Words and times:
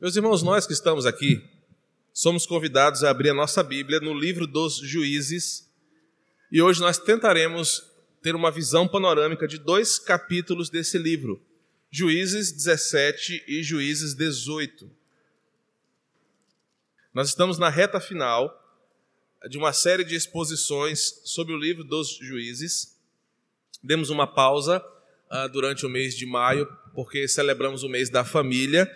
Meus 0.00 0.16
irmãos, 0.16 0.42
nós 0.42 0.66
que 0.66 0.72
estamos 0.72 1.04
aqui, 1.04 1.46
somos 2.10 2.46
convidados 2.46 3.04
a 3.04 3.10
abrir 3.10 3.28
a 3.28 3.34
nossa 3.34 3.62
Bíblia 3.62 4.00
no 4.00 4.14
livro 4.14 4.46
dos 4.46 4.76
Juízes 4.78 5.70
e 6.50 6.62
hoje 6.62 6.80
nós 6.80 6.96
tentaremos 6.96 7.84
ter 8.22 8.34
uma 8.34 8.50
visão 8.50 8.88
panorâmica 8.88 9.46
de 9.46 9.58
dois 9.58 9.98
capítulos 9.98 10.70
desse 10.70 10.96
livro, 10.96 11.38
Juízes 11.90 12.50
17 12.50 13.44
e 13.46 13.62
Juízes 13.62 14.14
18. 14.14 14.90
Nós 17.12 17.28
estamos 17.28 17.58
na 17.58 17.68
reta 17.68 18.00
final 18.00 18.58
de 19.50 19.58
uma 19.58 19.74
série 19.74 20.02
de 20.02 20.14
exposições 20.14 21.20
sobre 21.26 21.52
o 21.52 21.58
livro 21.58 21.84
dos 21.84 22.16
Juízes. 22.16 22.98
Demos 23.82 24.08
uma 24.08 24.26
pausa 24.26 24.82
uh, 25.30 25.46
durante 25.50 25.84
o 25.84 25.90
mês 25.90 26.16
de 26.16 26.24
maio, 26.24 26.66
porque 26.94 27.28
celebramos 27.28 27.82
o 27.82 27.88
mês 27.90 28.08
da 28.08 28.24
família 28.24 28.90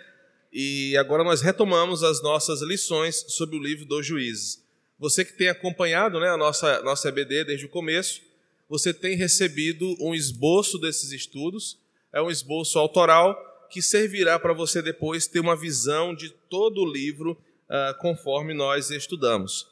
e 0.57 0.95
agora 0.95 1.21
nós 1.21 1.41
retomamos 1.41 2.01
as 2.01 2.23
nossas 2.23 2.61
lições 2.61 3.25
sobre 3.27 3.57
o 3.57 3.61
livro 3.61 3.83
dos 3.83 4.07
juízes. 4.07 4.63
Você 4.97 5.25
que 5.25 5.33
tem 5.33 5.49
acompanhado 5.49 6.17
né, 6.17 6.29
a 6.29 6.37
nossa, 6.37 6.81
nossa 6.81 7.09
EBD 7.09 7.43
desde 7.43 7.65
o 7.65 7.69
começo, 7.69 8.21
você 8.69 8.93
tem 8.93 9.17
recebido 9.17 9.97
um 9.99 10.15
esboço 10.15 10.79
desses 10.79 11.11
estudos, 11.11 11.77
é 12.13 12.21
um 12.21 12.31
esboço 12.31 12.79
autoral 12.79 13.37
que 13.69 13.81
servirá 13.81 14.39
para 14.39 14.53
você 14.53 14.81
depois 14.81 15.27
ter 15.27 15.41
uma 15.41 15.57
visão 15.57 16.15
de 16.15 16.29
todo 16.29 16.79
o 16.83 16.89
livro 16.89 17.33
uh, 17.33 17.99
conforme 17.99 18.53
nós 18.53 18.91
estudamos. 18.91 19.67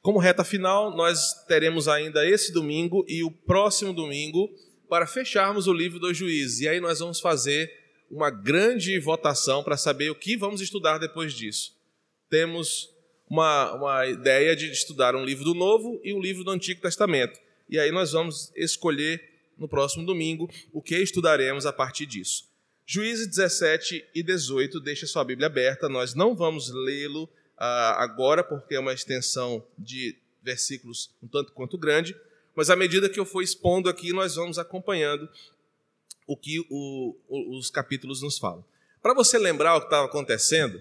Como 0.00 0.20
reta 0.20 0.44
final, 0.44 0.96
nós 0.96 1.34
teremos 1.48 1.88
ainda 1.88 2.24
esse 2.24 2.52
domingo 2.52 3.04
e 3.08 3.24
o 3.24 3.30
próximo 3.32 3.92
domingo 3.92 4.48
para 4.88 5.04
fecharmos 5.04 5.66
o 5.66 5.72
livro 5.72 5.98
dos 5.98 6.16
juízes. 6.16 6.60
E 6.60 6.68
aí 6.68 6.78
nós 6.78 7.00
vamos 7.00 7.18
fazer 7.18 7.87
uma 8.10 8.30
grande 8.30 8.98
votação 8.98 9.62
para 9.62 9.76
saber 9.76 10.10
o 10.10 10.14
que 10.14 10.36
vamos 10.36 10.60
estudar 10.60 10.98
depois 10.98 11.32
disso. 11.32 11.76
Temos 12.28 12.90
uma, 13.28 13.72
uma 13.74 14.06
ideia 14.06 14.56
de 14.56 14.70
estudar 14.70 15.14
um 15.14 15.24
livro 15.24 15.44
do 15.44 15.54
Novo 15.54 16.00
e 16.02 16.12
um 16.12 16.20
livro 16.20 16.44
do 16.44 16.50
Antigo 16.50 16.80
Testamento. 16.80 17.38
E 17.68 17.78
aí 17.78 17.90
nós 17.90 18.12
vamos 18.12 18.50
escolher 18.56 19.22
no 19.58 19.68
próximo 19.68 20.06
domingo 20.06 20.48
o 20.72 20.80
que 20.80 20.96
estudaremos 20.96 21.66
a 21.66 21.72
partir 21.72 22.06
disso. 22.06 22.48
Juízes 22.86 23.26
17 23.26 24.02
e 24.14 24.22
18, 24.22 24.80
deixa 24.80 25.06
sua 25.06 25.22
Bíblia 25.22 25.46
aberta, 25.46 25.88
nós 25.90 26.14
não 26.14 26.34
vamos 26.34 26.70
lê-lo 26.70 27.24
uh, 27.24 27.28
agora, 27.98 28.42
porque 28.42 28.74
é 28.74 28.80
uma 28.80 28.94
extensão 28.94 29.62
de 29.78 30.16
versículos 30.42 31.10
um 31.22 31.28
tanto 31.28 31.52
quanto 31.52 31.76
grande, 31.76 32.16
mas 32.54 32.70
à 32.70 32.76
medida 32.76 33.08
que 33.08 33.20
eu 33.20 33.26
for 33.26 33.42
expondo 33.42 33.90
aqui, 33.90 34.10
nós 34.12 34.36
vamos 34.36 34.58
acompanhando 34.58 35.28
o 36.28 36.36
que 36.36 36.64
o, 36.70 37.16
os 37.28 37.70
capítulos 37.70 38.22
nos 38.22 38.38
falam. 38.38 38.62
Para 39.02 39.14
você 39.14 39.38
lembrar 39.38 39.76
o 39.76 39.80
que 39.80 39.86
estava 39.86 40.06
acontecendo, 40.06 40.78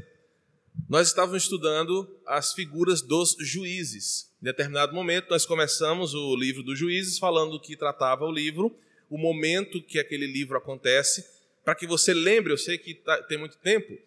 nós 0.90 1.08
estávamos 1.08 1.44
estudando 1.44 2.08
as 2.26 2.54
figuras 2.54 3.02
dos 3.02 3.36
juízes. 3.40 4.30
Em 4.42 4.46
determinado 4.46 4.94
momento, 4.94 5.30
nós 5.30 5.46
começamos 5.46 6.14
o 6.14 6.36
livro 6.36 6.62
dos 6.62 6.78
juízes 6.78 7.18
falando 7.18 7.52
do 7.52 7.62
que 7.62 7.78
tratava 7.78 8.26
o 8.26 8.32
livro, 8.32 8.76
o 9.10 9.18
momento 9.18 9.82
que 9.82 9.98
aquele 9.98 10.28
livro 10.28 10.58
acontece, 10.58 11.26
para 11.64 11.74
que 11.74 11.88
você 11.88 12.14
lembre, 12.14 12.52
eu 12.52 12.58
sei 12.58 12.78
que 12.78 12.94
tá, 12.94 13.24
tem 13.24 13.38
muito 13.38 13.58
tempo, 13.58 13.98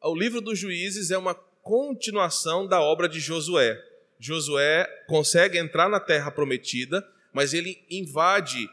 o 0.00 0.14
livro 0.14 0.40
dos 0.40 0.58
juízes 0.58 1.10
é 1.10 1.18
uma 1.18 1.34
continuação 1.34 2.64
da 2.64 2.80
obra 2.80 3.08
de 3.08 3.18
Josué. 3.18 3.82
Josué 4.20 4.86
consegue 5.08 5.58
entrar 5.58 5.88
na 5.88 5.98
terra 5.98 6.30
prometida, 6.30 7.06
mas 7.32 7.52
ele 7.52 7.84
invade 7.90 8.70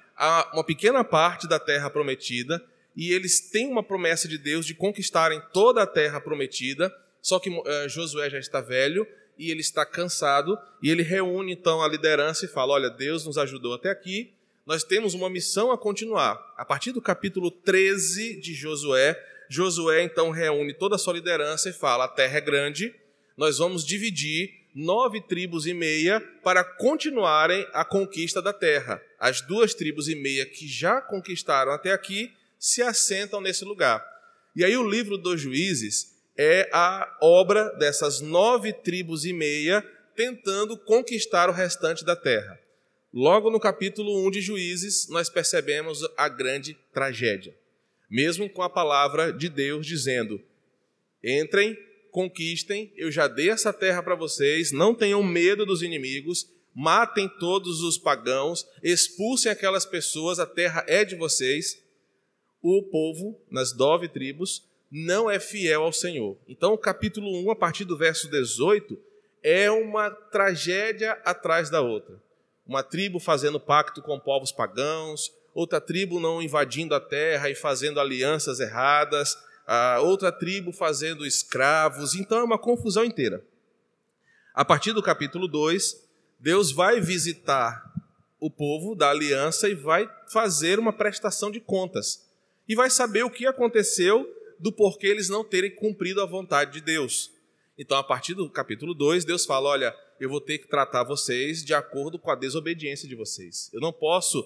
uma 0.54 0.64
pequena 0.64 1.04
parte 1.04 1.48
da 1.48 1.60
terra 1.60 1.90
prometida 1.90 2.64
e 2.96 3.12
eles 3.12 3.50
têm 3.50 3.68
uma 3.68 3.84
promessa 3.84 4.28
de 4.28 4.38
Deus 4.38 4.66
de 4.66 4.76
conquistarem 4.76 5.42
toda 5.52 5.82
a 5.82 5.88
terra 5.88 6.22
prometida, 6.22 6.94
só 7.22 7.40
que 7.40 7.50
uh, 7.50 7.90
Josué 7.90 8.30
já 8.30 8.38
está 8.38 8.62
velho 8.62 9.08
e 9.38 9.50
ele 9.50 9.62
está 9.62 9.86
cansado 9.86 10.58
e 10.82 10.90
ele 10.90 11.02
reúne 11.02 11.54
então 11.54 11.82
a 11.82 11.88
liderança 11.88 12.46
e 12.46 12.50
fala: 12.50 12.74
Olha, 12.74 12.90
Deus 12.90 13.26
nos 13.26 13.38
ajudou 13.38 13.74
até 13.74 13.90
aqui, 13.90 14.34
nós 14.66 14.84
temos 14.84 15.14
uma 15.14 15.30
missão 15.30 15.72
a 15.72 15.78
continuar. 15.78 16.40
A 16.58 16.64
partir 16.64 16.92
do 16.92 17.02
capítulo 17.02 17.50
13 17.50 18.40
de 18.40 18.54
Josué, 18.54 19.20
Josué 19.50 20.04
então 20.04 20.30
reúne 20.30 20.74
toda 20.74 20.96
a 20.96 21.00
sua 21.00 21.14
liderança 21.14 21.70
e 21.70 21.74
fala: 21.74 22.06
A 22.06 22.10
terra 22.10 22.38
é 22.38 22.42
grande, 22.42 22.94
nós 23.36 23.58
vamos 23.58 23.86
dividir 23.86 24.64
nove 24.76 25.22
tribos 25.22 25.68
e 25.68 25.74
meia 25.74 26.20
para 26.44 26.64
continuarem 26.64 27.68
a 27.74 27.86
conquista 27.86 28.42
da 28.42 28.54
terra. 28.54 29.02
As 29.24 29.40
duas 29.40 29.74
tribos 29.74 30.10
e 30.10 30.16
meia 30.16 30.46
que 30.46 30.68
já 30.68 31.00
conquistaram 31.00 31.72
até 31.72 31.94
aqui 31.94 32.34
se 32.60 32.82
assentam 32.82 33.40
nesse 33.40 33.64
lugar. 33.64 34.06
E 34.54 34.66
aí 34.66 34.76
o 34.76 34.86
livro 34.86 35.18
dos 35.18 35.40
juízes 35.40 36.14
é 36.38 36.70
a 36.74 37.20
obra 37.22 37.70
dessas 37.78 38.20
nove 38.20 38.74
tribos 38.74 39.24
e 39.24 39.32
meia 39.32 39.82
tentando 40.14 40.78
conquistar 40.78 41.48
o 41.50 41.54
restante 41.54 42.04
da 42.04 42.18
terra. 42.18 42.60
Logo 43.14 43.50
no 43.50 43.62
capítulo 43.62 44.28
1 44.28 44.32
de 44.32 44.42
Juízes, 44.42 45.08
nós 45.08 45.30
percebemos 45.30 46.02
a 46.18 46.28
grande 46.28 46.78
tragédia. 46.92 47.56
Mesmo 48.10 48.50
com 48.50 48.62
a 48.62 48.70
palavra 48.70 49.32
de 49.32 49.48
Deus 49.48 49.88
dizendo: 49.88 50.42
entrem 51.24 51.78
conquistem, 52.12 52.92
eu 52.98 53.10
já 53.10 53.28
dei 53.30 53.50
essa 53.50 53.72
terra 53.72 54.04
para 54.04 54.16
vocês, 54.16 54.74
não 54.74 54.94
tenham 54.94 55.24
medo 55.24 55.66
dos 55.66 55.82
inimigos, 55.82 56.48
matem 56.76 57.30
todos 57.40 57.82
os 57.82 57.98
pagãos, 57.98 58.68
expulsem 58.82 59.52
aquelas 59.52 59.86
pessoas, 59.86 60.40
a 60.40 60.46
terra 60.46 60.84
é 60.88 61.06
de 61.06 61.16
vocês. 61.16 61.82
O 62.62 62.84
povo, 62.84 63.40
nas 63.52 63.76
nove 63.76 64.08
tribos, 64.08 64.64
não 64.90 65.30
é 65.30 65.40
fiel 65.40 65.84
ao 65.84 65.92
Senhor. 65.92 66.38
Então, 66.48 66.74
o 66.74 66.78
capítulo 66.78 67.44
1, 67.46 67.52
a 67.52 67.56
partir 67.56 67.84
do 67.84 67.98
verso 67.98 68.30
18, 68.30 68.98
é 69.42 69.70
uma 69.70 70.10
tragédia 70.10 71.14
atrás 71.26 71.70
da 71.70 71.82
outra. 71.82 72.22
Uma 72.66 72.82
tribo 72.82 73.20
fazendo 73.20 73.60
pacto 73.60 74.02
com 74.02 74.20
povos 74.20 74.52
pagãos, 74.52 75.34
outra 75.54 75.82
tribo 75.82 76.20
não 76.20 76.42
invadindo 76.42 76.96
a 76.96 77.00
terra 77.00 77.50
e 77.50 77.56
fazendo 77.56 78.00
alianças 78.00 78.60
erradas, 78.62 79.38
outra 80.02 80.32
tribo 80.32 80.72
fazendo 80.72 81.26
escravos, 81.26 82.16
então 82.16 82.38
é 82.40 82.44
uma 82.44 82.58
confusão 82.58 83.04
inteira. 83.04 83.44
A 84.54 84.64
partir 84.64 84.94
do 84.94 85.04
capítulo 85.04 85.48
2, 85.48 86.03
Deus 86.44 86.74
vai 86.74 87.00
visitar 87.00 87.82
o 88.38 88.52
povo 88.52 88.94
da 88.94 89.10
aliança 89.10 89.70
e 89.70 89.74
vai 89.74 90.10
fazer 90.28 90.78
uma 90.78 90.92
prestação 90.92 91.50
de 91.50 91.62
contas. 91.62 92.30
E 92.68 92.76
vai 92.76 92.90
saber 92.90 93.24
o 93.24 93.30
que 93.30 93.48
aconteceu 93.48 94.30
do 94.60 94.70
porquê 94.70 95.08
eles 95.08 95.30
não 95.30 95.44
terem 95.44 95.74
cumprido 95.74 96.22
a 96.22 96.26
vontade 96.26 96.74
de 96.74 96.82
Deus. 96.82 97.32
Então, 97.78 97.98
a 97.98 98.04
partir 98.04 98.34
do 98.34 98.50
capítulo 98.50 98.94
2, 98.94 99.24
Deus 99.24 99.46
fala: 99.46 99.70
Olha, 99.70 99.96
eu 100.20 100.30
vou 100.30 100.42
ter 100.42 100.58
que 100.58 100.68
tratar 100.68 101.04
vocês 101.04 101.64
de 101.64 101.74
acordo 101.74 102.20
com 102.20 102.30
a 102.30 102.36
desobediência 102.36 103.08
de 103.08 103.16
vocês. 103.16 103.70
Eu 103.74 103.80
não 103.80 103.94
posso 103.94 104.46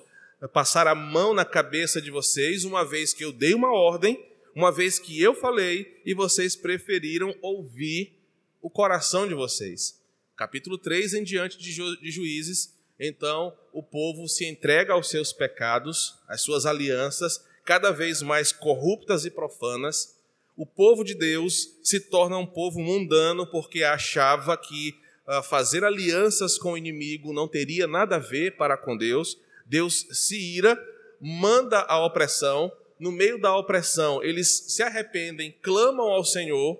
passar 0.53 0.85
a 0.85 0.93
mão 0.93 1.33
na 1.33 1.43
cabeça 1.43 1.99
de 1.99 2.11
vocês, 2.11 2.63
uma 2.63 2.85
vez 2.85 3.11
que 3.11 3.25
eu 3.25 3.33
dei 3.33 3.55
uma 3.55 3.73
ordem 3.73 4.23
uma 4.57 4.71
vez 4.71 4.97
que 4.97 5.21
eu 5.21 5.35
falei 5.35 6.01
e 6.03 6.15
vocês 6.15 6.55
preferiram 6.55 7.35
ouvir 7.43 8.11
o 8.59 8.71
coração 8.71 9.27
de 9.27 9.35
vocês. 9.35 10.01
Capítulo 10.37 10.77
3 10.77 11.15
em 11.15 11.23
diante 11.23 11.57
de, 11.57 11.71
Ju 11.71 11.97
de 11.99 12.11
Juízes, 12.11 12.71
então 12.99 13.57
o 13.73 13.81
povo 13.81 14.27
se 14.27 14.45
entrega 14.45 14.93
aos 14.93 15.09
seus 15.09 15.33
pecados, 15.33 16.19
às 16.27 16.41
suas 16.41 16.67
alianças, 16.67 17.43
cada 17.65 17.89
vez 17.89 18.21
mais 18.21 18.51
corruptas 18.51 19.25
e 19.25 19.31
profanas. 19.31 20.15
O 20.55 20.63
povo 20.63 21.03
de 21.03 21.15
Deus 21.15 21.79
se 21.81 21.99
torna 21.99 22.37
um 22.37 22.45
povo 22.45 22.79
mundano 22.79 23.47
porque 23.47 23.83
achava 23.83 24.55
que 24.55 24.93
uh, 25.27 25.41
fazer 25.41 25.83
alianças 25.83 26.55
com 26.59 26.73
o 26.73 26.77
inimigo 26.77 27.33
não 27.33 27.47
teria 27.47 27.87
nada 27.87 28.17
a 28.17 28.19
ver 28.19 28.57
para 28.57 28.77
com 28.77 28.95
Deus. 28.95 29.39
Deus 29.65 30.05
se 30.11 30.39
ira, 30.55 30.79
manda 31.19 31.79
a 31.79 32.05
opressão, 32.05 32.71
no 32.99 33.11
meio 33.11 33.41
da 33.41 33.55
opressão, 33.57 34.23
eles 34.23 34.65
se 34.67 34.83
arrependem, 34.83 35.51
clamam 35.63 36.07
ao 36.07 36.23
Senhor, 36.23 36.79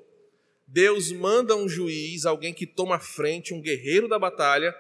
Deus 0.67 1.11
manda 1.13 1.55
um 1.55 1.69
juiz, 1.69 2.25
alguém 2.25 2.53
que 2.53 2.67
toma 2.67 2.99
frente, 2.99 3.53
um 3.53 3.61
guerreiro 3.61 4.07
da 4.07 4.19
batalha, 4.19 4.75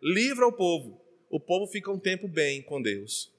livra 0.00 0.46
o 0.46 0.52
povo. 0.52 1.02
O 1.28 1.40
povo 1.40 1.66
fica 1.66 1.90
um 1.90 1.98
tempo 1.98 2.28
bem 2.28 2.62
com 2.62 2.80
Deus. 2.80 3.32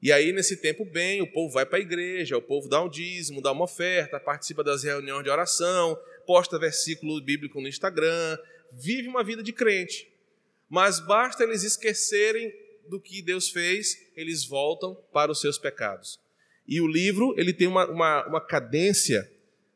E 0.00 0.12
aí, 0.12 0.32
nesse 0.32 0.56
tempo 0.56 0.84
bem, 0.84 1.20
o 1.20 1.32
povo 1.32 1.52
vai 1.52 1.66
para 1.66 1.78
a 1.78 1.80
igreja, 1.80 2.36
o 2.36 2.42
povo 2.42 2.68
dá 2.68 2.80
um 2.80 2.88
dízimo, 2.88 3.42
dá 3.42 3.50
uma 3.50 3.64
oferta, 3.64 4.20
participa 4.20 4.62
das 4.62 4.84
reuniões 4.84 5.24
de 5.24 5.30
oração, 5.30 5.98
posta 6.24 6.58
versículo 6.58 7.20
bíblico 7.20 7.60
no 7.60 7.66
Instagram, 7.66 8.38
vive 8.72 9.08
uma 9.08 9.24
vida 9.24 9.42
de 9.42 9.52
crente. 9.52 10.08
Mas 10.68 11.00
basta 11.00 11.42
eles 11.42 11.64
esquecerem 11.64 12.52
do 12.88 13.00
que 13.00 13.20
Deus 13.20 13.48
fez, 13.48 13.96
eles 14.14 14.44
voltam 14.44 14.94
para 15.12 15.32
os 15.32 15.40
seus 15.40 15.58
pecados. 15.58 16.20
E 16.66 16.80
o 16.80 16.86
livro 16.86 17.34
ele 17.36 17.52
tem 17.52 17.66
uma, 17.66 17.86
uma, 17.86 18.26
uma 18.26 18.40
cadência, 18.40 19.28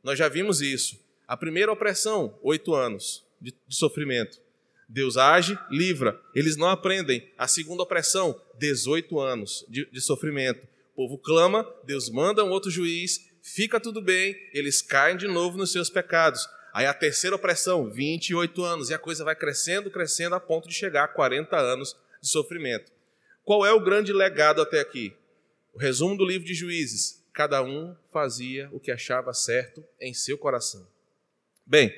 nós 0.04 0.16
já 0.16 0.28
vimos 0.28 0.60
isso. 0.60 1.02
A 1.26 1.36
primeira 1.36 1.72
opressão, 1.72 2.38
oito 2.42 2.74
anos 2.74 3.24
de, 3.40 3.54
de 3.66 3.76
sofrimento. 3.76 4.40
Deus 4.88 5.16
age, 5.16 5.58
livra. 5.70 6.20
Eles 6.34 6.56
não 6.56 6.68
aprendem. 6.68 7.26
A 7.38 7.48
segunda 7.48 7.82
opressão, 7.82 8.38
18 8.58 9.18
anos 9.18 9.64
de, 9.68 9.88
de, 9.90 10.00
sofrimento. 10.00 10.66
O 10.92 10.96
povo 10.96 11.18
clama, 11.18 11.66
Deus 11.84 12.10
manda 12.10 12.44
um 12.44 12.50
outro 12.50 12.70
juiz, 12.70 13.26
fica 13.42 13.80
tudo 13.80 14.02
bem, 14.02 14.36
eles 14.52 14.82
caem 14.82 15.16
de 15.16 15.26
novo 15.26 15.56
nos 15.56 15.72
seus 15.72 15.88
pecados. 15.88 16.46
Aí 16.74 16.84
a 16.84 16.92
terceira 16.92 17.36
opressão, 17.36 17.88
28 17.88 18.62
anos, 18.62 18.90
e 18.90 18.94
a 18.94 18.98
coisa 18.98 19.24
vai 19.24 19.34
crescendo, 19.34 19.90
crescendo, 19.90 20.34
a 20.34 20.40
ponto 20.40 20.68
de 20.68 20.74
chegar 20.74 21.04
a 21.04 21.08
40 21.08 21.56
anos 21.56 21.96
de 22.20 22.28
sofrimento. 22.28 22.92
Qual 23.44 23.64
é 23.64 23.72
o 23.72 23.82
grande 23.82 24.12
legado 24.12 24.60
até 24.60 24.80
aqui? 24.80 25.14
O 25.72 25.78
resumo 25.78 26.16
do 26.16 26.24
livro 26.24 26.46
de 26.46 26.54
Juízes: 26.54 27.24
cada 27.32 27.62
um 27.62 27.96
fazia 28.12 28.68
o 28.72 28.78
que 28.78 28.90
achava 28.90 29.32
certo 29.32 29.82
em 29.98 30.12
seu 30.12 30.36
coração. 30.36 30.86
Bem, 31.72 31.90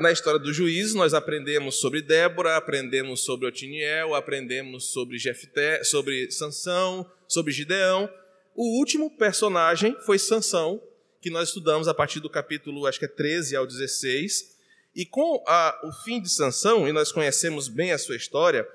na 0.00 0.10
história 0.10 0.40
dos 0.40 0.56
juízes, 0.56 0.94
nós 0.94 1.12
aprendemos 1.12 1.74
sobre 1.74 2.00
Débora, 2.00 2.56
aprendemos 2.56 3.20
sobre 3.20 3.46
Otiniel, 3.46 4.14
aprendemos 4.14 4.86
sobre 4.86 5.18
Jefté, 5.18 5.84
sobre 5.84 6.30
Sansão, 6.30 7.06
sobre 7.28 7.52
Gideão. 7.52 8.10
O 8.54 8.78
último 8.78 9.14
personagem 9.14 9.94
foi 10.06 10.18
Sansão, 10.18 10.82
que 11.20 11.28
nós 11.28 11.48
estudamos 11.48 11.86
a 11.86 11.92
partir 11.92 12.18
do 12.18 12.30
capítulo, 12.30 12.86
acho 12.86 12.98
que 12.98 13.04
é 13.04 13.08
13 13.08 13.56
ao 13.56 13.66
16. 13.66 14.56
E 14.94 15.04
com 15.04 15.44
a, 15.46 15.78
o 15.84 15.92
fim 16.02 16.18
de 16.18 16.30
Sansão, 16.30 16.88
e 16.88 16.92
nós 16.92 17.12
conhecemos 17.12 17.68
bem 17.68 17.92
a 17.92 17.98
sua 17.98 18.16
história, 18.16 18.66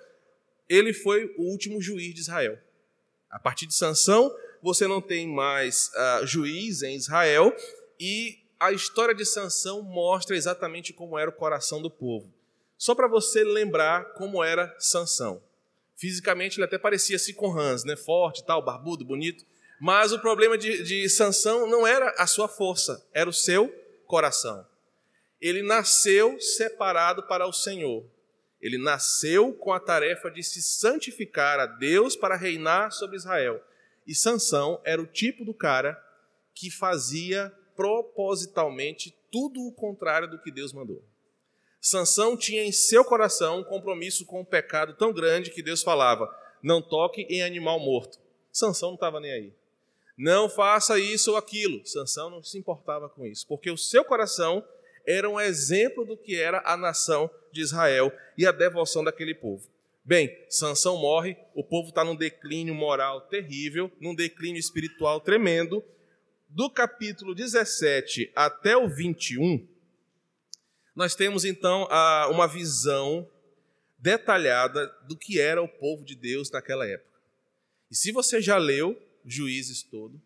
ele 0.70 0.94
foi 0.94 1.34
o 1.40 1.50
último 1.50 1.82
juiz 1.82 2.14
de 2.14 2.22
Israel. 2.22 2.56
A 3.32 3.40
partir 3.40 3.66
de 3.66 3.74
Sansão, 3.74 4.32
você 4.62 4.86
não 4.86 5.02
tem 5.02 5.28
mais 5.28 5.90
uh, 5.96 6.28
juiz 6.28 6.84
em 6.84 6.96
Israel, 6.96 7.52
e 8.00 8.42
a 8.62 8.72
história 8.72 9.16
de 9.16 9.26
Sansão 9.26 9.82
mostra 9.82 10.36
exatamente 10.36 10.94
como 10.94 11.18
era 11.18 11.32
o 11.32 11.34
coração 11.34 11.82
do 11.82 11.90
povo. 11.90 12.32
Só 12.78 12.94
para 12.94 13.08
você 13.08 13.44
lembrar 13.44 14.14
como 14.14 14.44
era 14.44 14.76
Sansão. 14.78 15.42
Fisicamente 15.98 16.60
ele 16.60 16.66
até 16.66 16.78
parecia-se 16.78 17.34
com 17.34 17.58
Hans, 17.58 17.84
né? 17.84 17.96
forte, 17.96 18.46
tal, 18.46 18.64
barbudo, 18.64 19.04
bonito. 19.04 19.44
Mas 19.80 20.12
o 20.12 20.20
problema 20.20 20.60
de, 20.60 20.84
de 20.84 21.10
Sansão 21.10 21.66
não 21.66 21.88
era 21.88 22.14
a 22.20 22.28
sua 22.28 22.48
força, 22.48 23.04
era 23.12 23.28
o 23.28 23.34
seu 23.34 23.68
coração. 24.06 24.64
Ele 25.42 25.64
nasceu 25.64 26.40
separado 26.40 27.24
para 27.24 27.48
o 27.48 27.54
Senhor. 27.54 28.06
Ele 28.62 28.78
nasceu 28.78 29.54
com 29.54 29.74
a 29.74 29.80
tarefa 29.80 30.30
de 30.30 30.44
se 30.44 30.62
santificar 30.62 31.60
a 31.60 31.66
Deus 31.66 32.16
para 32.16 32.36
reinar 32.36 32.92
sobre 32.92 33.16
Israel. 33.16 33.60
E 34.06 34.14
Sansão 34.14 34.80
era 34.84 35.02
o 35.02 35.08
tipo 35.08 35.44
do 35.44 35.54
cara 35.54 36.00
que 36.54 36.70
fazia 36.70 37.52
propositalmente 37.82 39.12
tudo 39.32 39.60
o 39.66 39.72
contrário 39.72 40.30
do 40.30 40.38
que 40.38 40.52
Deus 40.52 40.72
mandou. 40.72 41.04
Sansão 41.82 42.38
tinha 42.38 42.64
em 42.64 42.72
seu 42.72 43.04
coração 43.04 43.62
um 43.62 43.64
compromisso 43.64 44.24
com 44.24 44.40
o 44.40 44.46
pecado 44.46 44.94
tão 44.94 45.12
grande 45.12 45.50
que 45.50 45.64
Deus 45.64 45.82
falava: 45.82 46.32
"Não 46.62 46.80
toque 46.80 47.24
em 47.24 47.42
animal 47.42 47.80
morto". 47.80 48.20
Sansão 48.52 48.90
não 48.90 48.96
estava 48.96 49.20
nem 49.20 49.32
aí. 49.32 49.54
Não 50.16 50.48
faça 50.48 51.00
isso 51.00 51.32
ou 51.32 51.38
aquilo. 51.38 51.84
Sansão 51.84 52.30
não 52.30 52.44
se 52.44 52.56
importava 52.56 53.10
com 53.10 53.26
isso, 53.26 53.48
porque 53.48 53.72
o 53.72 53.78
seu 53.78 54.06
coração 54.06 54.64
era 55.08 55.28
um 55.28 55.40
exemplo 55.40 56.06
do 56.06 56.16
que 56.16 56.40
era 56.40 56.62
a 56.64 56.78
nação 56.78 57.32
de 57.52 57.62
Israel 57.62 58.12
e 58.38 58.46
a 58.46 58.52
devoção 58.52 59.04
daquele 59.04 59.34
povo. 59.34 59.68
Bem, 60.06 60.38
Sansão 60.48 60.98
morre, 60.98 61.36
o 61.56 61.64
povo 61.64 61.90
está 61.90 62.04
num 62.04 62.16
declínio 62.16 62.76
moral 62.76 63.22
terrível, 63.22 63.92
num 64.00 64.14
declínio 64.14 64.60
espiritual 64.60 65.20
tremendo, 65.20 65.84
do 66.54 66.70
capítulo 66.70 67.34
17 67.34 68.32
até 68.36 68.76
o 68.76 68.90
21, 68.90 69.66
nós 70.94 71.16
temos 71.16 71.46
então 71.46 71.88
uma 72.30 72.48
visão 72.48 73.30
detalhada 73.98 74.88
do 75.08 75.16
que 75.16 75.40
era 75.40 75.62
o 75.62 75.68
povo 75.68 76.04
de 76.04 76.16
Deus 76.16 76.52
naquela 76.52 76.86
época. 76.86 77.20
E 77.90 77.96
se 77.96 78.12
você 78.12 78.42
já 78.42 78.58
leu 78.58 79.02
Juízes 79.26 79.84
todo, 79.84 80.22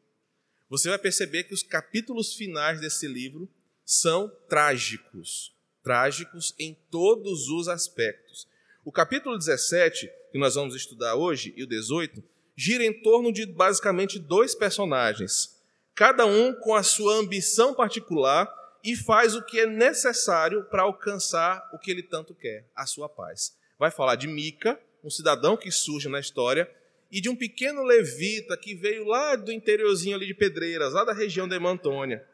você 0.67 0.89
vai 0.89 0.97
perceber 0.97 1.43
que 1.43 1.53
os 1.53 1.61
capítulos 1.61 2.33
finais 2.33 2.79
desse 2.79 3.07
livro 3.07 3.47
são 3.85 4.27
trágicos, 4.49 5.53
trágicos 5.83 6.55
em 6.57 6.73
todos 6.89 7.49
os 7.49 7.67
aspectos. 7.67 8.47
O 8.83 8.91
capítulo 8.91 9.37
17, 9.37 10.09
que 10.31 10.39
nós 10.39 10.55
vamos 10.55 10.75
estudar 10.75 11.15
hoje, 11.15 11.53
e 11.55 11.63
o 11.63 11.67
18, 11.67 12.23
gira 12.55 12.83
em 12.83 12.93
torno 13.01 13.31
de 13.31 13.45
basicamente 13.45 14.17
dois 14.17 14.55
personagens, 14.55 15.54
cada 15.95 16.25
um 16.25 16.53
com 16.53 16.75
a 16.75 16.83
sua 16.83 17.15
ambição 17.15 17.73
particular 17.73 18.53
e 18.83 18.95
faz 18.95 19.33
o 19.33 19.41
que 19.41 19.61
é 19.61 19.65
necessário 19.65 20.65
para 20.65 20.83
alcançar 20.83 21.67
o 21.73 21.79
que 21.79 21.89
ele 21.89 22.03
tanto 22.03 22.35
quer, 22.35 22.69
a 22.75 22.85
sua 22.85 23.07
paz. 23.07 23.57
Vai 23.79 23.89
falar 23.89 24.15
de 24.15 24.27
Mica, 24.27 24.79
um 25.03 25.09
cidadão 25.09 25.55
que 25.55 25.71
surge 25.71 26.09
na 26.09 26.19
história, 26.19 26.69
e 27.09 27.21
de 27.21 27.29
um 27.29 27.35
pequeno 27.35 27.81
levita 27.81 28.57
que 28.57 28.75
veio 28.75 29.05
lá 29.05 29.35
do 29.35 29.51
interiorzinho 29.51 30.15
ali 30.15 30.27
de 30.27 30.33
Pedreiras, 30.33 30.93
lá 30.93 31.05
da 31.05 31.13
região 31.13 31.47
de 31.47 31.57
Mantônia. 31.57 32.27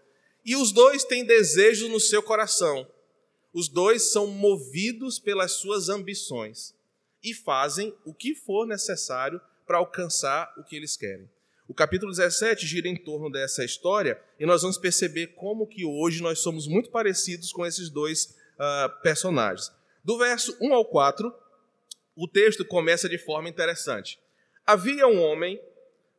E 0.43 0.55
os 0.55 0.71
dois 0.71 1.03
têm 1.03 1.23
desejos 1.23 1.89
no 1.89 1.99
seu 1.99 2.23
coração. 2.23 2.87
Os 3.53 3.67
dois 3.67 4.11
são 4.11 4.27
movidos 4.27 5.19
pelas 5.19 5.51
suas 5.51 5.87
ambições 5.87 6.73
e 7.23 7.33
fazem 7.33 7.95
o 8.05 8.13
que 8.13 8.33
for 8.33 8.65
necessário 8.65 9.39
para 9.67 9.77
alcançar 9.77 10.51
o 10.57 10.63
que 10.63 10.75
eles 10.75 10.97
querem. 10.97 11.29
O 11.71 11.73
capítulo 11.73 12.11
17 12.11 12.67
gira 12.67 12.89
em 12.89 12.97
torno 12.97 13.31
dessa 13.31 13.63
história 13.63 14.21
e 14.37 14.45
nós 14.45 14.61
vamos 14.61 14.77
perceber 14.77 15.27
como 15.27 15.65
que 15.65 15.85
hoje 15.85 16.21
nós 16.21 16.39
somos 16.39 16.67
muito 16.67 16.89
parecidos 16.89 17.53
com 17.53 17.65
esses 17.65 17.89
dois 17.89 18.35
uh, 18.59 19.01
personagens. 19.01 19.71
Do 20.03 20.17
verso 20.17 20.53
1 20.59 20.73
ao 20.73 20.83
4, 20.83 21.33
o 22.13 22.27
texto 22.27 22.65
começa 22.65 23.07
de 23.07 23.17
forma 23.17 23.47
interessante. 23.47 24.19
Havia 24.67 25.07
um 25.07 25.21
homem 25.21 25.61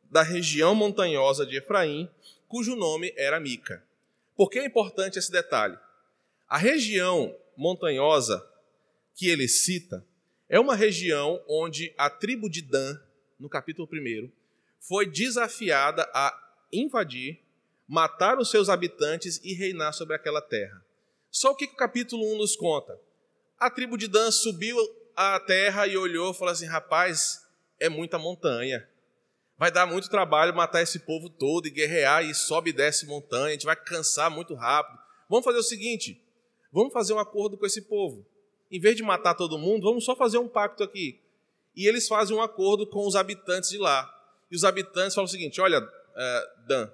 da 0.09 0.23
região 0.23 0.73
montanhosa 0.73 1.45
de 1.45 1.57
Efraim, 1.57 2.09
cujo 2.47 2.75
nome 2.75 3.13
era 3.15 3.39
Mica. 3.39 3.85
Por 4.35 4.49
que 4.49 4.57
é 4.57 4.65
importante 4.65 5.19
esse 5.19 5.31
detalhe? 5.31 5.77
A 6.49 6.57
região 6.57 7.31
montanhosa 7.55 8.43
que 9.13 9.29
ele 9.29 9.47
cita 9.47 10.03
é 10.49 10.59
uma 10.59 10.73
região 10.75 11.39
onde 11.47 11.93
a 11.95 12.09
tribo 12.09 12.49
de 12.49 12.63
Dan, 12.63 12.97
no 13.39 13.47
capítulo 13.47 13.87
1, 13.87 14.31
foi 14.87 15.05
desafiada 15.05 16.09
a 16.13 16.37
invadir, 16.71 17.39
matar 17.87 18.37
os 18.37 18.49
seus 18.49 18.67
habitantes 18.67 19.39
e 19.43 19.53
reinar 19.53 19.93
sobre 19.93 20.15
aquela 20.15 20.41
terra. 20.41 20.83
Só 21.31 21.51
o 21.51 21.55
que 21.55 21.65
o 21.65 21.75
capítulo 21.75 22.23
1 22.35 22.37
nos 22.37 22.55
conta? 22.55 22.99
A 23.57 23.69
tribo 23.69 23.97
de 23.97 24.07
Dan 24.07 24.29
subiu 24.29 24.77
à 25.15 25.39
terra 25.39 25.87
e 25.87 25.95
olhou 25.95 26.31
e 26.31 26.33
falou 26.33 26.51
assim: 26.51 26.65
rapaz, 26.65 27.47
é 27.79 27.87
muita 27.87 28.19
montanha. 28.19 28.87
Vai 29.57 29.71
dar 29.71 29.85
muito 29.85 30.09
trabalho 30.09 30.53
matar 30.53 30.81
esse 30.81 30.99
povo 30.99 31.29
todo 31.29 31.67
e 31.67 31.71
guerrear 31.71 32.25
e 32.25 32.33
sobe 32.33 32.71
e 32.71 32.73
desce 32.73 33.05
montanha, 33.05 33.47
a 33.47 33.51
gente 33.51 33.65
vai 33.65 33.75
cansar 33.75 34.29
muito 34.29 34.53
rápido. 34.53 34.99
Vamos 35.29 35.45
fazer 35.45 35.59
o 35.59 35.63
seguinte: 35.63 36.21
vamos 36.71 36.91
fazer 36.91 37.13
um 37.13 37.19
acordo 37.19 37.57
com 37.57 37.65
esse 37.65 37.83
povo. 37.83 38.25
Em 38.69 38.79
vez 38.79 38.97
de 38.97 39.03
matar 39.03 39.35
todo 39.35 39.57
mundo, 39.57 39.83
vamos 39.83 40.03
só 40.03 40.13
fazer 40.15 40.39
um 40.39 40.49
pacto 40.49 40.83
aqui. 40.83 41.21
E 41.73 41.87
eles 41.87 42.07
fazem 42.07 42.35
um 42.35 42.41
acordo 42.41 42.85
com 42.85 43.07
os 43.07 43.15
habitantes 43.15 43.69
de 43.69 43.77
lá 43.77 44.12
e 44.53 44.55
os 44.55 44.63
habitantes 44.63 45.15
falam 45.15 45.25
o 45.25 45.31
seguinte: 45.31 45.59
olha, 45.59 45.79
uh, 45.79 46.67
Dan, 46.67 46.87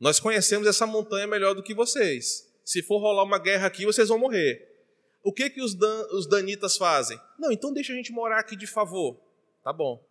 nós 0.00 0.18
conhecemos 0.18 0.66
essa 0.66 0.84
montanha 0.84 1.24
melhor 1.24 1.54
do 1.54 1.62
que 1.62 1.72
vocês. 1.72 2.52
Se 2.64 2.82
for 2.82 2.98
rolar 2.98 3.22
uma 3.22 3.38
guerra 3.38 3.68
aqui, 3.68 3.86
vocês 3.86 4.08
vão 4.08 4.18
morrer. 4.18 4.68
O 5.22 5.32
que 5.32 5.48
que 5.48 5.62
os, 5.62 5.76
Dan, 5.76 6.06
os 6.10 6.26
danitas 6.26 6.76
fazem? 6.76 7.20
Não, 7.38 7.52
então 7.52 7.72
deixa 7.72 7.92
a 7.92 7.96
gente 7.96 8.10
morar 8.10 8.40
aqui 8.40 8.56
de 8.56 8.66
favor. 8.66 9.16
Tá 9.62 9.72
bom. 9.72 10.04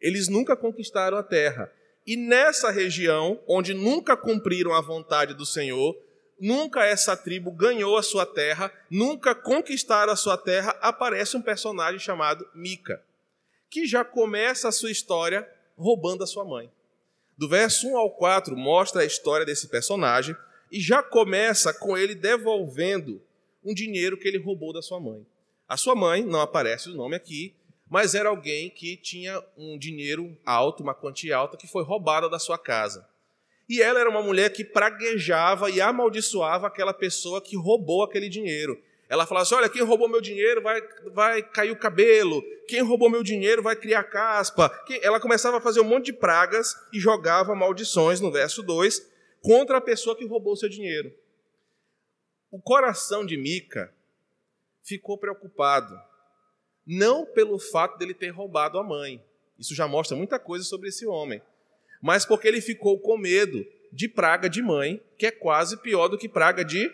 Eles 0.00 0.26
nunca 0.26 0.56
conquistaram 0.56 1.16
a 1.16 1.22
terra. 1.22 1.72
E 2.04 2.16
nessa 2.16 2.72
região, 2.72 3.40
onde 3.46 3.72
nunca 3.72 4.16
cumpriram 4.16 4.74
a 4.74 4.80
vontade 4.80 5.32
do 5.32 5.46
Senhor, 5.46 5.96
nunca 6.40 6.84
essa 6.84 7.16
tribo 7.16 7.52
ganhou 7.52 7.96
a 7.96 8.02
sua 8.02 8.26
terra, 8.26 8.72
nunca 8.90 9.32
conquistaram 9.32 10.12
a 10.12 10.16
sua 10.16 10.36
terra, 10.36 10.76
aparece 10.80 11.36
um 11.36 11.42
personagem 11.42 12.00
chamado 12.00 12.44
Mica, 12.52 13.00
que 13.70 13.86
já 13.86 14.04
começa 14.04 14.66
a 14.66 14.72
sua 14.72 14.90
história 14.90 15.48
roubando 15.80 16.22
a 16.22 16.26
sua 16.26 16.44
mãe. 16.44 16.70
Do 17.36 17.48
verso 17.48 17.88
1 17.88 17.96
ao 17.96 18.10
4 18.10 18.54
mostra 18.56 19.00
a 19.00 19.04
história 19.04 19.46
desse 19.46 19.68
personagem 19.68 20.36
e 20.70 20.78
já 20.78 21.02
começa 21.02 21.72
com 21.72 21.96
ele 21.96 22.14
devolvendo 22.14 23.20
um 23.64 23.74
dinheiro 23.74 24.16
que 24.16 24.28
ele 24.28 24.38
roubou 24.38 24.72
da 24.72 24.82
sua 24.82 25.00
mãe. 25.00 25.26
A 25.66 25.76
sua 25.76 25.94
mãe, 25.94 26.22
não 26.22 26.40
aparece 26.40 26.90
o 26.90 26.94
nome 26.94 27.16
aqui, 27.16 27.54
mas 27.88 28.14
era 28.14 28.28
alguém 28.28 28.68
que 28.68 28.96
tinha 28.96 29.42
um 29.56 29.78
dinheiro 29.78 30.36
alto, 30.44 30.82
uma 30.82 30.94
quantia 30.94 31.36
alta, 31.36 31.56
que 31.56 31.66
foi 31.66 31.82
roubada 31.82 32.28
da 32.28 32.38
sua 32.38 32.58
casa. 32.58 33.08
E 33.68 33.80
ela 33.80 34.00
era 34.00 34.10
uma 34.10 34.22
mulher 34.22 34.52
que 34.52 34.64
praguejava 34.64 35.70
e 35.70 35.80
amaldiçoava 35.80 36.66
aquela 36.66 36.92
pessoa 36.92 37.40
que 37.40 37.56
roubou 37.56 38.02
aquele 38.02 38.28
dinheiro. 38.28 38.80
Ela 39.10 39.26
falava 39.26 39.42
assim: 39.42 39.56
olha, 39.56 39.68
quem 39.68 39.82
roubou 39.82 40.08
meu 40.08 40.20
dinheiro 40.20 40.62
vai, 40.62 40.80
vai 41.12 41.42
cair 41.42 41.72
o 41.72 41.76
cabelo, 41.76 42.40
quem 42.68 42.80
roubou 42.80 43.10
meu 43.10 43.24
dinheiro 43.24 43.60
vai 43.60 43.74
criar 43.74 44.04
caspa. 44.04 44.70
Ela 45.02 45.18
começava 45.18 45.58
a 45.58 45.60
fazer 45.60 45.80
um 45.80 45.84
monte 45.84 46.06
de 46.06 46.12
pragas 46.12 46.76
e 46.92 47.00
jogava 47.00 47.52
maldições, 47.56 48.20
no 48.20 48.30
verso 48.30 48.62
2, 48.62 49.04
contra 49.42 49.78
a 49.78 49.80
pessoa 49.80 50.16
que 50.16 50.24
roubou 50.24 50.54
seu 50.54 50.68
dinheiro. 50.68 51.12
O 52.52 52.62
coração 52.62 53.26
de 53.26 53.36
Mica 53.36 53.92
ficou 54.84 55.18
preocupado, 55.18 56.00
não 56.86 57.26
pelo 57.26 57.58
fato 57.58 57.98
dele 57.98 58.14
ter 58.14 58.28
roubado 58.28 58.78
a 58.78 58.84
mãe, 58.84 59.22
isso 59.58 59.74
já 59.74 59.88
mostra 59.88 60.16
muita 60.16 60.38
coisa 60.38 60.64
sobre 60.64 60.88
esse 60.88 61.04
homem, 61.04 61.42
mas 62.00 62.24
porque 62.24 62.46
ele 62.46 62.60
ficou 62.60 62.98
com 62.98 63.18
medo 63.18 63.66
de 63.92 64.08
praga 64.08 64.48
de 64.48 64.62
mãe, 64.62 65.02
que 65.18 65.26
é 65.26 65.30
quase 65.32 65.76
pior 65.78 66.08
do 66.08 66.16
que 66.16 66.28
praga 66.28 66.64
de, 66.64 66.90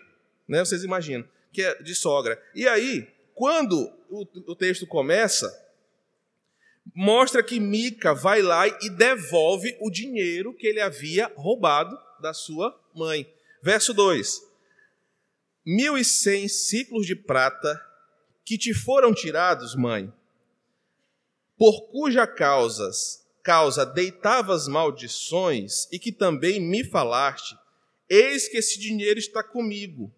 né, 0.49 0.65
vocês 0.65 0.83
imaginam, 0.83 1.27
que 1.57 1.63
é 1.63 1.83
de 1.83 1.95
sogra. 1.95 2.39
E 2.55 2.69
aí, 2.69 3.09
quando 3.35 3.91
o, 4.11 4.27
o 4.47 4.55
texto 4.55 4.87
começa, 4.87 5.51
mostra 6.95 7.43
que 7.43 7.59
Mica 7.59 8.13
vai 8.15 8.43
lá 8.43 8.69
e 8.69 8.91
devolve 8.91 9.75
o 9.81 9.91
dinheiro 9.91 10.53
que 10.53 10.67
ele 10.67 10.83
havia 10.83 11.33
roubado 11.35 11.99
da 12.21 12.35
sua 12.35 12.79
mãe. 12.95 13.27
Verso 13.63 13.95
2: 13.95 14.43
Mil 15.65 15.97
e 15.97 16.05
cem 16.05 16.47
ciclos 16.47 17.07
de 17.07 17.17
prata 17.17 17.83
que 18.45 18.59
te 18.59 18.75
foram 18.75 19.15
tirados, 19.15 19.75
mãe, 19.75 20.13
por 21.57 21.89
cuja 21.89 22.27
causas, 22.27 23.27
causa 23.43 23.87
deitavas 23.87 24.69
maldições 24.69 25.89
e 25.91 25.99
que 25.99 26.13
também 26.13 26.61
me 26.61 26.85
falaste, 26.85 27.57
eis 28.11 28.47
que 28.47 28.59
esse 28.59 28.79
dinheiro 28.79 29.19
está 29.19 29.43
comigo. 29.43 30.15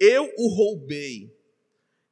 Eu 0.00 0.32
o 0.36 0.48
roubei. 0.48 1.38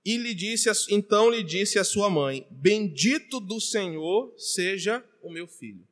E 0.05 0.17
lhe 0.17 0.35
disse, 0.35 0.71
então 0.91 1.31
lhe 1.31 1.43
disse 1.43 1.79
a 1.79 1.85
sua 1.85 2.09
mãe: 2.09 2.47
Bendito 2.51 3.41
do 3.41 3.61
Senhor 3.61 4.33
seja 4.39 5.05
o 5.23 5.31
meu 5.31 5.49
filho. 5.49 5.87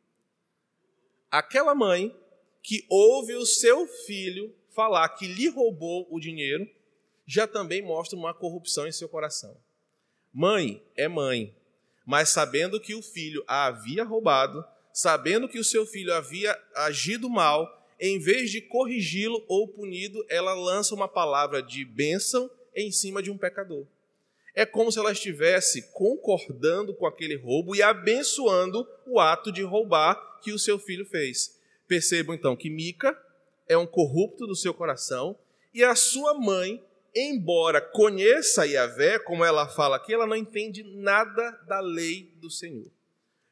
Aquela 1.31 1.75
mãe 1.75 2.15
que 2.63 2.85
ouve 2.89 3.35
o 3.35 3.47
seu 3.47 3.87
filho 3.87 4.55
falar 4.77 5.09
que 5.09 5.27
lhe 5.27 5.49
roubou 5.49 6.07
o 6.11 6.21
dinheiro, 6.21 6.69
já 7.27 7.47
também 7.47 7.81
mostra 7.81 8.19
uma 8.19 8.35
corrupção 8.35 8.87
em 8.87 8.93
seu 8.93 9.09
coração. 9.09 9.57
Mãe 10.31 10.83
é 10.95 11.09
mãe, 11.09 11.57
mas 12.05 12.29
sabendo 12.29 12.79
que 12.79 12.95
o 12.95 13.01
filho 13.01 13.43
a 13.49 13.67
havia 13.67 14.05
roubado, 14.05 14.63
sabendo 14.93 15.49
que 15.49 15.59
o 15.59 15.65
seu 15.65 15.87
filho 15.87 16.13
havia 16.13 16.55
agido 16.75 17.31
mal, 17.31 17.86
em 17.99 18.19
vez 18.19 18.51
de 18.51 18.61
corrigi-lo 18.61 19.45
ou 19.49 19.69
punido, 19.69 20.25
ela 20.29 20.55
lança 20.55 20.95
uma 20.95 21.09
palavra 21.09 21.63
de 21.63 21.85
bênção 21.85 22.51
em 22.75 22.91
cima 22.91 23.23
de 23.23 23.31
um 23.31 23.39
pecador. 23.39 23.87
É 24.55 24.65
como 24.65 24.91
se 24.91 24.99
ela 24.99 25.13
estivesse 25.13 25.83
concordando 25.93 26.95
com 26.95 27.07
aquele 27.07 27.37
roubo 27.37 27.75
e 27.75 27.83
abençoando 27.83 28.87
o 29.07 29.21
ato 29.21 29.53
de 29.53 29.63
roubar 29.63 30.41
que 30.43 30.53
o 30.53 30.59
seu 30.59 30.79
filho 30.79 31.05
fez. 31.05 31.59
Percebam 31.87 32.35
então 32.35 32.57
que 32.57 32.71
Mica 32.71 33.19
é 33.69 33.77
um 33.77 33.87
corrupto 33.87 34.47
do 34.47 34.57
seu 34.57 34.73
coração 34.73 35.37
e 35.75 35.85
a 35.85 35.95
sua 35.95 36.35
mãe 36.35 36.83
embora 37.17 37.81
conheça 37.81 38.67
Yahvé, 38.67 39.19
como 39.19 39.43
ela 39.43 39.67
fala 39.67 39.97
aqui, 39.97 40.13
ela 40.13 40.27
não 40.27 40.37
entende 40.37 40.83
nada 40.83 41.51
da 41.67 41.81
lei 41.81 42.31
do 42.37 42.51
Senhor. 42.51 42.91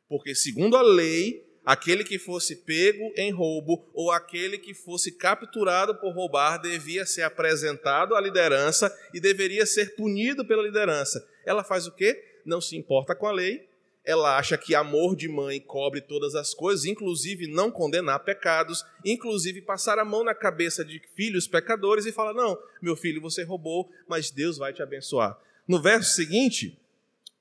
Porque, 0.07 0.35
segundo 0.35 0.77
a 0.77 0.83
lei, 0.83 1.43
aquele 1.65 2.05
que 2.05 2.19
fosse 2.19 2.57
pego 2.57 3.13
em 3.17 3.33
roubo 3.33 3.85
ou 3.95 4.11
aquele 4.11 4.59
que 4.59 4.75
fosse 4.75 5.13
capturado 5.13 5.95
por 5.97 6.13
roubar 6.13 6.59
devia 6.59 7.07
ser 7.07 7.23
apresentado 7.23 8.15
à 8.15 8.21
liderança 8.21 8.95
e 9.13 9.21
deveria 9.21 9.65
ser 9.65 9.95
punido 9.95 10.45
pela 10.45 10.63
liderança. 10.63 11.27
Ela 11.45 11.65
faz 11.65 11.87
o 11.87 11.93
quê? 11.93 12.23
Não 12.45 12.61
se 12.61 12.77
importa 12.77 13.15
com 13.15 13.27
a 13.27 13.33
lei, 13.33 13.67
ela 14.05 14.37
acha 14.37 14.59
que 14.59 14.75
amor 14.75 15.17
de 15.17 15.29
mãe 15.29 15.59
cobre 15.59 16.03
todas 16.03 16.35
as 16.35 16.53
coisas, 16.53 16.85
inclusive 16.85 17.47
não 17.47 17.71
condenar 17.71 18.21
pecados, 18.21 18.85
inclusive 19.03 19.63
passar 19.63 19.99
a 19.99 20.05
mão 20.05 20.23
na 20.23 20.35
cabeça 20.35 20.85
de 20.85 21.01
filhos 21.17 21.49
pecadores 21.49 22.05
e 22.05 22.13
fala: 22.13 22.35
Não, 22.35 22.59
meu 22.83 22.95
filho, 22.95 23.21
você 23.21 23.43
roubou, 23.43 23.91
mas 24.07 24.31
Deus 24.31 24.59
vai 24.59 24.75
te 24.75 24.83
abençoar. 24.83 25.39
No 25.67 25.81
verso 25.81 26.15
seguinte, 26.15 26.79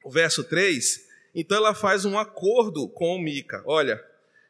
o 0.05 0.09
verso 0.09 0.41
3, 0.45 1.05
então 1.35 1.57
ela 1.57 1.73
faz 1.73 2.05
um 2.05 2.17
acordo 2.17 2.87
com 2.87 3.13
o 3.13 3.21
Mica: 3.21 3.61
Olha, 3.65 4.01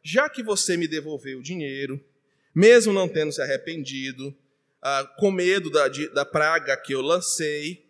já 0.04 0.30
que 0.30 0.44
você 0.44 0.76
me 0.76 0.88
devolveu 0.88 1.40
o 1.40 1.44
dinheiro, 1.44 2.04
mesmo 2.54 2.92
não 2.92 3.08
tendo 3.08 3.32
se 3.32 3.42
arrependido, 3.42 4.36
ah, 4.82 5.10
com 5.18 5.32
medo 5.32 5.72
da, 5.72 5.88
de, 5.88 6.10
da 6.10 6.26
praga 6.26 6.76
que 6.76 6.94
eu 6.94 7.02
lancei, 7.02 7.86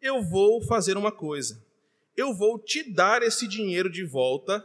eu 0.00 0.22
vou 0.22 0.62
fazer 0.62 0.96
uma 0.96 1.10
coisa. 1.10 1.60
Eu 2.16 2.32
vou 2.32 2.58
te 2.58 2.88
dar 2.88 3.22
esse 3.22 3.48
dinheiro 3.48 3.90
de 3.90 4.04
volta, 4.04 4.64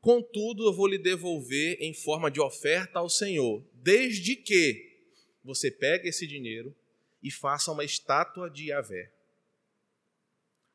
contudo, 0.00 0.66
eu 0.66 0.72
vou 0.72 0.86
lhe 0.86 0.98
devolver 0.98 1.76
em 1.78 1.92
forma 1.92 2.30
de 2.30 2.40
oferta 2.40 2.98
ao 2.98 3.08
Senhor, 3.08 3.62
desde 3.74 4.34
que 4.34 4.98
você 5.44 5.70
pegue 5.70 6.08
esse 6.08 6.26
dinheiro 6.26 6.74
e 7.22 7.30
faça 7.30 7.70
uma 7.70 7.84
estátua 7.84 8.48
de 8.50 8.70
Yahvé. 8.70 9.10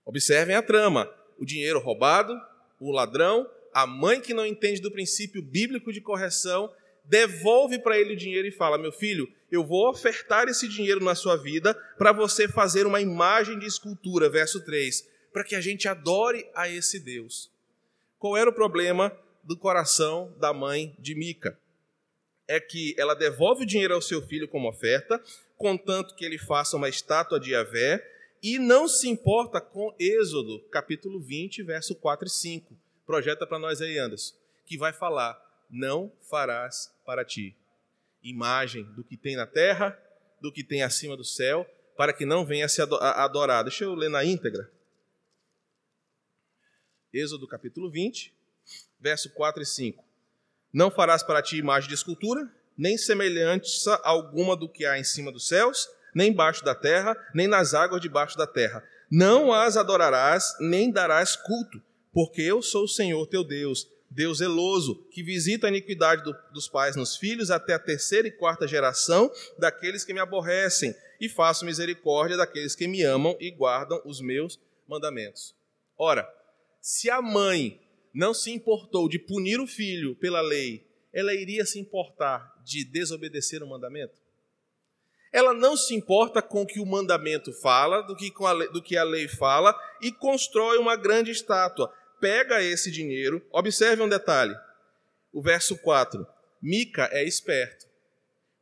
Observem 0.05 0.55
a 0.55 0.61
trama: 0.61 1.11
o 1.37 1.45
dinheiro 1.45 1.79
roubado, 1.79 2.39
o 2.79 2.91
ladrão, 2.91 3.49
a 3.73 3.85
mãe 3.85 4.21
que 4.21 4.33
não 4.33 4.45
entende 4.45 4.81
do 4.81 4.91
princípio 4.91 5.41
bíblico 5.41 5.91
de 5.91 6.01
correção, 6.01 6.71
devolve 7.05 7.79
para 7.79 7.97
ele 7.97 8.13
o 8.13 8.17
dinheiro 8.17 8.47
e 8.47 8.51
fala: 8.51 8.77
Meu 8.77 8.91
filho, 8.91 9.31
eu 9.51 9.65
vou 9.65 9.89
ofertar 9.89 10.47
esse 10.47 10.67
dinheiro 10.67 11.03
na 11.03 11.15
sua 11.15 11.35
vida 11.35 11.73
para 11.97 12.11
você 12.11 12.47
fazer 12.47 12.85
uma 12.85 13.01
imagem 13.01 13.57
de 13.57 13.65
escultura. 13.65 14.29
Verso 14.29 14.63
3 14.63 15.07
para 15.31 15.43
que 15.43 15.55
a 15.55 15.61
gente 15.61 15.88
adore 15.88 16.49
a 16.53 16.67
esse 16.67 16.99
Deus. 16.99 17.51
Qual 18.17 18.35
era 18.35 18.49
o 18.49 18.53
problema 18.53 19.15
do 19.43 19.57
coração 19.57 20.33
da 20.39 20.53
mãe 20.53 20.95
de 20.99 21.15
Mica? 21.15 21.57
É 22.47 22.59
que 22.59 22.95
ela 22.97 23.13
devolve 23.13 23.63
o 23.63 23.65
dinheiro 23.67 23.93
ao 23.93 24.01
seu 24.01 24.21
filho 24.21 24.47
como 24.47 24.67
oferta, 24.67 25.21
contanto 25.55 26.15
que 26.15 26.25
ele 26.25 26.38
faça 26.38 26.75
uma 26.75 26.89
estátua 26.89 27.39
de 27.39 27.51
Yahvé, 27.51 28.03
e 28.41 28.57
não 28.57 28.88
se 28.88 29.07
importa 29.07 29.59
com 29.59 29.93
Êxodo, 29.99 30.59
capítulo 30.71 31.19
20, 31.19 31.61
verso 31.63 31.93
4 31.95 32.27
e 32.27 32.31
5. 32.31 32.77
Projeta 33.09 33.47
para 33.47 33.57
nós 33.57 33.81
aí, 33.81 33.97
Anderson, 33.97 34.35
que 34.67 34.77
vai 34.77 34.93
falar: 34.93 35.35
Não 35.67 36.13
farás 36.29 36.93
para 37.03 37.25
ti 37.25 37.57
imagem 38.21 38.83
do 38.93 39.03
que 39.03 39.17
tem 39.17 39.35
na 39.35 39.47
terra, 39.47 39.99
do 40.39 40.53
que 40.53 40.63
tem 40.63 40.83
acima 40.83 41.17
do 41.17 41.25
céu, 41.25 41.65
para 41.97 42.13
que 42.13 42.23
não 42.23 42.45
venha 42.45 42.67
a 42.67 42.69
se 42.69 42.83
adorar. 42.83 43.63
Deixa 43.63 43.83
eu 43.83 43.95
ler 43.95 44.11
na 44.11 44.23
íntegra. 44.23 44.71
Êxodo 47.11 47.47
capítulo 47.47 47.89
20, 47.89 48.31
verso 48.99 49.33
4 49.33 49.63
e 49.63 49.65
5. 49.65 50.05
Não 50.71 50.91
farás 50.91 51.23
para 51.23 51.41
ti 51.41 51.57
imagem 51.57 51.89
de 51.89 51.95
escultura, 51.95 52.47
nem 52.77 52.95
semelhança 52.95 53.99
alguma 54.03 54.55
do 54.55 54.69
que 54.69 54.85
há 54.85 54.99
em 54.99 55.03
cima 55.03 55.31
dos 55.31 55.47
céus, 55.47 55.89
nem 56.13 56.29
embaixo 56.29 56.63
da 56.63 56.75
terra, 56.75 57.17
nem 57.33 57.47
nas 57.47 57.73
águas 57.73 58.01
debaixo 58.01 58.37
da 58.37 58.45
terra. 58.45 58.87
Não 59.09 59.51
as 59.51 59.77
adorarás, 59.77 60.55
nem 60.59 60.91
darás 60.91 61.35
culto, 61.35 61.81
porque 62.19 62.41
eu 62.41 62.61
sou 62.61 62.83
o 62.83 62.88
Senhor 62.89 63.25
teu 63.27 63.45
Deus, 63.45 63.88
Deus 64.11 64.39
zeloso, 64.39 65.07
que 65.09 65.23
visita 65.23 65.67
a 65.67 65.69
iniquidade 65.69 66.21
do, 66.21 66.35
dos 66.51 66.67
pais 66.67 66.97
nos 66.97 67.15
filhos 67.15 67.49
até 67.49 67.73
a 67.73 67.79
terceira 67.79 68.27
e 68.27 68.31
quarta 68.31 68.67
geração 68.67 69.31
daqueles 69.57 70.03
que 70.03 70.13
me 70.13 70.19
aborrecem, 70.19 70.93
e 71.21 71.29
faço 71.29 71.63
misericórdia 71.63 72.35
daqueles 72.35 72.75
que 72.75 72.89
me 72.89 73.03
amam 73.03 73.38
e 73.39 73.49
guardam 73.49 74.01
os 74.03 74.19
meus 74.19 74.59
mandamentos. 74.85 75.55
Ora, 75.97 76.29
se 76.81 77.09
a 77.09 77.21
mãe 77.21 77.79
não 78.13 78.33
se 78.33 78.51
importou 78.51 79.07
de 79.07 79.17
punir 79.17 79.61
o 79.61 79.65
filho 79.65 80.13
pela 80.13 80.41
lei, 80.41 80.85
ela 81.13 81.33
iria 81.33 81.65
se 81.65 81.79
importar 81.79 82.53
de 82.65 82.83
desobedecer 82.83 83.63
o 83.63 83.67
mandamento? 83.67 84.19
Ela 85.31 85.53
não 85.53 85.77
se 85.77 85.93
importa 85.93 86.41
com 86.41 86.63
o 86.63 86.65
que 86.65 86.79
o 86.79 86.85
mandamento 86.85 87.53
fala, 87.61 88.01
do 88.01 88.15
que, 88.15 88.33
a 88.43 88.51
lei, 88.51 88.67
do 88.69 88.81
que 88.81 88.97
a 88.97 89.03
lei 89.03 89.27
fala, 89.27 89.73
e 90.01 90.11
constrói 90.11 90.77
uma 90.77 90.95
grande 90.95 91.31
estátua. 91.31 91.93
Pega 92.19 92.61
esse 92.61 92.91
dinheiro, 92.91 93.45
observe 93.51 94.01
um 94.01 94.09
detalhe. 94.09 94.55
O 95.31 95.41
verso 95.41 95.77
4. 95.77 96.25
Mica 96.61 97.09
é 97.11 97.23
esperto. 97.23 97.88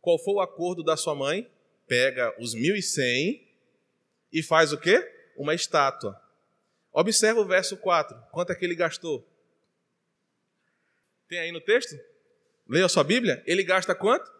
Qual 0.02 0.20
foi 0.20 0.36
o 0.36 0.42
acordo 0.42 0.84
da 0.84 0.96
sua 0.96 1.16
mãe? 1.16 1.50
Pega 1.88 2.34
os 2.40 2.56
1.100 2.56 3.42
e 4.32 4.44
faz 4.44 4.72
o 4.72 4.78
quê? 4.78 5.06
Uma 5.36 5.56
estátua. 5.56 6.20
Observa 6.92 7.40
o 7.40 7.46
verso 7.46 7.78
4. 7.78 8.18
Quanto 8.32 8.52
é 8.52 8.56
que 8.56 8.66
ele 8.66 8.76
gastou? 8.76 9.28
Tem 11.28 11.40
aí 11.40 11.52
no 11.52 11.62
texto? 11.62 11.98
Leia 12.68 12.86
a 12.86 12.90
sua 12.90 13.04
Bíblia. 13.04 13.44
Ele 13.46 13.64
gasta 13.64 13.96
quanto? 13.96 14.32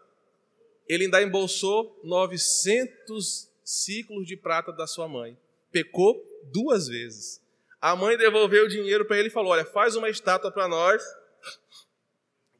Ele 0.88 1.04
ainda 1.04 1.22
embolsou 1.22 2.00
900 2.02 3.48
ciclos 3.62 4.26
de 4.26 4.36
prata 4.36 4.72
da 4.72 4.86
sua 4.86 5.08
mãe. 5.08 5.38
Pecou 5.70 6.22
duas 6.52 6.88
vezes. 6.88 7.42
A 7.80 7.94
mãe 7.94 8.16
devolveu 8.16 8.64
o 8.64 8.68
dinheiro 8.68 9.04
para 9.04 9.18
ele 9.18 9.28
e 9.28 9.32
falou: 9.32 9.52
Olha, 9.52 9.64
faz 9.64 9.94
uma 9.94 10.08
estátua 10.08 10.50
para 10.50 10.66
nós 10.66 11.02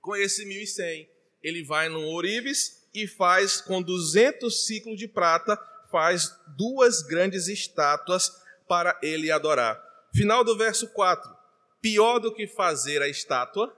com 0.00 0.16
esse 0.16 0.44
1.100. 0.44 1.08
Ele 1.42 1.64
vai 1.64 1.88
no 1.88 2.08
Orives 2.08 2.88
e 2.94 3.06
faz 3.06 3.60
com 3.60 3.82
200 3.82 4.66
ciclos 4.66 4.98
de 4.98 5.08
prata, 5.08 5.58
faz 5.90 6.34
duas 6.56 7.02
grandes 7.02 7.48
estátuas 7.48 8.30
para 8.66 8.98
ele 9.02 9.30
adorar. 9.30 9.82
Final 10.14 10.44
do 10.44 10.56
verso 10.56 10.88
4. 10.88 11.36
Pior 11.80 12.18
do 12.18 12.32
que 12.34 12.46
fazer 12.46 13.02
a 13.02 13.08
estátua, 13.08 13.76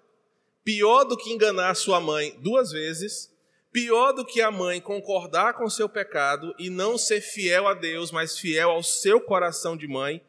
pior 0.64 1.04
do 1.04 1.16
que 1.16 1.32
enganar 1.32 1.74
sua 1.74 2.00
mãe 2.00 2.38
duas 2.40 2.70
vezes, 2.70 3.30
pior 3.72 4.12
do 4.12 4.24
que 4.24 4.40
a 4.40 4.50
mãe 4.50 4.80
concordar 4.80 5.54
com 5.54 5.68
seu 5.68 5.88
pecado 5.88 6.54
e 6.58 6.70
não 6.70 6.96
ser 6.96 7.20
fiel 7.20 7.68
a 7.68 7.74
Deus, 7.74 8.10
mas 8.10 8.38
fiel 8.38 8.70
ao 8.70 8.82
seu 8.82 9.20
coração 9.20 9.76
de 9.76 9.86
mãe, 9.86 10.22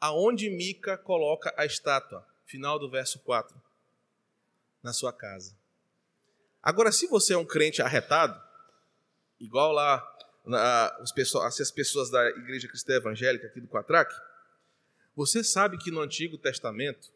aonde 0.00 0.50
Mica 0.50 0.96
coloca 0.96 1.52
a 1.56 1.64
estátua? 1.64 2.26
Final 2.46 2.78
do 2.78 2.90
verso 2.90 3.18
4. 3.20 3.54
Na 4.82 4.92
sua 4.92 5.12
casa. 5.12 5.56
Agora, 6.62 6.92
se 6.92 7.06
você 7.06 7.34
é 7.34 7.38
um 7.38 7.44
crente 7.44 7.82
arretado, 7.82 8.40
igual 9.40 9.72
lá 9.72 10.06
na, 10.44 10.88
as, 10.96 11.12
pessoas, 11.12 11.60
as 11.60 11.70
pessoas 11.70 12.10
da 12.10 12.28
Igreja 12.30 12.68
Cristã 12.68 12.94
Evangélica 12.94 13.46
aqui 13.46 13.60
do 13.60 13.68
Quatraque, 13.68 14.14
você 15.14 15.42
sabe 15.42 15.78
que 15.78 15.90
no 15.90 16.00
Antigo 16.00 16.38
Testamento, 16.38 17.10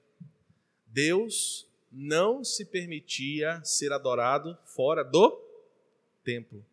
Deus 0.86 1.66
não 1.90 2.42
se 2.42 2.64
permitia 2.64 3.62
ser 3.64 3.92
adorado 3.92 4.58
fora 4.64 5.04
do 5.04 5.40
templo. 6.24 6.64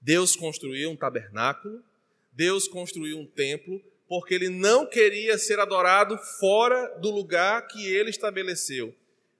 Deus 0.00 0.36
construiu 0.36 0.90
um 0.90 0.96
tabernáculo, 0.96 1.82
Deus 2.32 2.68
construiu 2.68 3.18
um 3.18 3.26
templo, 3.26 3.82
porque 4.08 4.34
ele 4.34 4.48
não 4.48 4.86
queria 4.86 5.38
ser 5.38 5.58
adorado 5.58 6.16
fora 6.38 6.98
do 6.98 7.10
lugar 7.10 7.66
que 7.66 7.86
ele 7.86 8.10
estabeleceu. 8.10 8.94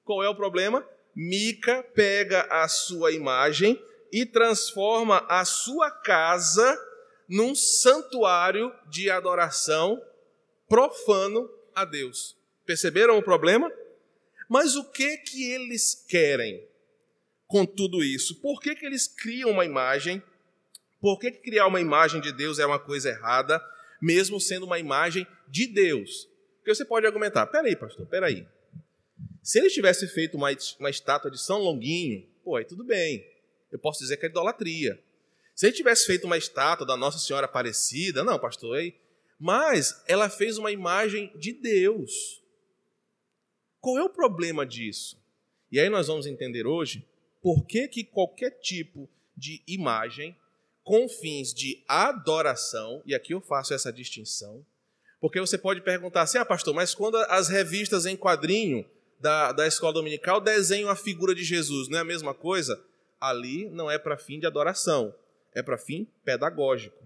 Qual 0.04 0.22
é 0.22 0.28
o 0.28 0.34
problema? 0.34 0.86
Mica 1.14 1.82
pega 1.94 2.42
a 2.50 2.66
sua 2.68 3.12
imagem 3.12 3.80
e 4.12 4.26
transforma 4.26 5.24
a 5.28 5.44
sua 5.44 5.90
casa 5.90 6.78
num 7.28 7.54
santuário 7.54 8.72
de 8.88 9.10
adoração 9.10 10.00
profano 10.68 11.50
a 11.74 11.84
Deus. 11.84 12.36
Perceberam 12.66 13.18
o 13.18 13.22
problema? 13.22 13.70
Mas 14.48 14.76
o 14.76 14.84
que 14.84 15.16
que 15.18 15.50
eles 15.52 16.04
querem 16.08 16.66
com 17.46 17.64
tudo 17.64 18.02
isso? 18.02 18.40
Por 18.40 18.60
que, 18.60 18.74
que 18.74 18.84
eles 18.86 19.06
criam 19.06 19.50
uma 19.50 19.64
imagem? 19.64 20.22
Por 21.00 21.18
que, 21.18 21.30
que 21.30 21.38
criar 21.38 21.66
uma 21.66 21.80
imagem 21.80 22.20
de 22.20 22.32
Deus 22.32 22.58
é 22.58 22.66
uma 22.66 22.78
coisa 22.78 23.10
errada, 23.10 23.62
mesmo 24.04 24.38
sendo 24.38 24.66
uma 24.66 24.78
imagem 24.78 25.26
de 25.48 25.66
Deus? 25.66 26.28
Porque 26.58 26.74
você 26.74 26.84
pode 26.84 27.06
argumentar: 27.06 27.46
peraí, 27.46 27.74
pastor, 27.74 28.06
peraí. 28.06 28.46
Se 29.42 29.58
ele 29.58 29.70
tivesse 29.70 30.06
feito 30.08 30.36
uma, 30.36 30.48
uma 30.78 30.90
estátua 30.90 31.30
de 31.30 31.40
São 31.40 31.58
Longuinho, 31.58 32.26
pô, 32.44 32.56
aí 32.56 32.64
tudo 32.64 32.84
bem. 32.84 33.26
Eu 33.72 33.78
posso 33.78 34.00
dizer 34.00 34.18
que 34.18 34.26
é 34.26 34.28
idolatria. 34.28 35.02
Se 35.54 35.66
ele 35.66 35.74
tivesse 35.74 36.06
feito 36.06 36.24
uma 36.24 36.36
estátua 36.36 36.86
da 36.86 36.96
Nossa 36.96 37.18
Senhora 37.18 37.46
Aparecida, 37.46 38.22
não, 38.22 38.38
pastor, 38.38 38.76
aí. 38.76 38.94
Mas 39.38 40.02
ela 40.06 40.28
fez 40.28 40.58
uma 40.58 40.70
imagem 40.70 41.32
de 41.36 41.52
Deus. 41.52 42.42
Qual 43.80 43.98
é 43.98 44.02
o 44.02 44.08
problema 44.08 44.64
disso? 44.64 45.22
E 45.70 45.80
aí 45.80 45.88
nós 45.88 46.06
vamos 46.06 46.26
entender 46.26 46.66
hoje 46.66 47.06
por 47.42 47.66
que, 47.66 47.88
que 47.88 48.04
qualquer 48.04 48.50
tipo 48.60 49.08
de 49.36 49.62
imagem 49.66 50.36
com 50.84 51.08
fins 51.08 51.52
de 51.52 51.82
adoração, 51.88 53.02
e 53.06 53.14
aqui 53.14 53.32
eu 53.32 53.40
faço 53.40 53.72
essa 53.72 53.90
distinção, 53.90 54.64
porque 55.18 55.40
você 55.40 55.56
pode 55.56 55.80
perguntar 55.80 56.22
assim, 56.22 56.36
ah, 56.36 56.44
pastor, 56.44 56.74
mas 56.74 56.94
quando 56.94 57.16
as 57.16 57.48
revistas 57.48 58.04
em 58.04 58.14
quadrinho 58.14 58.84
da, 59.18 59.52
da 59.52 59.66
escola 59.66 59.94
dominical 59.94 60.38
desenham 60.38 60.90
a 60.90 60.94
figura 60.94 61.34
de 61.34 61.42
Jesus, 61.42 61.88
não 61.88 61.96
é 61.96 62.00
a 62.02 62.04
mesma 62.04 62.34
coisa? 62.34 62.78
Ali 63.18 63.70
não 63.70 63.90
é 63.90 63.98
para 63.98 64.18
fim 64.18 64.38
de 64.38 64.46
adoração, 64.46 65.14
é 65.54 65.62
para 65.62 65.78
fim 65.78 66.06
pedagógico. 66.22 67.02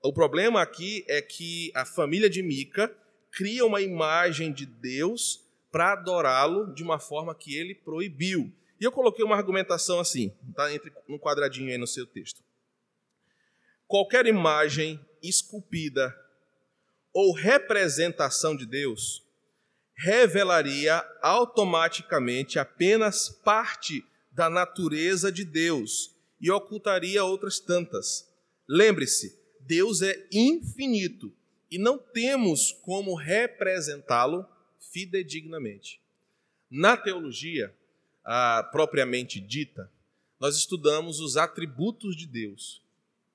O 0.00 0.12
problema 0.12 0.62
aqui 0.62 1.04
é 1.08 1.20
que 1.20 1.72
a 1.74 1.84
família 1.84 2.30
de 2.30 2.40
Mica 2.40 2.96
cria 3.32 3.66
uma 3.66 3.80
imagem 3.80 4.52
de 4.52 4.64
Deus 4.64 5.44
para 5.72 5.94
adorá-lo 5.94 6.72
de 6.72 6.84
uma 6.84 7.00
forma 7.00 7.34
que 7.34 7.56
ele 7.56 7.74
proibiu. 7.74 8.52
E 8.80 8.84
eu 8.84 8.92
coloquei 8.92 9.24
uma 9.24 9.36
argumentação 9.36 9.98
assim, 9.98 10.32
está 10.48 10.72
entre 10.72 10.92
no 11.08 11.18
quadradinho 11.18 11.72
aí 11.72 11.78
no 11.78 11.86
seu 11.86 12.06
texto. 12.06 12.45
Qualquer 13.86 14.26
imagem 14.26 15.00
esculpida 15.22 16.14
ou 17.12 17.32
representação 17.32 18.56
de 18.56 18.66
Deus 18.66 19.24
revelaria 19.94 21.02
automaticamente 21.22 22.58
apenas 22.58 23.28
parte 23.28 24.04
da 24.30 24.50
natureza 24.50 25.32
de 25.32 25.44
Deus 25.44 26.14
e 26.40 26.50
ocultaria 26.50 27.24
outras 27.24 27.58
tantas. 27.58 28.28
Lembre-se, 28.68 29.38
Deus 29.60 30.02
é 30.02 30.26
infinito 30.30 31.32
e 31.70 31.78
não 31.78 31.96
temos 31.96 32.72
como 32.82 33.14
representá-lo 33.14 34.46
fidedignamente. 34.92 36.00
Na 36.70 36.96
teologia, 36.96 37.74
ah, 38.24 38.68
propriamente 38.70 39.40
dita, 39.40 39.90
nós 40.38 40.56
estudamos 40.56 41.20
os 41.20 41.36
atributos 41.36 42.16
de 42.16 42.26
Deus, 42.26 42.82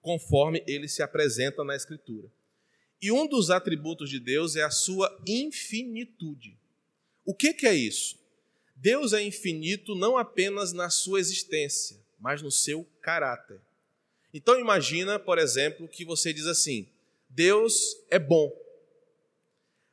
conforme 0.02 0.64
ele 0.68 0.88
se 0.88 1.04
apresenta 1.04 1.64
na 1.64 1.76
Escritura. 1.76 2.28
E 3.02 3.12
um 3.12 3.28
dos 3.28 3.50
atributos 3.50 4.10
de 4.10 4.20
Deus 4.20 4.56
é 4.56 4.64
a 4.64 4.70
sua 4.70 5.22
infinitude. 5.28 6.58
O 7.26 7.34
que, 7.34 7.54
que 7.54 7.68
é 7.68 7.74
isso? 7.74 8.20
Deus 8.76 9.14
é 9.14 9.22
infinito 9.22 9.96
não 9.96 10.18
apenas 10.18 10.74
na 10.74 10.90
sua 10.90 11.20
existência, 11.20 11.98
mas 12.20 12.42
no 12.42 12.52
seu 12.52 12.86
caráter. 13.02 13.60
Então 14.34 14.60
imagina, 14.60 15.20
por 15.20 15.38
exemplo, 15.38 15.88
que 15.88 16.06
você 16.06 16.34
diz 16.34 16.46
assim: 16.46 16.88
Deus 17.30 17.96
é 18.10 18.18
bom. 18.18 18.52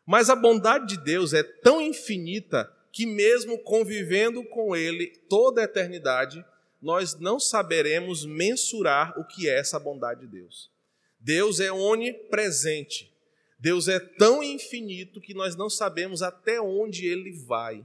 Mas 0.07 0.31
a 0.31 0.37
bondade 0.37 0.97
de 0.97 1.05
Deus 1.05 1.35
é 1.35 1.43
tão 1.43 1.83
infinita 1.83 2.73
que, 2.91 3.05
mesmo 3.05 3.59
convivendo 3.59 4.43
com 4.45 4.75
Ele 4.75 5.09
toda 5.29 5.61
a 5.61 5.65
eternidade, 5.65 6.43
nós 6.81 7.19
não 7.19 7.41
saberemos 7.41 8.25
mensurar 8.25 9.19
o 9.19 9.25
que 9.25 9.49
é 9.49 9.59
essa 9.59 9.79
bondade 9.79 10.21
de 10.21 10.27
Deus. 10.29 10.71
Deus 11.19 11.61
é 11.61 11.73
onipresente. 11.73 13.13
Deus 13.59 13.89
é 13.89 13.99
tão 13.99 14.43
infinito 14.43 15.21
que 15.21 15.35
nós 15.35 15.57
não 15.57 15.69
sabemos 15.69 16.23
até 16.23 16.61
onde 16.61 17.07
Ele 17.07 17.33
vai. 17.33 17.85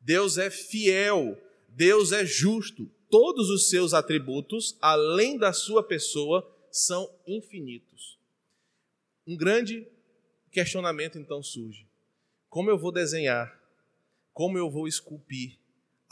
Deus 0.00 0.36
é 0.36 0.50
fiel. 0.50 1.38
Deus 1.68 2.12
é 2.12 2.26
justo. 2.26 2.90
Todos 3.08 3.48
os 3.48 3.70
seus 3.70 3.94
atributos, 3.94 4.76
além 4.80 5.38
da 5.38 5.52
sua 5.52 5.82
pessoa, 5.82 6.46
são 6.70 7.10
infinitos. 7.26 8.18
Um 9.26 9.36
grande 9.36 9.86
questionamento 10.50 11.18
então 11.18 11.42
surge: 11.42 11.86
como 12.50 12.68
eu 12.68 12.76
vou 12.76 12.92
desenhar, 12.92 13.58
como 14.34 14.58
eu 14.58 14.70
vou 14.70 14.86
esculpir 14.86 15.58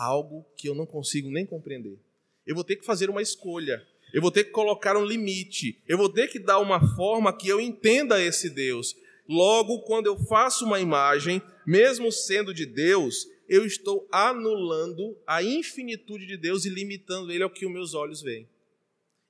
algo 0.03 0.45
que 0.57 0.69
eu 0.69 0.75
não 0.75 0.87
consigo 0.87 1.31
nem 1.31 1.47
compreender? 1.47 1.99
Eu 2.47 2.55
vou 2.55 2.65
ter 2.65 2.77
que 2.77 2.85
fazer 2.85 3.09
uma 3.11 3.23
escolha, 3.23 3.83
eu 4.13 4.21
vou 4.21 4.31
ter 4.31 4.45
que 4.45 4.51
colocar 4.51 4.97
um 4.97 5.05
limite, 5.05 5.81
eu 5.87 5.97
vou 5.97 6.09
ter 6.09 6.29
que 6.29 6.39
dar 6.39 6.59
uma 6.59 6.95
forma 6.97 7.37
que 7.37 7.49
eu 7.49 7.61
entenda 7.61 8.23
esse 8.23 8.51
Deus. 8.51 8.97
Logo, 9.29 9.83
quando 9.83 10.07
eu 10.07 10.17
faço 10.25 10.65
uma 10.65 10.81
imagem, 10.81 11.41
mesmo 11.67 12.11
sendo 12.11 12.53
de 12.53 12.67
Deus, 12.67 13.27
eu 13.49 13.65
estou 13.65 14.09
anulando 14.11 15.17
a 15.27 15.43
infinitude 15.43 16.27
de 16.27 16.37
Deus 16.37 16.65
e 16.65 16.69
limitando 16.69 17.31
ele 17.31 17.45
ao 17.45 17.51
que 17.51 17.65
os 17.65 17.73
meus 17.73 17.95
olhos 17.95 18.21
veem. 18.21 18.49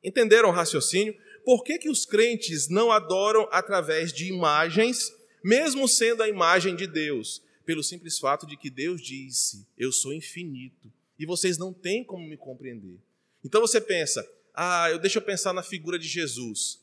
Entenderam 0.03 0.49
o 0.49 0.53
raciocínio? 0.53 1.15
por 1.45 1.65
que, 1.65 1.79
que 1.79 1.91
os 1.91 2.05
crentes 2.05 2.69
não 2.69 2.91
adoram 2.91 3.49
através 3.51 4.13
de 4.13 4.29
imagens, 4.29 5.13
mesmo 5.45 5.89
sendo 5.89 6.23
a 6.23 6.29
imagem 6.29 6.75
de 6.77 6.87
Deus? 6.87 7.43
Pelo 7.65 7.83
simples 7.83 8.19
fato 8.19 8.47
de 8.47 8.57
que 8.57 8.71
Deus 8.71 9.01
disse: 9.01 9.67
Eu 9.79 9.93
sou 9.93 10.13
infinito 10.13 10.93
e 11.19 11.27
vocês 11.27 11.59
não 11.59 11.73
têm 11.73 12.05
como 12.05 12.27
me 12.27 12.37
compreender. 12.37 12.99
Então 13.45 13.61
você 13.61 13.81
pensa: 13.81 14.27
Ah, 14.55 14.91
eu 14.91 14.99
deixa 14.99 15.19
eu 15.19 15.23
pensar 15.23 15.53
na 15.53 15.63
figura 15.63 15.99
de 15.99 16.09
Jesus. 16.09 16.81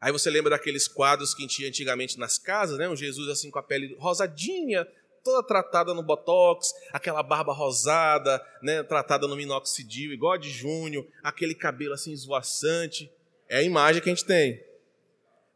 Aí 0.00 0.10
você 0.10 0.28
lembra 0.30 0.50
daqueles 0.50 0.88
quadros 0.88 1.32
que 1.32 1.46
tinha 1.46 1.68
antigamente 1.68 2.18
nas 2.18 2.36
casas, 2.36 2.76
né? 2.76 2.88
Um 2.88 2.96
Jesus 2.96 3.28
assim 3.28 3.50
com 3.50 3.58
a 3.58 3.62
pele 3.62 3.94
rosadinha, 4.00 4.84
toda 5.22 5.46
tratada 5.46 5.94
no 5.94 6.02
botox, 6.02 6.72
aquela 6.92 7.22
barba 7.22 7.52
rosada, 7.52 8.44
né, 8.60 8.82
tratada 8.82 9.26
no 9.26 9.36
minoxidil, 9.36 10.12
igual 10.12 10.32
a 10.32 10.38
de 10.38 10.50
Júnior, 10.50 11.06
aquele 11.22 11.54
cabelo 11.54 11.94
assim 11.94 12.12
esvoaçante. 12.12 13.10
É 13.48 13.58
a 13.58 13.62
imagem 13.62 14.02
que 14.02 14.10
a 14.10 14.14
gente 14.14 14.26
tem. 14.26 14.60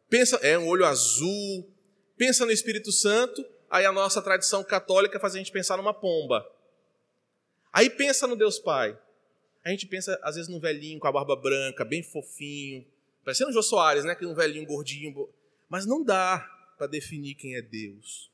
Pensa, 0.08 0.36
é 0.36 0.56
um 0.56 0.68
olho 0.68 0.84
azul. 0.84 1.68
Pensa 2.16 2.46
no 2.46 2.52
Espírito 2.52 2.92
Santo, 2.92 3.44
aí 3.76 3.86
a 3.86 3.92
nossa 3.92 4.20
tradição 4.20 4.64
católica 4.64 5.20
faz 5.20 5.34
a 5.34 5.38
gente 5.38 5.52
pensar 5.52 5.76
numa 5.76 5.94
pomba. 5.94 6.46
Aí 7.72 7.90
pensa 7.90 8.26
no 8.26 8.36
Deus 8.36 8.58
Pai. 8.58 8.98
A 9.64 9.70
gente 9.70 9.86
pensa, 9.86 10.18
às 10.22 10.36
vezes, 10.36 10.48
num 10.48 10.60
velhinho 10.60 10.98
com 10.98 11.06
a 11.06 11.12
barba 11.12 11.36
branca, 11.36 11.84
bem 11.84 12.02
fofinho, 12.02 12.86
parecendo 13.24 13.50
o 13.50 13.52
Jô 13.52 13.62
Soares, 13.62 14.04
né? 14.04 14.14
Que 14.14 14.24
um 14.24 14.34
velhinho 14.34 14.66
gordinho. 14.66 15.28
Mas 15.68 15.84
não 15.84 16.02
dá 16.02 16.38
para 16.78 16.86
definir 16.86 17.34
quem 17.34 17.56
é 17.56 17.62
Deus. 17.62 18.30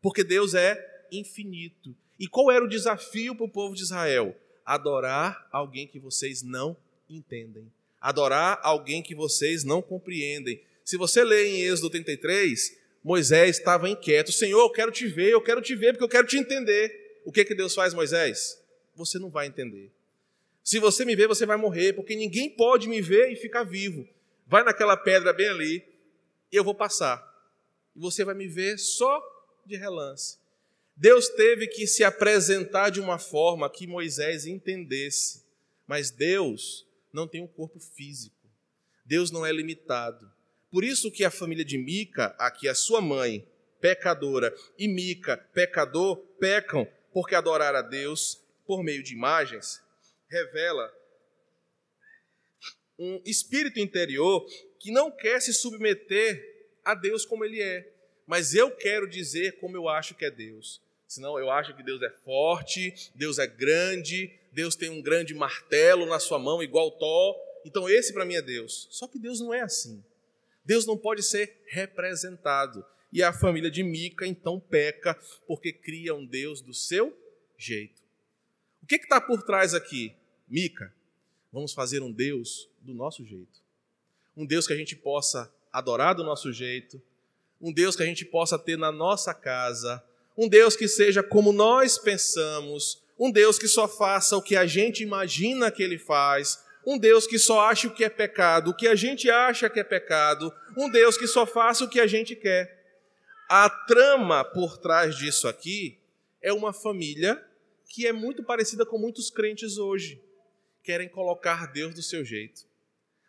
Porque 0.00 0.22
Deus 0.22 0.54
é 0.54 1.06
infinito. 1.10 1.94
E 2.18 2.28
qual 2.28 2.50
era 2.50 2.64
o 2.64 2.68
desafio 2.68 3.34
para 3.34 3.46
o 3.46 3.50
povo 3.50 3.74
de 3.74 3.82
Israel? 3.82 4.36
Adorar 4.64 5.48
alguém 5.50 5.86
que 5.86 5.98
vocês 5.98 6.42
não 6.42 6.76
entendem 7.08 7.70
adorar 8.00 8.58
alguém 8.62 9.02
que 9.02 9.14
vocês 9.14 9.62
não 9.62 9.82
compreendem. 9.82 10.62
Se 10.84 10.96
você 10.96 11.22
lê 11.22 11.48
em 11.48 11.60
Êxodo 11.62 11.90
33, 11.90 12.78
Moisés 13.02 13.58
estava 13.58 13.88
inquieto. 13.88 14.32
Senhor, 14.32 14.60
eu 14.60 14.70
quero 14.70 14.92
te 14.92 15.06
ver, 15.06 15.30
eu 15.30 15.40
quero 15.40 15.62
te 15.62 15.74
ver, 15.74 15.92
porque 15.92 16.04
eu 16.04 16.08
quero 16.08 16.26
te 16.26 16.36
entender. 16.36 17.20
O 17.24 17.32
que, 17.32 17.44
que 17.44 17.54
Deus 17.54 17.74
faz, 17.74 17.94
Moisés? 17.94 18.62
Você 18.94 19.18
não 19.18 19.30
vai 19.30 19.46
entender. 19.46 19.90
Se 20.62 20.78
você 20.78 21.04
me 21.04 21.16
ver, 21.16 21.26
você 21.26 21.46
vai 21.46 21.56
morrer, 21.56 21.94
porque 21.94 22.14
ninguém 22.14 22.50
pode 22.50 22.88
me 22.88 23.00
ver 23.00 23.32
e 23.32 23.36
ficar 23.36 23.64
vivo. 23.64 24.06
Vai 24.46 24.62
naquela 24.62 24.96
pedra 24.96 25.32
bem 25.32 25.48
ali, 25.48 25.84
e 26.52 26.56
eu 26.56 26.64
vou 26.64 26.74
passar. 26.74 27.26
E 27.94 28.00
você 28.00 28.24
vai 28.24 28.34
me 28.34 28.46
ver 28.46 28.78
só 28.78 29.22
de 29.64 29.76
relance. 29.76 30.38
Deus 30.96 31.28
teve 31.28 31.66
que 31.66 31.86
se 31.86 32.04
apresentar 32.04 32.90
de 32.90 33.00
uma 33.00 33.18
forma 33.18 33.70
que 33.70 33.86
Moisés 33.86 34.44
entendesse. 34.44 35.42
Mas 35.86 36.10
Deus 36.10 36.86
não 37.12 37.26
tem 37.26 37.42
um 37.42 37.46
corpo 37.46 37.80
físico. 37.80 38.36
Deus 39.04 39.30
não 39.30 39.44
é 39.44 39.50
limitado. 39.50 40.30
Por 40.70 40.84
isso 40.84 41.10
que 41.10 41.24
a 41.24 41.30
família 41.30 41.64
de 41.64 41.76
Mica, 41.76 42.34
aqui 42.38 42.68
a 42.68 42.74
sua 42.74 43.00
mãe, 43.00 43.46
pecadora, 43.80 44.54
e 44.78 44.86
Mica, 44.86 45.36
pecador, 45.36 46.16
pecam 46.38 46.86
porque 47.12 47.34
adorar 47.34 47.74
a 47.74 47.82
Deus 47.82 48.40
por 48.66 48.82
meio 48.84 49.02
de 49.02 49.14
imagens 49.14 49.82
revela 50.30 50.92
um 52.98 53.20
espírito 53.24 53.80
interior 53.80 54.46
que 54.78 54.92
não 54.92 55.10
quer 55.10 55.40
se 55.40 55.52
submeter 55.52 56.40
a 56.84 56.94
Deus 56.94 57.24
como 57.24 57.44
ele 57.44 57.60
é, 57.60 57.92
mas 58.26 58.54
eu 58.54 58.70
quero 58.70 59.08
dizer 59.08 59.58
como 59.58 59.76
eu 59.76 59.88
acho 59.88 60.14
que 60.14 60.24
é 60.24 60.30
Deus. 60.30 60.80
Senão 61.08 61.36
eu 61.38 61.50
acho 61.50 61.74
que 61.74 61.82
Deus 61.82 62.00
é 62.02 62.10
forte, 62.24 63.10
Deus 63.16 63.38
é 63.38 63.46
grande, 63.46 64.32
Deus 64.52 64.76
tem 64.76 64.88
um 64.88 65.02
grande 65.02 65.34
martelo 65.34 66.06
na 66.06 66.20
sua 66.20 66.38
mão, 66.38 66.62
igual 66.62 66.92
Tó. 66.92 67.36
Então 67.64 67.88
esse 67.88 68.12
para 68.12 68.24
mim 68.24 68.36
é 68.36 68.42
Deus. 68.42 68.86
Só 68.90 69.08
que 69.08 69.18
Deus 69.18 69.40
não 69.40 69.52
é 69.52 69.60
assim. 69.60 70.04
Deus 70.64 70.86
não 70.86 70.96
pode 70.96 71.22
ser 71.22 71.62
representado. 71.66 72.84
E 73.12 73.22
a 73.22 73.32
família 73.32 73.70
de 73.70 73.82
Mica 73.82 74.26
então 74.26 74.60
peca 74.60 75.18
porque 75.46 75.72
cria 75.72 76.14
um 76.14 76.24
Deus 76.24 76.60
do 76.60 76.72
seu 76.72 77.16
jeito. 77.58 78.00
O 78.82 78.86
que 78.86 78.96
está 78.96 79.20
por 79.20 79.42
trás 79.42 79.74
aqui? 79.74 80.14
Mica, 80.48 80.94
vamos 81.52 81.72
fazer 81.72 82.02
um 82.02 82.12
Deus 82.12 82.68
do 82.80 82.94
nosso 82.94 83.24
jeito. 83.24 83.60
Um 84.36 84.46
Deus 84.46 84.66
que 84.66 84.72
a 84.72 84.76
gente 84.76 84.94
possa 84.94 85.52
adorar 85.72 86.14
do 86.14 86.24
nosso 86.24 86.52
jeito. 86.52 87.02
Um 87.60 87.72
Deus 87.72 87.96
que 87.96 88.02
a 88.02 88.06
gente 88.06 88.24
possa 88.24 88.58
ter 88.58 88.78
na 88.78 88.92
nossa 88.92 89.34
casa. 89.34 90.02
Um 90.36 90.48
Deus 90.48 90.76
que 90.76 90.88
seja 90.88 91.22
como 91.22 91.52
nós 91.52 91.98
pensamos. 91.98 93.02
Um 93.18 93.30
Deus 93.30 93.58
que 93.58 93.68
só 93.68 93.86
faça 93.86 94.36
o 94.36 94.42
que 94.42 94.56
a 94.56 94.66
gente 94.66 95.02
imagina 95.02 95.70
que 95.70 95.82
ele 95.82 95.98
faz 95.98 96.64
um 96.86 96.98
Deus 96.98 97.26
que 97.26 97.38
só 97.38 97.60
acha 97.60 97.88
o 97.88 97.94
que 97.94 98.04
é 98.04 98.08
pecado, 98.08 98.70
o 98.70 98.76
que 98.76 98.88
a 98.88 98.94
gente 98.94 99.30
acha 99.30 99.68
que 99.68 99.80
é 99.80 99.84
pecado, 99.84 100.52
um 100.76 100.90
Deus 100.90 101.16
que 101.16 101.26
só 101.26 101.46
faça 101.46 101.84
o 101.84 101.88
que 101.88 102.00
a 102.00 102.06
gente 102.06 102.34
quer. 102.34 102.78
A 103.48 103.68
trama 103.68 104.44
por 104.44 104.78
trás 104.78 105.16
disso 105.16 105.48
aqui 105.48 105.98
é 106.40 106.52
uma 106.52 106.72
família 106.72 107.44
que 107.86 108.06
é 108.06 108.12
muito 108.12 108.42
parecida 108.44 108.86
com 108.86 108.96
muitos 108.96 109.28
crentes 109.30 109.76
hoje. 109.76 110.22
Querem 110.82 111.08
colocar 111.08 111.66
Deus 111.72 111.94
do 111.94 112.02
seu 112.02 112.24
jeito. 112.24 112.64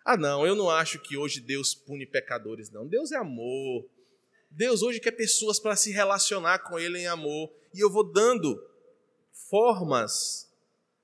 Ah, 0.06 0.16
não, 0.16 0.46
eu 0.46 0.56
não 0.56 0.70
acho 0.70 1.00
que 1.00 1.18
hoje 1.18 1.42
Deus 1.42 1.74
pune 1.74 2.06
pecadores, 2.06 2.70
não. 2.70 2.88
Deus 2.88 3.12
é 3.12 3.18
amor. 3.18 3.86
Deus 4.50 4.82
hoje 4.82 5.00
quer 5.00 5.12
pessoas 5.12 5.60
para 5.60 5.76
se 5.76 5.92
relacionar 5.92 6.60
com 6.60 6.78
Ele 6.78 7.00
em 7.00 7.08
amor. 7.08 7.52
E 7.74 7.80
eu 7.80 7.90
vou 7.90 8.04
dando 8.04 8.64
formas 9.50 10.51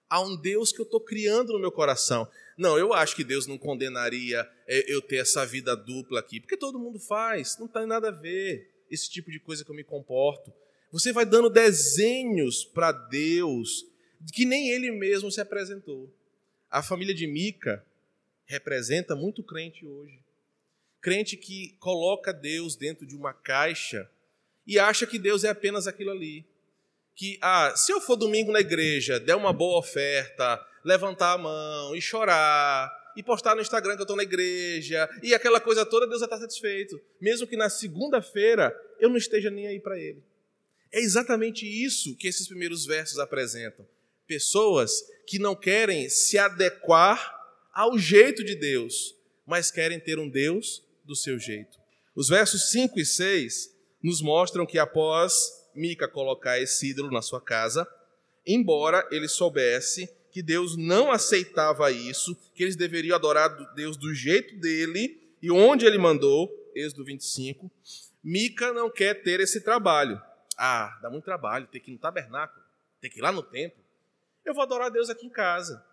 a 0.09 0.21
um 0.21 0.35
Deus 0.35 0.71
que 0.71 0.79
eu 0.79 0.85
estou 0.85 0.99
criando 0.99 1.53
no 1.53 1.59
meu 1.59 1.71
coração. 1.71 2.27
Não, 2.57 2.77
eu 2.77 2.93
acho 2.93 3.15
que 3.15 3.23
Deus 3.23 3.45
não 3.45 3.57
condenaria 3.57 4.49
é, 4.67 4.91
eu 4.91 5.01
ter 5.01 5.17
essa 5.17 5.45
vida 5.45 5.75
dupla 5.75 6.19
aqui, 6.19 6.39
porque 6.39 6.57
todo 6.57 6.79
mundo 6.79 6.99
faz, 6.99 7.57
não 7.57 7.67
tem 7.67 7.85
nada 7.85 8.09
a 8.09 8.11
ver 8.11 8.71
esse 8.89 9.09
tipo 9.09 9.29
de 9.29 9.39
coisa 9.39 9.63
que 9.63 9.71
eu 9.71 9.75
me 9.75 9.83
comporto. 9.83 10.51
Você 10.91 11.11
vai 11.11 11.25
dando 11.25 11.49
desenhos 11.49 12.63
para 12.63 12.91
Deus 12.91 13.85
que 14.33 14.45
nem 14.45 14.69
ele 14.69 14.91
mesmo 14.91 15.31
se 15.31 15.41
apresentou. 15.41 16.11
A 16.69 16.81
família 16.81 17.13
de 17.13 17.27
Mica 17.27 17.85
representa 18.45 19.15
muito 19.15 19.43
crente 19.43 19.85
hoje. 19.85 20.19
Crente 21.01 21.37
que 21.37 21.75
coloca 21.79 22.33
Deus 22.33 22.75
dentro 22.75 23.05
de 23.05 23.15
uma 23.15 23.33
caixa 23.33 24.09
e 24.65 24.79
acha 24.79 25.05
que 25.05 25.19
Deus 25.19 25.43
é 25.43 25.49
apenas 25.49 25.87
aquilo 25.87 26.11
ali 26.11 26.45
que, 27.17 27.39
ah, 27.41 27.73
se 27.75 27.91
eu 27.91 27.99
for 27.99 28.15
domingo 28.15 28.51
na 28.51 28.59
igreja, 28.59 29.19
der 29.19 29.35
uma 29.35 29.51
boa 29.51 29.79
oferta, 29.79 30.63
levantar 30.85 31.33
a 31.33 31.37
mão 31.37 31.95
e 31.95 32.01
chorar, 32.01 32.95
e 33.17 33.23
postar 33.23 33.55
no 33.55 33.61
Instagram 33.61 33.95
que 33.95 34.01
eu 34.01 34.03
estou 34.03 34.15
na 34.15 34.21
igreja, 34.21 35.09
e 35.23 35.33
aquela 35.33 35.59
coisa 35.59 35.83
toda, 35.83 36.05
Deus 36.05 36.19
já 36.19 36.27
está 36.27 36.37
satisfeito. 36.37 37.01
Mesmo 37.19 37.47
que 37.47 37.57
na 37.57 37.71
segunda-feira 37.71 38.71
eu 38.99 39.09
não 39.09 39.17
esteja 39.17 39.49
nem 39.49 39.65
aí 39.65 39.79
para 39.79 39.99
Ele. 39.99 40.23
É 40.91 40.99
exatamente 40.99 41.65
isso 41.65 42.15
que 42.15 42.27
esses 42.27 42.47
primeiros 42.47 42.85
versos 42.85 43.17
apresentam. 43.17 43.85
Pessoas 44.27 45.01
que 45.25 45.39
não 45.39 45.55
querem 45.55 46.07
se 46.09 46.37
adequar 46.37 47.35
ao 47.73 47.97
jeito 47.97 48.43
de 48.43 48.53
Deus, 48.53 49.15
mas 49.43 49.71
querem 49.71 49.99
ter 49.99 50.19
um 50.19 50.29
Deus 50.29 50.83
do 51.03 51.15
seu 51.15 51.39
jeito. 51.39 51.79
Os 52.15 52.29
versos 52.29 52.69
5 52.69 52.99
e 52.99 53.05
6 53.05 53.75
nos 54.03 54.21
mostram 54.21 54.67
que 54.67 54.77
após 54.77 55.56
Mica 55.77 56.07
colocar 56.07 56.59
esse 56.59 56.89
ídolo 56.89 57.11
na 57.11 57.21
sua 57.21 57.39
casa, 57.39 57.87
embora 58.45 59.07
ele 59.11 59.27
soubesse 59.27 60.09
que 60.31 60.41
Deus 60.41 60.75
não 60.75 61.11
aceitava 61.11 61.91
isso, 61.91 62.35
que 62.53 62.63
eles 62.63 62.75
deveriam 62.75 63.15
adorar 63.15 63.49
Deus 63.75 63.95
do 63.95 64.13
jeito 64.13 64.59
dele 64.59 65.35
e 65.41 65.51
onde 65.51 65.85
ele 65.85 65.97
mandou, 65.97 66.51
Êxodo 66.75 67.05
25. 67.05 67.71
Mica 68.23 68.73
não 68.73 68.89
quer 68.89 69.21
ter 69.21 69.39
esse 69.39 69.61
trabalho. 69.61 70.21
Ah, 70.57 70.97
dá 71.01 71.09
muito 71.09 71.25
trabalho, 71.25 71.67
ter 71.67 71.79
que 71.79 71.91
ir 71.91 71.93
no 71.93 71.99
tabernáculo, 71.99 72.63
ter 72.99 73.09
que 73.09 73.19
ir 73.19 73.21
lá 73.21 73.31
no 73.31 73.43
templo. 73.43 73.83
Eu 74.43 74.53
vou 74.53 74.63
adorar 74.63 74.89
Deus 74.89 75.09
aqui 75.09 75.27
em 75.27 75.29
casa. 75.29 75.83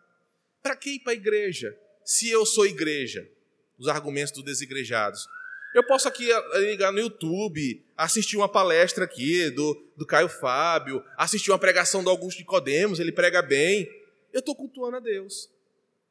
Para 0.62 0.74
que 0.74 0.94
ir 0.94 1.00
para 1.00 1.12
a 1.12 1.16
igreja? 1.16 1.78
Se 2.04 2.30
eu 2.30 2.46
sou 2.46 2.66
igreja. 2.66 3.28
Os 3.76 3.88
argumentos 3.88 4.32
dos 4.32 4.44
desigrejados. 4.44 5.28
Eu 5.74 5.82
posso 5.82 6.06
aqui 6.06 6.30
eh, 6.30 6.60
ligar 6.60 6.92
no 6.92 7.00
YouTube, 7.00 7.84
assistir 7.96 8.36
uma 8.36 8.48
palestra 8.48 9.04
aqui 9.04 9.50
do, 9.50 9.74
do 9.96 10.06
Caio 10.06 10.28
Fábio, 10.28 11.04
assistir 11.16 11.50
uma 11.50 11.58
pregação 11.58 12.04
do 12.04 12.08
Augusto 12.08 12.38
Nicodemos, 12.38 13.00
ele 13.00 13.10
prega 13.10 13.42
bem. 13.42 13.90
Eu 14.32 14.38
estou 14.38 14.54
cultuando 14.54 14.98
a 14.98 15.00
Deus. 15.00 15.50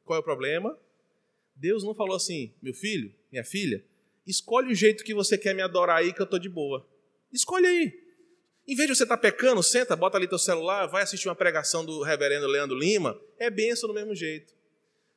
Qual 0.04 0.18
é 0.18 0.20
o 0.20 0.22
problema? 0.22 0.78
Deus 1.56 1.82
não 1.82 1.94
falou 1.94 2.14
assim, 2.14 2.52
meu 2.60 2.74
filho, 2.74 3.10
minha 3.32 3.42
filha, 3.42 3.82
escolhe 4.26 4.70
o 4.70 4.74
jeito 4.74 5.02
que 5.02 5.14
você 5.14 5.38
quer 5.38 5.54
me 5.54 5.62
adorar 5.62 5.98
aí 5.98 6.12
que 6.12 6.20
eu 6.20 6.24
estou 6.24 6.38
de 6.38 6.48
boa. 6.48 6.86
Escolhe 7.32 7.66
aí. 7.66 8.04
Em 8.68 8.76
vez 8.76 8.88
de 8.88 8.94
você 8.94 9.04
estar 9.04 9.16
tá 9.16 9.22
pecando, 9.22 9.62
senta, 9.62 9.96
bota 9.96 10.18
ali 10.18 10.28
teu 10.28 10.38
celular, 10.38 10.86
vai 10.86 11.02
assistir 11.02 11.28
uma 11.28 11.34
pregação 11.34 11.86
do 11.86 12.02
reverendo 12.02 12.46
Leandro 12.46 12.76
Lima, 12.76 13.18
é 13.38 13.48
benção 13.48 13.88
do 13.88 13.94
mesmo 13.94 14.14
jeito. 14.14 14.52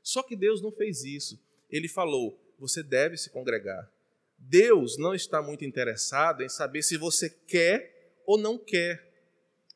Só 0.02 0.24
que 0.24 0.38
Deus 0.38 0.62
não 0.62 0.72
fez 0.72 1.04
isso. 1.04 1.38
Ele 1.70 1.90
falou: 1.90 2.40
você 2.58 2.82
deve 2.82 3.18
se 3.18 3.30
congregar. 3.30 3.90
Deus 4.38 4.98
não 4.98 5.14
está 5.14 5.42
muito 5.42 5.66
interessado 5.66 6.44
em 6.44 6.50
saber 6.50 6.82
se 6.82 6.98
você 6.98 7.30
quer 7.30 8.20
ou 8.26 8.38
não 8.38 8.58
quer. 8.58 9.06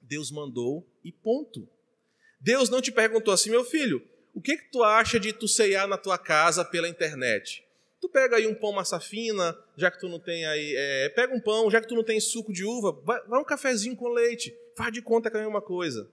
Deus 0.01 0.31
mandou 0.31 0.87
e 1.03 1.11
ponto. 1.11 1.67
Deus 2.39 2.69
não 2.69 2.81
te 2.81 2.91
perguntou 2.91 3.33
assim, 3.33 3.49
meu 3.49 3.63
filho, 3.63 4.01
o 4.33 4.41
que, 4.41 4.57
que 4.57 4.71
tu 4.71 4.83
acha 4.83 5.19
de 5.19 5.33
tu 5.33 5.47
ceiar 5.47 5.87
na 5.87 5.97
tua 5.97 6.17
casa 6.17 6.63
pela 6.63 6.87
internet? 6.87 7.63
Tu 7.99 8.09
pega 8.09 8.37
aí 8.37 8.47
um 8.47 8.55
pão 8.55 8.71
massa 8.71 8.99
fina, 8.99 9.55
já 9.77 9.91
que 9.91 9.99
tu 9.99 10.09
não 10.09 10.19
tem 10.19 10.45
aí. 10.45 10.73
É, 10.75 11.09
pega 11.09 11.35
um 11.35 11.39
pão, 11.39 11.69
já 11.69 11.79
que 11.79 11.87
tu 11.87 11.95
não 11.95 12.03
tem 12.03 12.19
suco 12.19 12.51
de 12.51 12.65
uva, 12.65 12.99
vai, 13.03 13.21
vai 13.27 13.39
um 13.39 13.45
cafezinho 13.45 13.95
com 13.95 14.07
leite. 14.07 14.55
Faz 14.75 14.91
de 14.91 15.01
conta 15.01 15.29
que 15.29 15.37
é 15.37 15.39
a 15.39 15.43
mesma 15.43 15.61
coisa. 15.61 16.09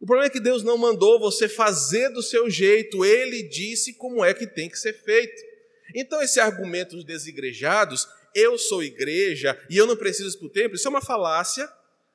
O 0.00 0.06
problema 0.06 0.28
é 0.28 0.30
que 0.30 0.40
Deus 0.40 0.62
não 0.62 0.78
mandou 0.78 1.18
você 1.18 1.48
fazer 1.48 2.08
do 2.10 2.22
seu 2.22 2.48
jeito, 2.48 3.04
Ele 3.04 3.42
disse 3.42 3.92
como 3.94 4.24
é 4.24 4.32
que 4.32 4.46
tem 4.46 4.70
que 4.70 4.78
ser 4.78 4.92
feito. 4.92 5.47
Então, 5.94 6.22
esse 6.22 6.40
argumento 6.40 6.96
dos 6.96 7.04
desigrejados, 7.04 8.08
eu 8.34 8.58
sou 8.58 8.82
igreja 8.82 9.58
e 9.68 9.76
eu 9.76 9.86
não 9.86 9.96
preciso 9.96 10.36
ir 10.36 10.38
para 10.38 10.46
o 10.46 10.50
templo, 10.50 10.76
isso 10.76 10.86
é 10.86 10.90
uma 10.90 11.00
falácia. 11.00 11.68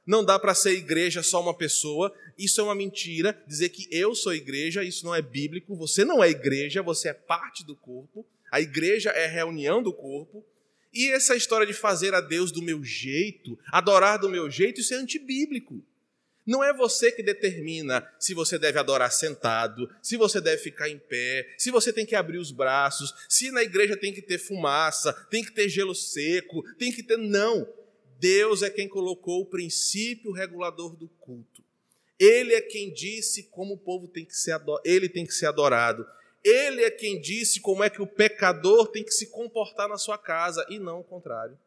Não 0.06 0.24
dá 0.24 0.38
para 0.38 0.54
ser 0.54 0.74
igreja 0.74 1.24
só 1.24 1.42
uma 1.42 1.56
pessoa. 1.56 2.14
Isso 2.38 2.60
é 2.60 2.64
uma 2.64 2.76
mentira. 2.76 3.42
Dizer 3.48 3.70
que 3.70 3.88
eu 3.90 4.14
sou 4.14 4.34
igreja, 4.34 4.84
isso 4.84 5.06
não 5.06 5.16
é 5.16 5.22
bíblico. 5.22 5.76
Você 5.78 6.04
não 6.04 6.24
é 6.24 6.30
igreja, 6.30 6.82
você 6.82 7.10
é 7.10 7.14
parte 7.14 7.66
do 7.66 7.76
corpo. 7.76 8.26
A 8.52 8.60
igreja 8.60 9.12
é 9.12 9.26
a 9.26 9.30
reunião 9.30 9.82
do 9.82 9.94
corpo. 9.94 10.46
E 10.94 11.10
essa 11.10 11.36
história 11.36 11.66
de 11.66 11.74
fazer 11.74 12.14
a 12.14 12.22
Deus 12.22 12.52
do 12.52 12.62
meu 12.62 12.84
jeito, 12.84 13.58
adorar 13.72 14.20
do 14.20 14.30
meu 14.30 14.52
jeito, 14.52 14.82
isso 14.82 14.94
é 14.94 14.98
antibíblico. 14.98 15.82
Não 16.46 16.64
é 16.64 16.74
você 16.74 17.12
que 17.12 17.24
determina 17.24 18.06
se 18.20 18.34
você 18.34 18.60
deve 18.60 18.78
adorar 18.78 19.12
sentado, 19.12 19.90
se 20.02 20.18
você 20.18 20.42
deve 20.42 20.62
ficar 20.62 20.90
em 20.90 21.00
pé, 21.00 21.54
se 21.58 21.72
você 21.72 21.94
tem 21.94 22.06
que 22.06 22.16
abrir 22.16 22.38
os 22.38 22.52
braços, 22.52 23.14
se 23.30 23.50
na 23.52 23.64
igreja 23.64 23.96
tem 23.96 24.14
que 24.14 24.22
ter 24.22 24.38
fumaça, 24.38 25.14
tem 25.30 25.44
que 25.44 25.52
ter 25.52 25.70
gelo 25.70 25.96
seco, 25.96 26.64
tem 26.76 26.92
que 26.92 27.02
ter. 27.02 27.18
Não. 27.18 27.68
Deus 28.20 28.62
é 28.62 28.70
quem 28.70 28.88
colocou 28.88 29.42
o 29.42 29.46
princípio 29.46 30.32
regulador 30.32 30.96
do 30.96 31.08
culto. 31.08 31.64
Ele 32.20 32.54
é 32.54 32.62
quem 32.62 32.94
disse 32.94 33.44
como 33.44 33.74
o 33.74 33.78
povo 33.78 34.08
tem 34.08 34.26
que 34.26 34.36
ser 34.36 34.52
adorado, 34.52 34.82
ele 34.86 35.10
tem 35.10 35.26
que 35.26 35.34
ser 35.34 35.46
adorado. 35.46 36.06
Ele 36.44 36.84
é 36.84 36.92
quem 36.92 37.22
disse 37.22 37.62
como 37.62 37.84
é 37.84 37.90
que 37.90 38.02
o 38.02 38.08
pecador 38.08 38.88
tem 38.88 39.04
que 39.04 39.12
se 39.12 39.28
comportar 39.28 39.88
na 39.88 39.98
sua 39.98 40.18
casa 40.18 40.66
e 40.70 40.78
não 40.78 41.00
o 41.00 41.04
contrário. 41.04 41.58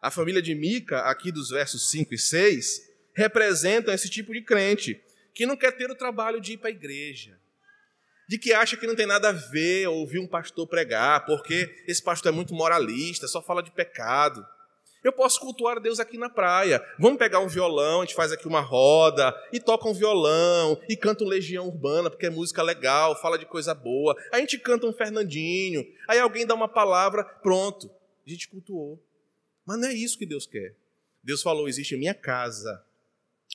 A 0.00 0.10
família 0.10 0.42
de 0.42 0.54
Mica, 0.54 1.00
aqui 1.00 1.32
dos 1.32 1.48
versos 1.48 1.90
5 1.90 2.12
e 2.14 2.18
6, 2.18 2.93
representam 3.14 3.94
esse 3.94 4.08
tipo 4.10 4.32
de 4.32 4.42
crente 4.42 5.00
que 5.32 5.46
não 5.46 5.56
quer 5.56 5.72
ter 5.72 5.90
o 5.90 5.96
trabalho 5.96 6.40
de 6.40 6.52
ir 6.52 6.58
para 6.58 6.68
a 6.68 6.72
igreja, 6.72 7.38
de 8.28 8.38
que 8.38 8.52
acha 8.52 8.76
que 8.76 8.86
não 8.86 8.94
tem 8.94 9.06
nada 9.06 9.28
a 9.28 9.32
ver 9.32 9.88
ouvir 9.88 10.18
um 10.18 10.26
pastor 10.26 10.66
pregar, 10.66 11.26
porque 11.26 11.82
esse 11.86 12.02
pastor 12.02 12.32
é 12.32 12.34
muito 12.34 12.54
moralista, 12.54 13.26
só 13.26 13.42
fala 13.42 13.62
de 13.62 13.70
pecado. 13.70 14.46
Eu 15.02 15.12
posso 15.12 15.38
cultuar 15.38 15.78
Deus 15.80 16.00
aqui 16.00 16.16
na 16.16 16.30
praia. 16.30 16.82
Vamos 16.98 17.18
pegar 17.18 17.40
um 17.40 17.48
violão, 17.48 18.00
a 18.00 18.04
gente 18.06 18.14
faz 18.14 18.32
aqui 18.32 18.48
uma 18.48 18.62
roda, 18.62 19.36
e 19.52 19.60
toca 19.60 19.86
um 19.86 19.92
violão, 19.92 20.80
e 20.88 20.96
canta 20.96 21.24
um 21.24 21.28
Legião 21.28 21.66
Urbana, 21.66 22.08
porque 22.08 22.24
é 22.24 22.30
música 22.30 22.62
legal, 22.62 23.20
fala 23.20 23.38
de 23.38 23.44
coisa 23.44 23.74
boa. 23.74 24.16
A 24.32 24.38
gente 24.38 24.58
canta 24.58 24.86
um 24.86 24.94
Fernandinho, 24.94 25.84
aí 26.08 26.18
alguém 26.18 26.46
dá 26.46 26.54
uma 26.54 26.68
palavra, 26.68 27.22
pronto, 27.22 27.90
a 28.26 28.30
gente 28.30 28.48
cultuou. 28.48 28.98
Mas 29.66 29.78
não 29.78 29.88
é 29.88 29.92
isso 29.92 30.18
que 30.18 30.24
Deus 30.24 30.46
quer. 30.46 30.74
Deus 31.22 31.42
falou: 31.42 31.68
existe 31.68 31.94
a 31.94 31.98
minha 31.98 32.14
casa, 32.14 32.82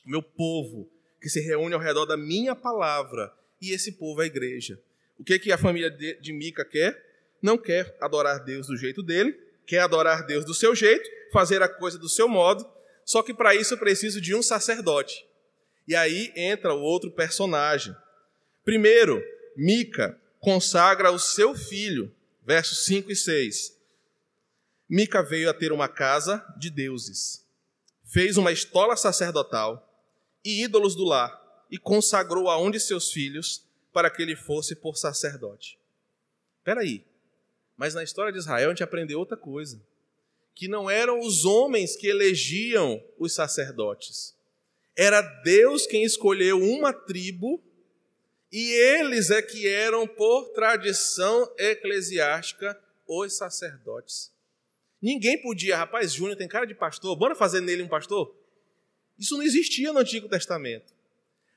o 0.05 0.09
meu 0.09 0.21
povo, 0.21 0.89
que 1.21 1.29
se 1.29 1.39
reúne 1.39 1.73
ao 1.73 1.79
redor 1.79 2.05
da 2.05 2.17
minha 2.17 2.55
palavra, 2.55 3.33
e 3.61 3.71
esse 3.71 3.93
povo 3.93 4.21
é 4.21 4.25
a 4.25 4.27
igreja. 4.27 4.79
O 5.17 5.23
que, 5.23 5.37
que 5.37 5.51
a 5.51 5.57
família 5.57 5.89
de 5.91 6.31
Mica 6.31 6.63
quer? 6.63 6.97
Não 7.41 7.57
quer 7.57 7.97
adorar 7.99 8.43
Deus 8.43 8.67
do 8.67 8.77
jeito 8.77 9.03
dele, 9.03 9.33
quer 9.65 9.79
adorar 9.79 10.25
Deus 10.25 10.45
do 10.45 10.53
seu 10.53 10.75
jeito, 10.75 11.09
fazer 11.31 11.61
a 11.61 11.69
coisa 11.69 11.97
do 11.97 12.09
seu 12.09 12.27
modo, 12.27 12.67
só 13.05 13.21
que 13.21 13.33
para 13.33 13.55
isso 13.55 13.73
eu 13.73 13.77
preciso 13.77 14.21
de 14.21 14.33
um 14.33 14.41
sacerdote. 14.41 15.25
E 15.87 15.95
aí 15.95 16.31
entra 16.35 16.73
o 16.73 16.81
outro 16.81 17.11
personagem. 17.11 17.95
Primeiro, 18.63 19.21
Mica 19.55 20.19
consagra 20.39 21.11
o 21.11 21.19
seu 21.19 21.55
filho, 21.55 22.13
versos 22.45 22.85
5 22.85 23.11
e 23.11 23.15
6. 23.15 23.77
Mica 24.87 25.21
veio 25.21 25.49
a 25.49 25.53
ter 25.53 25.71
uma 25.71 25.87
casa 25.87 26.45
de 26.57 26.69
deuses, 26.69 27.45
fez 28.05 28.37
uma 28.37 28.51
estola 28.51 28.95
sacerdotal 28.95 29.88
e 30.43 30.63
ídolos 30.63 30.95
do 30.95 31.03
lar, 31.03 31.65
e 31.69 31.77
consagrou 31.77 32.49
a 32.49 32.57
um 32.57 32.71
de 32.71 32.79
seus 32.79 33.11
filhos 33.11 33.63
para 33.91 34.09
que 34.09 34.21
ele 34.21 34.35
fosse 34.35 34.75
por 34.75 34.97
sacerdote. 34.97 35.77
Espera 36.57 36.81
aí, 36.81 37.03
mas 37.77 37.93
na 37.93 38.03
história 38.03 38.31
de 38.31 38.39
Israel 38.39 38.69
a 38.69 38.73
gente 38.73 38.83
aprendeu 38.83 39.19
outra 39.19 39.37
coisa 39.37 39.81
que 40.59 40.67
não 40.67 40.89
eram 40.89 41.21
os 41.21 41.45
homens 41.45 41.95
que 41.95 42.07
elegiam 42.07 43.01
os 43.17 43.33
sacerdotes. 43.33 44.35
Era 44.93 45.21
Deus 45.21 45.87
quem 45.87 46.03
escolheu 46.03 46.61
uma 46.61 46.91
tribo 46.91 47.63
e 48.51 48.71
eles 48.73 49.29
é 49.29 49.41
que 49.41 49.67
eram, 49.67 50.05
por 50.05 50.49
tradição 50.49 51.49
eclesiástica, 51.57 52.77
os 53.07 53.37
sacerdotes. 53.37 54.33
Ninguém 55.01 55.41
podia, 55.41 55.77
rapaz, 55.77 56.11
Júnior 56.11 56.35
tem 56.35 56.47
cara 56.47 56.65
de 56.65 56.75
pastor, 56.75 57.15
bora 57.15 57.35
fazer 57.35 57.61
nele 57.61 57.83
um 57.83 57.87
pastor? 57.87 58.35
Isso 59.19 59.35
não 59.35 59.43
existia 59.43 59.91
no 59.91 59.99
Antigo 59.99 60.29
Testamento. 60.29 60.93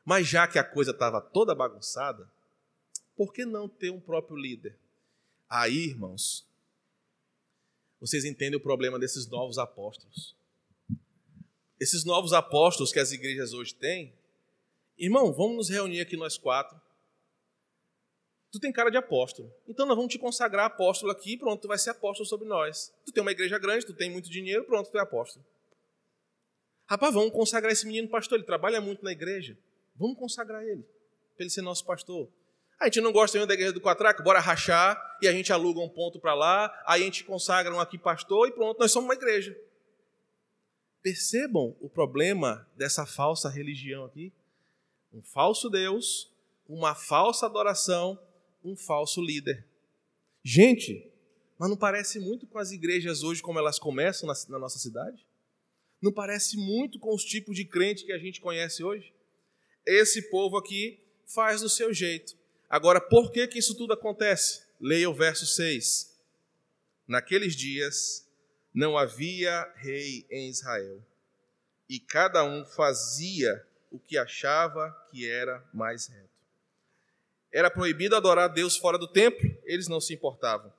Mas 0.04 0.26
já 0.26 0.48
que 0.48 0.58
a 0.58 0.64
coisa 0.64 0.90
estava 0.90 1.20
toda 1.20 1.54
bagunçada, 1.54 2.28
por 3.16 3.32
que 3.32 3.44
não 3.44 3.68
ter 3.68 3.90
um 3.90 4.00
próprio 4.00 4.36
líder? 4.36 4.76
Aí, 5.48 5.90
irmãos, 5.90 6.44
vocês 8.00 8.24
entendem 8.24 8.58
o 8.58 8.62
problema 8.62 8.98
desses 8.98 9.28
novos 9.28 9.58
apóstolos. 9.58 10.34
Esses 11.78 12.04
novos 12.04 12.32
apóstolos 12.32 12.92
que 12.92 12.98
as 12.98 13.12
igrejas 13.12 13.52
hoje 13.52 13.74
têm, 13.74 14.12
irmão, 14.98 15.32
vamos 15.32 15.56
nos 15.56 15.68
reunir 15.68 16.00
aqui 16.00 16.16
nós 16.16 16.36
quatro. 16.36 16.80
Tu 18.50 18.58
tem 18.58 18.72
cara 18.72 18.90
de 18.90 18.96
apóstolo. 18.96 19.52
Então 19.68 19.86
nós 19.86 19.96
vamos 19.96 20.12
te 20.12 20.18
consagrar 20.18 20.66
apóstolo 20.66 21.12
aqui 21.12 21.36
pronto, 21.36 21.62
tu 21.62 21.68
vai 21.68 21.78
ser 21.78 21.90
apóstolo 21.90 22.28
sobre 22.28 22.48
nós. 22.48 22.92
Tu 23.06 23.12
tem 23.12 23.22
uma 23.22 23.30
igreja 23.30 23.58
grande, 23.58 23.86
tu 23.86 23.94
tem 23.94 24.10
muito 24.10 24.28
dinheiro, 24.28 24.64
pronto, 24.64 24.90
tu 24.90 24.98
é 24.98 25.00
apóstolo. 25.00 25.44
Rapaz, 26.92 27.14
vamos 27.14 27.32
consagrar 27.32 27.72
esse 27.72 27.86
menino 27.86 28.06
pastor, 28.06 28.36
ele 28.36 28.44
trabalha 28.44 28.78
muito 28.78 29.02
na 29.02 29.10
igreja. 29.10 29.56
Vamos 29.96 30.14
consagrar 30.18 30.62
ele, 30.62 30.82
para 31.34 31.42
ele 31.44 31.48
ser 31.48 31.62
nosso 31.62 31.86
pastor. 31.86 32.28
A 32.78 32.84
gente 32.84 33.00
não 33.00 33.10
gosta 33.10 33.38
ainda 33.38 33.46
da 33.46 33.54
igreja 33.54 33.72
do 33.72 33.80
Quatraco, 33.80 34.22
bora 34.22 34.38
rachar 34.40 35.02
e 35.22 35.26
a 35.26 35.32
gente 35.32 35.50
aluga 35.54 35.80
um 35.80 35.88
ponto 35.88 36.20
para 36.20 36.34
lá, 36.34 36.70
aí 36.86 37.00
a 37.00 37.04
gente 37.06 37.24
consagra 37.24 37.74
um 37.74 37.80
aqui 37.80 37.96
pastor 37.96 38.46
e 38.46 38.52
pronto, 38.52 38.78
nós 38.78 38.92
somos 38.92 39.08
uma 39.08 39.14
igreja. 39.14 39.58
Percebam 41.00 41.74
o 41.80 41.88
problema 41.88 42.68
dessa 42.76 43.06
falsa 43.06 43.48
religião 43.48 44.04
aqui? 44.04 44.30
Um 45.14 45.22
falso 45.22 45.70
Deus, 45.70 46.30
uma 46.68 46.94
falsa 46.94 47.46
adoração, 47.46 48.18
um 48.62 48.76
falso 48.76 49.22
líder. 49.22 49.66
Gente, 50.44 51.10
mas 51.58 51.70
não 51.70 51.76
parece 51.78 52.20
muito 52.20 52.46
com 52.46 52.58
as 52.58 52.70
igrejas 52.70 53.22
hoje 53.22 53.40
como 53.40 53.58
elas 53.58 53.78
começam 53.78 54.26
na, 54.28 54.34
na 54.50 54.58
nossa 54.58 54.78
cidade? 54.78 55.24
Não 56.02 56.12
parece 56.12 56.56
muito 56.56 56.98
com 56.98 57.14
os 57.14 57.24
tipos 57.24 57.56
de 57.56 57.64
crente 57.64 58.04
que 58.04 58.12
a 58.12 58.18
gente 58.18 58.40
conhece 58.40 58.82
hoje? 58.82 59.14
Esse 59.86 60.30
povo 60.30 60.56
aqui 60.58 60.98
faz 61.26 61.60
do 61.60 61.68
seu 61.68 61.94
jeito 61.94 62.36
Agora, 62.72 63.02
por 63.02 63.30
que, 63.30 63.46
que 63.46 63.58
isso 63.58 63.76
tudo 63.76 63.92
acontece? 63.92 64.62
Leia 64.80 65.10
o 65.10 65.12
verso 65.12 65.44
6. 65.44 66.10
Naqueles 67.06 67.54
dias 67.54 68.26
não 68.72 68.96
havia 68.96 69.70
rei 69.76 70.26
em 70.30 70.48
Israel, 70.48 71.04
e 71.86 72.00
cada 72.00 72.42
um 72.42 72.64
fazia 72.64 73.62
o 73.90 73.98
que 73.98 74.16
achava 74.16 74.90
que 75.10 75.30
era 75.30 75.62
mais 75.74 76.06
reto. 76.06 76.30
Era 77.52 77.70
proibido 77.70 78.16
adorar 78.16 78.48
Deus 78.48 78.74
fora 78.74 78.96
do 78.96 79.06
templo, 79.06 79.54
eles 79.64 79.86
não 79.86 80.00
se 80.00 80.14
importavam. 80.14 80.72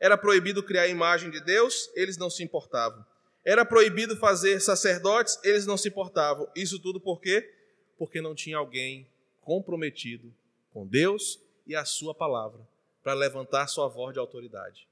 Era 0.00 0.18
proibido 0.18 0.64
criar 0.64 0.82
a 0.82 0.88
imagem 0.88 1.30
de 1.30 1.38
Deus, 1.38 1.88
eles 1.94 2.16
não 2.16 2.28
se 2.28 2.42
importavam. 2.42 3.06
Era 3.46 3.64
proibido 3.64 4.16
fazer 4.16 4.58
sacerdotes, 4.60 5.38
eles 5.44 5.64
não 5.64 5.76
se 5.76 5.86
importavam. 5.86 6.50
Isso 6.56 6.80
tudo 6.80 7.00
por 7.00 7.20
quê? 7.20 7.48
Porque 7.96 8.20
não 8.20 8.34
tinha 8.34 8.56
alguém 8.56 9.08
comprometido 9.40 10.34
com 10.72 10.84
Deus 10.84 11.40
e 11.64 11.76
a 11.76 11.84
sua 11.84 12.12
palavra, 12.12 12.66
para 13.04 13.14
levantar 13.14 13.68
sua 13.68 13.86
voz 13.86 14.12
de 14.12 14.18
autoridade. 14.18 14.88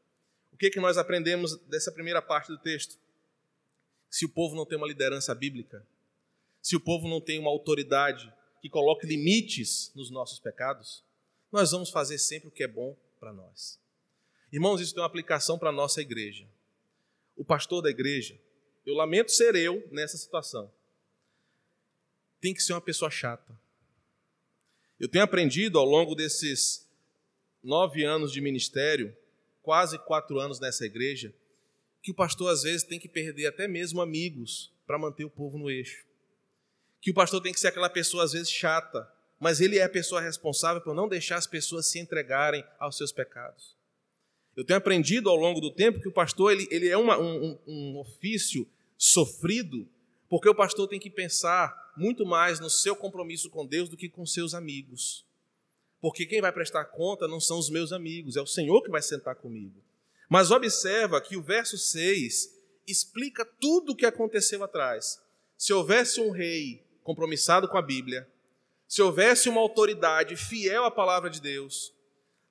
O 0.52 0.56
que, 0.56 0.70
que 0.70 0.78
nós 0.78 0.96
aprendemos 0.96 1.56
dessa 1.66 1.90
primeira 1.90 2.22
parte 2.22 2.46
do 2.46 2.56
texto? 2.56 2.96
Se 4.08 4.24
o 4.24 4.28
povo 4.28 4.54
não 4.54 4.64
tem 4.64 4.78
uma 4.78 4.86
liderança 4.86 5.34
bíblica, 5.34 5.84
se 6.62 6.76
o 6.76 6.80
povo 6.80 7.08
não 7.08 7.20
tem 7.20 7.40
uma 7.40 7.50
autoridade 7.50 8.32
que 8.62 8.68
coloque 8.68 9.04
limites 9.04 9.90
nos 9.96 10.12
nossos 10.12 10.38
pecados, 10.38 11.02
nós 11.50 11.72
vamos 11.72 11.90
fazer 11.90 12.18
sempre 12.18 12.48
o 12.48 12.52
que 12.52 12.62
é 12.62 12.68
bom 12.68 12.96
para 13.18 13.32
nós. 13.32 13.80
Irmãos, 14.52 14.80
isso 14.80 14.94
tem 14.94 15.02
uma 15.02 15.08
aplicação 15.08 15.58
para 15.58 15.70
a 15.70 15.72
nossa 15.72 16.00
igreja. 16.00 16.46
O 17.36 17.44
pastor 17.44 17.82
da 17.82 17.90
igreja, 17.90 18.38
eu 18.86 18.94
lamento 18.94 19.32
ser 19.32 19.54
eu 19.54 19.86
nessa 19.90 20.16
situação, 20.16 20.70
tem 22.40 22.52
que 22.52 22.62
ser 22.62 22.74
uma 22.74 22.80
pessoa 22.80 23.10
chata. 23.10 23.58
Eu 25.00 25.08
tenho 25.08 25.24
aprendido 25.24 25.78
ao 25.78 25.84
longo 25.84 26.14
desses 26.14 26.86
nove 27.62 28.04
anos 28.04 28.30
de 28.30 28.40
ministério, 28.40 29.16
quase 29.62 29.98
quatro 29.98 30.38
anos 30.38 30.60
nessa 30.60 30.84
igreja, 30.84 31.34
que 32.02 32.10
o 32.10 32.14
pastor 32.14 32.52
às 32.52 32.62
vezes 32.62 32.82
tem 32.82 33.00
que 33.00 33.08
perder 33.08 33.46
até 33.46 33.66
mesmo 33.66 34.02
amigos 34.02 34.70
para 34.86 34.98
manter 34.98 35.24
o 35.24 35.30
povo 35.30 35.56
no 35.56 35.70
eixo. 35.70 36.04
Que 37.00 37.10
o 37.10 37.14
pastor 37.14 37.40
tem 37.40 37.52
que 37.52 37.60
ser 37.60 37.68
aquela 37.68 37.88
pessoa 37.88 38.24
às 38.24 38.32
vezes 38.32 38.50
chata, 38.50 39.10
mas 39.40 39.60
ele 39.60 39.78
é 39.78 39.82
a 39.82 39.88
pessoa 39.88 40.20
responsável 40.20 40.82
por 40.82 40.94
não 40.94 41.08
deixar 41.08 41.36
as 41.36 41.46
pessoas 41.46 41.86
se 41.86 41.98
entregarem 41.98 42.62
aos 42.78 42.98
seus 42.98 43.10
pecados. 43.10 43.74
Eu 44.54 44.64
tenho 44.64 44.76
aprendido 44.76 45.28
ao 45.28 45.36
longo 45.36 45.60
do 45.60 45.70
tempo 45.70 46.00
que 46.00 46.08
o 46.08 46.12
pastor 46.12 46.52
ele, 46.52 46.68
ele 46.70 46.88
é 46.88 46.96
uma, 46.96 47.18
um, 47.18 47.58
um 47.66 47.98
ofício 47.98 48.68
sofrido, 49.04 49.86
porque 50.30 50.48
o 50.48 50.54
pastor 50.54 50.88
tem 50.88 50.98
que 50.98 51.10
pensar 51.10 51.92
muito 51.94 52.24
mais 52.24 52.58
no 52.58 52.70
seu 52.70 52.96
compromisso 52.96 53.50
com 53.50 53.66
Deus 53.66 53.86
do 53.86 53.98
que 53.98 54.08
com 54.08 54.24
seus 54.24 54.54
amigos. 54.54 55.26
Porque 56.00 56.24
quem 56.24 56.40
vai 56.40 56.50
prestar 56.50 56.86
conta 56.86 57.28
não 57.28 57.38
são 57.38 57.58
os 57.58 57.68
meus 57.68 57.92
amigos, 57.92 58.34
é 58.34 58.40
o 58.40 58.46
Senhor 58.46 58.82
que 58.82 58.90
vai 58.90 59.02
sentar 59.02 59.36
comigo. 59.36 59.78
Mas 60.26 60.50
observa 60.50 61.20
que 61.20 61.36
o 61.36 61.42
verso 61.42 61.76
6 61.76 62.58
explica 62.86 63.44
tudo 63.44 63.92
o 63.92 63.96
que 63.96 64.06
aconteceu 64.06 64.64
atrás. 64.64 65.20
Se 65.58 65.74
houvesse 65.74 66.18
um 66.18 66.30
rei 66.30 66.82
compromissado 67.02 67.68
com 67.68 67.76
a 67.76 67.82
Bíblia, 67.82 68.26
se 68.88 69.02
houvesse 69.02 69.50
uma 69.50 69.60
autoridade 69.60 70.34
fiel 70.34 70.84
à 70.84 70.90
palavra 70.90 71.28
de 71.28 71.42
Deus, 71.42 71.92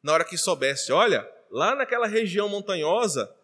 na 0.04 0.14
hora 0.14 0.24
que 0.24 0.38
soubesse, 0.38 0.92
olha, 0.92 1.28
lá 1.50 1.76
naquela 1.76 2.06
região 2.06 2.48
montanhosa, 2.48 3.36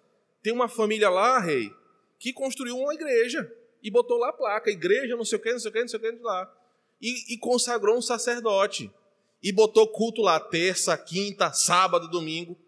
tem 0.44 0.54
uma 0.54 0.70
família 0.70 1.10
lá, 1.10 1.40
rei, 1.40 1.74
que 2.20 2.34
construiu 2.34 2.78
uma 2.78 2.94
igreja 2.94 3.50
e 3.82 3.90
botou 3.90 4.18
lá 4.18 4.30
a 4.30 4.34
placa, 4.34 4.70
igreja, 4.70 5.16
não 5.16 5.26
sei 5.26 5.38
o 5.38 5.42
que, 5.42 5.52
não 5.52 5.60
sei 5.60 5.70
o 5.70 5.74
que, 5.74 5.82
não 5.82 5.88
sei 5.88 6.00
o 6.00 6.02
que, 6.02 6.12
lá. 6.22 6.56
E, 7.02 7.34
e 7.34 7.38
consagrou 7.38 7.98
um 7.98 8.02
sacerdote. 8.02 8.92
E 9.42 9.54
botou 9.54 9.88
culto 9.88 10.22
lá, 10.22 10.38
terça, 10.38 10.98
quinta, 10.98 11.54
sábado, 11.54 12.10
domingo. 12.10 12.60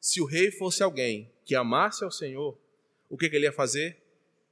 Se 0.00 0.20
o 0.20 0.24
rei 0.24 0.52
fosse 0.52 0.84
alguém 0.84 1.32
que 1.44 1.56
amasse 1.56 2.04
ao 2.04 2.12
Senhor, 2.12 2.56
o 3.08 3.18
que, 3.18 3.28
que 3.28 3.34
ele 3.34 3.46
ia 3.46 3.52
fazer? 3.52 4.00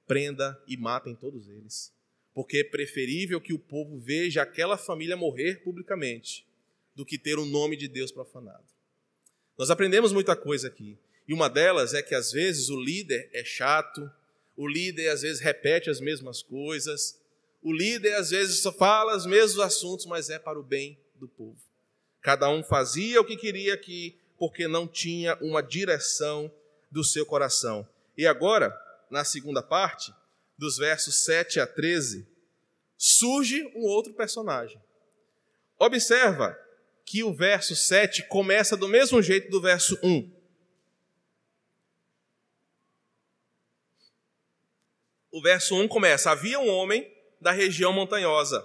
Prenda 0.06 0.60
e 0.66 0.76
matem 0.76 1.14
todos 1.14 1.48
eles. 1.48 1.92
Porque 2.34 2.58
é 2.58 2.64
preferível 2.64 3.40
que 3.40 3.54
o 3.54 3.58
povo 3.58 4.00
veja 4.00 4.42
aquela 4.42 4.76
família 4.76 5.16
morrer 5.16 5.62
publicamente 5.62 6.44
do 6.94 7.06
que 7.06 7.16
ter 7.16 7.38
o 7.38 7.44
nome 7.44 7.76
de 7.76 7.86
Deus 7.86 8.10
profanado. 8.10 8.64
Nós 9.56 9.70
aprendemos 9.70 10.12
muita 10.12 10.34
coisa 10.34 10.66
aqui. 10.66 10.98
E 11.28 11.32
uma 11.32 11.48
delas 11.48 11.94
é 11.94 12.02
que 12.02 12.14
às 12.14 12.32
vezes 12.32 12.68
o 12.68 12.80
líder 12.80 13.30
é 13.32 13.44
chato, 13.44 14.10
o 14.56 14.68
líder 14.68 15.08
às 15.08 15.22
vezes 15.22 15.40
repete 15.40 15.90
as 15.90 16.00
mesmas 16.00 16.42
coisas. 16.42 17.20
O 17.62 17.72
líder 17.72 18.14
às 18.14 18.30
vezes 18.30 18.60
só 18.60 18.72
fala 18.72 19.16
os 19.16 19.26
mesmos 19.26 19.60
assuntos, 19.60 20.06
mas 20.06 20.30
é 20.30 20.38
para 20.38 20.58
o 20.58 20.62
bem 20.62 20.98
do 21.14 21.26
povo. 21.28 21.58
Cada 22.20 22.48
um 22.48 22.62
fazia 22.62 23.20
o 23.20 23.24
que 23.24 23.36
queria 23.36 23.74
aqui, 23.74 24.18
porque 24.38 24.66
não 24.66 24.86
tinha 24.86 25.36
uma 25.40 25.62
direção 25.62 26.50
do 26.90 27.02
seu 27.04 27.26
coração. 27.26 27.86
E 28.16 28.26
agora, 28.26 28.74
na 29.10 29.24
segunda 29.24 29.62
parte, 29.62 30.12
dos 30.56 30.76
versos 30.76 31.24
7 31.24 31.60
a 31.60 31.66
13, 31.66 32.26
surge 32.96 33.64
um 33.74 33.82
outro 33.82 34.14
personagem. 34.14 34.80
Observa 35.78 36.58
que 37.04 37.22
o 37.22 37.34
verso 37.34 37.76
7 37.76 38.26
começa 38.28 38.76
do 38.76 38.88
mesmo 38.88 39.20
jeito 39.20 39.50
do 39.50 39.60
verso 39.60 39.98
1. 40.02 40.30
O 45.34 45.42
verso 45.42 45.74
1 45.74 45.88
começa: 45.88 46.30
Havia 46.30 46.60
um 46.60 46.68
homem 46.68 47.12
da 47.40 47.50
região 47.50 47.92
montanhosa. 47.92 48.64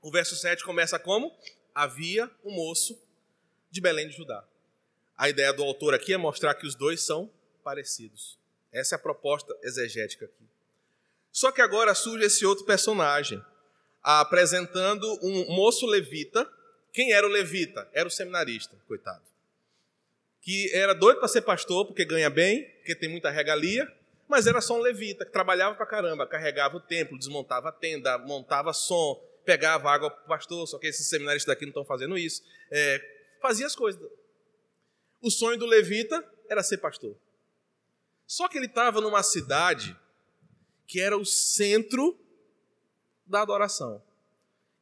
O 0.00 0.10
verso 0.10 0.34
7 0.34 0.64
começa 0.64 0.98
como? 0.98 1.36
Havia 1.74 2.30
um 2.42 2.50
moço 2.50 2.98
de 3.70 3.78
Belém 3.78 4.08
de 4.08 4.16
Judá. 4.16 4.42
A 5.18 5.28
ideia 5.28 5.52
do 5.52 5.62
autor 5.62 5.92
aqui 5.92 6.14
é 6.14 6.16
mostrar 6.16 6.54
que 6.54 6.66
os 6.66 6.74
dois 6.74 7.02
são 7.02 7.30
parecidos. 7.62 8.38
Essa 8.72 8.94
é 8.94 8.96
a 8.96 8.98
proposta 8.98 9.54
exegética 9.62 10.24
aqui. 10.24 10.48
Só 11.30 11.52
que 11.52 11.60
agora 11.60 11.94
surge 11.94 12.24
esse 12.24 12.46
outro 12.46 12.64
personagem, 12.64 13.44
apresentando 14.02 15.06
um 15.22 15.54
moço 15.54 15.84
levita. 15.84 16.50
Quem 16.90 17.12
era 17.12 17.26
o 17.26 17.30
levita? 17.30 17.86
Era 17.92 18.08
o 18.08 18.10
seminarista, 18.10 18.74
coitado. 18.88 19.24
Que 20.40 20.74
era 20.74 20.94
doido 20.94 21.18
para 21.18 21.28
ser 21.28 21.42
pastor, 21.42 21.84
porque 21.84 22.06
ganha 22.06 22.30
bem, 22.30 22.64
porque 22.78 22.94
tem 22.94 23.10
muita 23.10 23.28
regalia, 23.28 23.86
mas 24.28 24.46
era 24.46 24.60
só 24.60 24.74
um 24.74 24.80
levita, 24.80 25.24
que 25.24 25.32
trabalhava 25.32 25.74
para 25.74 25.86
caramba, 25.86 26.26
carregava 26.26 26.76
o 26.76 26.80
templo, 26.80 27.18
desmontava 27.18 27.70
a 27.70 27.72
tenda, 27.72 28.18
montava 28.18 28.72
som, 28.72 29.14
pegava 29.44 29.90
água 29.90 30.10
para 30.10 30.24
o 30.24 30.28
pastor, 30.28 30.66
só 30.68 30.78
que 30.78 30.86
esses 30.86 31.08
seminaristas 31.08 31.54
daqui 31.54 31.64
não 31.64 31.70
estão 31.70 31.84
fazendo 31.84 32.18
isso. 32.18 32.42
É, 32.70 33.00
fazia 33.40 33.66
as 33.66 33.74
coisas. 33.74 34.00
O 35.22 35.30
sonho 35.30 35.58
do 35.58 35.64
levita 35.64 36.22
era 36.48 36.62
ser 36.62 36.78
pastor. 36.78 37.16
Só 38.26 38.46
que 38.46 38.58
ele 38.58 38.66
estava 38.66 39.00
numa 39.00 39.22
cidade 39.22 39.96
que 40.86 41.00
era 41.00 41.16
o 41.16 41.24
centro 41.24 42.18
da 43.26 43.40
adoração. 43.40 44.02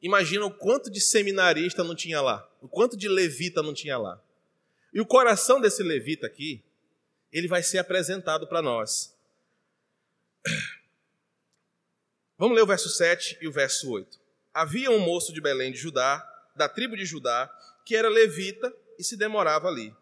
Imagina 0.03 0.45
o 0.45 0.51
quanto 0.53 0.91
de 0.91 1.01
seminarista 1.01 1.83
não 1.83 1.95
tinha 1.95 2.21
lá, 2.21 2.49
o 2.61 2.69
quanto 2.69 2.97
de 2.97 3.09
levita 3.09 3.63
não 3.63 3.73
tinha 3.73 3.97
lá. 3.97 4.21
E 4.93 5.01
o 5.01 5.07
coração 5.07 5.61
desse 5.61 5.83
levita 5.83 6.27
aqui, 6.27 6.63
ele 7.33 7.49
vai 7.49 7.63
ser 7.63 7.79
apresentado 7.79 8.47
para 8.47 8.63
nós. 8.63 9.16
Vamos 12.39 12.55
ler 12.55 12.63
o 12.63 12.67
verso 12.67 12.89
7 12.89 13.39
e 13.41 13.49
o 13.49 13.53
verso 13.53 13.91
8. 13.91 14.19
Havia 14.53 14.91
um 14.91 14.99
moço 14.99 15.33
de 15.33 15.41
Belém 15.41 15.73
de 15.73 15.79
Judá, 15.79 16.25
da 16.55 16.69
tribo 16.69 16.97
de 16.97 17.05
Judá, 17.05 17.51
que 17.85 17.97
era 17.97 18.09
levita 18.09 18.73
e 18.99 19.05
se 19.05 19.17
demorava 19.17 19.69
ali. 19.69 19.95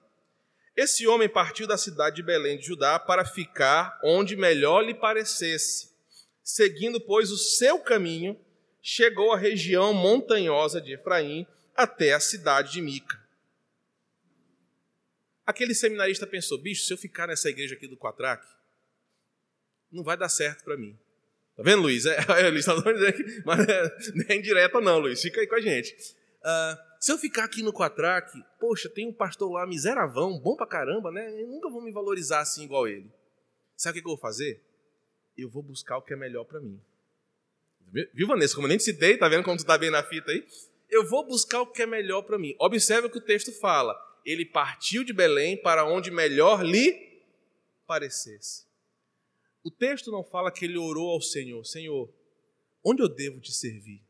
Esse 0.77 1.07
homem 1.07 1.29
partiu 1.29 1.67
da 1.67 1.79
cidade 1.79 2.17
de 2.17 2.23
Belém 2.23 2.59
de 2.59 2.67
Judá 2.67 2.99
para 2.99 3.25
ficar 3.25 3.99
onde 4.03 4.35
melhor 4.35 4.81
lhe 4.81 4.95
parecesse. 4.95 5.93
Seguindo, 6.43 7.01
pois, 7.01 7.31
o 7.31 7.39
seu 7.39 7.79
caminho, 7.79 8.39
chegou 8.83 9.33
à 9.33 9.37
região 9.37 9.95
montanhosa 9.95 10.81
de 10.81 10.93
Efraim 10.93 11.47
até 11.75 12.13
a 12.13 12.21
cidade 12.21 12.73
de 12.73 12.83
Mica. 12.83 13.23
Aquele 15.47 15.75
seminarista 15.75 16.27
pensou: 16.27 16.59
bicho, 16.59 16.85
se 16.85 16.93
eu 16.93 16.99
ficar 16.99 17.29
nessa 17.29 17.49
igreja 17.49 17.75
aqui 17.75 17.87
do 17.87 17.97
Quatraque, 17.97 18.47
não 19.95 20.03
vai 20.03 20.17
dar 20.17 20.29
certo 20.29 20.65
para 20.65 20.77
mim. 20.77 20.99
Tá 21.57 21.63
vendo, 21.63 21.83
Luiz? 21.83 22.05
É, 22.05 22.19
Luiz 22.51 22.67
está 22.67 22.75
dizendo 22.75 23.07
aqui, 23.07 23.43
mas 23.45 23.69
é, 23.69 23.83
não 24.15 24.25
é 24.29 24.37
indireta, 24.37 24.81
não, 24.81 24.99
Luiz. 24.99 25.23
Fica 25.23 25.41
aí 25.41 25.47
com 25.47 25.55
a 25.55 25.61
gente. 25.61 25.95
Uh, 26.41 26.77
se 27.01 27.13
eu 27.13 27.19
ficar 27.19 27.45
aqui 27.45 27.63
no 27.63 27.73
Quatraque, 27.73 28.43
poxa, 28.59 28.89
tem 28.89 29.09
um 29.09 29.13
pastor 29.13 29.53
lá 29.53 29.67
miseravão, 29.67 30.39
bom 30.39 30.57
pra 30.57 30.67
caramba, 30.67 31.11
né? 31.11 31.41
Eu 31.41 31.47
nunca 31.47 31.71
vou 31.71 31.81
me 31.81 31.93
valorizar 31.93 32.41
assim 32.41 32.65
igual 32.65 32.89
ele. 32.89 33.11
Sabe 33.77 33.99
o 33.99 34.03
que 34.03 34.09
eu 34.09 34.13
vou 34.13 34.21
fazer? 34.21 34.63
Eu 35.37 35.49
vou 35.49 35.63
buscar 35.63 35.97
o 35.97 36.03
que 36.03 36.13
é 36.13 36.17
melhor 36.17 36.45
para 36.45 36.61
mim. 36.61 36.81
Viu, 38.13 38.27
Vanessa? 38.27 38.55
Como 38.55 38.67
eu 38.67 38.71
nem 38.71 38.79
te 38.79 38.85
citei, 38.85 39.17
tá 39.17 39.29
vendo 39.29 39.45
como 39.45 39.57
tu 39.57 39.65
tá 39.65 39.79
bem 39.79 39.91
na 39.91 40.03
fita 40.03 40.33
aí? 40.33 40.45
Eu 40.91 41.07
vou 41.09 41.25
buscar 41.27 41.61
o 41.61 41.67
que 41.67 41.83
é 41.83 41.87
melhor 41.87 42.23
para 42.23 42.39
mim. 42.39 42.55
Observe 42.59 43.07
o 43.07 43.11
que 43.11 43.19
o 43.19 43.25
texto 43.25 43.53
fala. 43.61 43.97
Ele 44.25 44.45
partiu 44.45 45.05
de 45.05 45.13
Belém 45.13 45.61
para 45.61 45.85
onde 45.85 46.11
melhor 46.11 46.65
lhe 46.65 47.23
parecesse. 47.87 48.64
O 49.65 49.71
texto 49.71 50.13
não 50.13 50.23
fala 50.23 50.53
que 50.53 50.67
ele 50.67 50.77
orou 50.77 51.09
ao 51.11 51.23
Senhor: 51.23 51.65
Senhor, 51.65 52.13
onde 52.85 53.03
eu 53.03 53.09
devo 53.09 53.41
te 53.41 53.51
servir? 53.51 54.03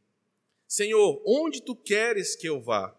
Senhor, 0.66 1.22
onde 1.24 1.62
tu 1.62 1.76
queres 1.76 2.34
que 2.34 2.48
eu 2.48 2.60
vá? 2.60 2.92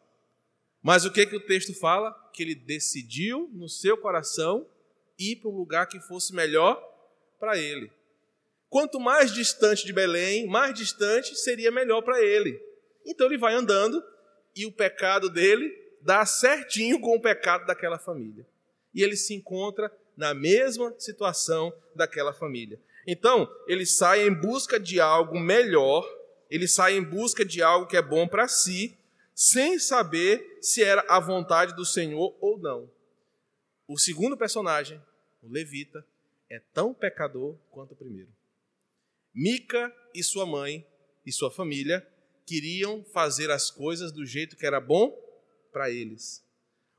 Mas 0.81 1.03
o 1.03 1.11
que, 1.11 1.25
que 1.25 1.35
o 1.35 1.45
texto 1.45 1.73
fala? 1.73 2.13
Que 2.33 2.43
ele 2.43 2.55
decidiu 2.55 3.49
no 3.53 3.67
seu 3.67 3.97
coração 3.97 4.65
ir 5.19 5.37
para 5.37 5.49
um 5.49 5.55
lugar 5.55 5.87
que 5.87 5.99
fosse 5.99 6.33
melhor 6.33 6.81
para 7.39 7.57
ele. 7.57 7.91
Quanto 8.69 8.99
mais 8.99 9.33
distante 9.33 9.85
de 9.85 9.91
Belém, 9.91 10.47
mais 10.47 10.73
distante 10.73 11.35
seria 11.35 11.71
melhor 11.71 12.01
para 12.01 12.23
ele. 12.23 12.57
Então 13.05 13.27
ele 13.27 13.37
vai 13.37 13.53
andando 13.53 14.01
e 14.55 14.65
o 14.65 14.71
pecado 14.71 15.29
dele 15.29 15.69
dá 16.01 16.25
certinho 16.25 17.01
com 17.01 17.15
o 17.15 17.21
pecado 17.21 17.65
daquela 17.65 17.99
família. 17.99 18.47
E 18.93 19.03
ele 19.03 19.17
se 19.17 19.33
encontra 19.33 19.91
na 20.17 20.33
mesma 20.33 20.93
situação 20.97 21.73
daquela 21.93 22.33
família. 22.33 22.79
Então, 23.07 23.49
ele 23.67 23.85
sai 23.85 24.25
em 24.25 24.33
busca 24.33 24.79
de 24.79 24.99
algo 24.99 25.39
melhor 25.39 26.05
ele 26.49 26.67
sai 26.67 26.95
em 26.95 27.03
busca 27.03 27.43
de 27.43 27.61
algo 27.61 27.87
que 27.87 27.97
é 27.97 28.01
bom 28.01 28.27
para 28.27 28.47
si, 28.47 28.97
sem 29.33 29.79
saber 29.79 30.57
se 30.61 30.83
era 30.83 31.03
a 31.09 31.19
vontade 31.19 31.75
do 31.75 31.85
Senhor 31.85 32.35
ou 32.39 32.57
não. 32.57 32.89
O 33.87 33.97
segundo 33.97 34.37
personagem, 34.37 35.01
o 35.41 35.49
levita, 35.49 36.05
é 36.49 36.59
tão 36.73 36.93
pecador 36.93 37.57
quanto 37.71 37.93
o 37.93 37.97
primeiro. 37.97 38.29
Mica 39.33 39.93
e 40.13 40.23
sua 40.23 40.45
mãe 40.45 40.87
e 41.25 41.31
sua 41.31 41.51
família 41.51 42.07
queriam 42.45 43.03
fazer 43.05 43.51
as 43.51 43.69
coisas 43.69 44.11
do 44.11 44.25
jeito 44.25 44.55
que 44.55 44.65
era 44.65 44.79
bom 44.79 45.11
para 45.73 45.89
eles. 45.89 46.43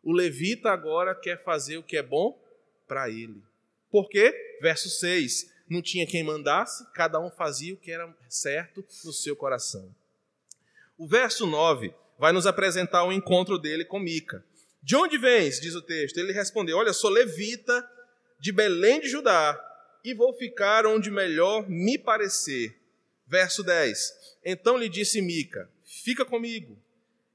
O 0.02 0.12
levita 0.12 0.70
agora 0.70 1.14
quer 1.14 1.42
fazer 1.42 1.78
o 1.78 1.82
que 1.82 1.96
é 1.96 2.02
bom 2.02 2.38
para 2.86 3.08
ele. 3.10 3.42
Por 3.90 4.08
quê? 4.08 4.58
Verso 4.60 4.88
6: 4.88 5.50
não 5.68 5.82
tinha 5.82 6.06
quem 6.06 6.22
mandasse, 6.22 6.86
cada 6.92 7.18
um 7.18 7.30
fazia 7.30 7.74
o 7.74 7.76
que 7.76 7.90
era 7.90 8.14
certo 8.28 8.84
no 9.04 9.12
seu 9.12 9.34
coração. 9.34 9.94
O 10.96 11.08
verso 11.08 11.46
9 11.46 11.92
vai 12.18 12.32
nos 12.32 12.46
apresentar 12.46 13.04
o 13.04 13.12
encontro 13.12 13.58
dele 13.58 13.84
com 13.84 13.98
Mica. 13.98 14.44
De 14.82 14.94
onde 14.94 15.18
vens? 15.18 15.60
diz 15.60 15.74
o 15.74 15.82
texto. 15.82 16.18
Ele 16.18 16.32
respondeu: 16.32 16.78
Olha, 16.78 16.92
sou 16.92 17.10
levita 17.10 17.88
de 18.38 18.52
Belém 18.52 19.00
de 19.00 19.08
Judá 19.08 19.60
e 20.04 20.14
vou 20.14 20.32
ficar 20.34 20.86
onde 20.86 21.10
melhor 21.10 21.68
me 21.68 21.98
parecer. 21.98 22.80
Verso 23.26 23.64
10. 23.64 24.38
Então 24.44 24.78
lhe 24.78 24.88
disse 24.88 25.20
Mica: 25.20 25.68
Fica 25.84 26.24
comigo 26.24 26.78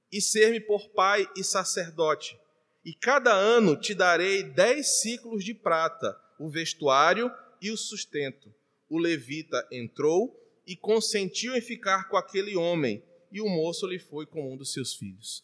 e 0.09 0.21
ser-me 0.21 0.61
por 0.61 0.89
pai 0.89 1.27
e 1.35 1.43
sacerdote. 1.43 2.39
E 2.83 2.93
cada 2.93 3.31
ano 3.31 3.79
te 3.79 3.93
darei 3.93 4.43
dez 4.43 5.01
ciclos 5.01 5.43
de 5.43 5.53
prata, 5.53 6.19
o 6.39 6.49
vestuário 6.49 7.31
e 7.61 7.69
o 7.69 7.77
sustento. 7.77 8.53
O 8.89 8.97
levita 8.97 9.67
entrou 9.71 10.35
e 10.65 10.75
consentiu 10.75 11.55
em 11.55 11.61
ficar 11.61 12.09
com 12.09 12.17
aquele 12.17 12.55
homem, 12.55 13.03
e 13.31 13.39
o 13.39 13.47
moço 13.47 13.85
lhe 13.87 13.99
foi 13.99 14.25
com 14.25 14.53
um 14.53 14.57
dos 14.57 14.73
seus 14.73 14.95
filhos. 14.95 15.43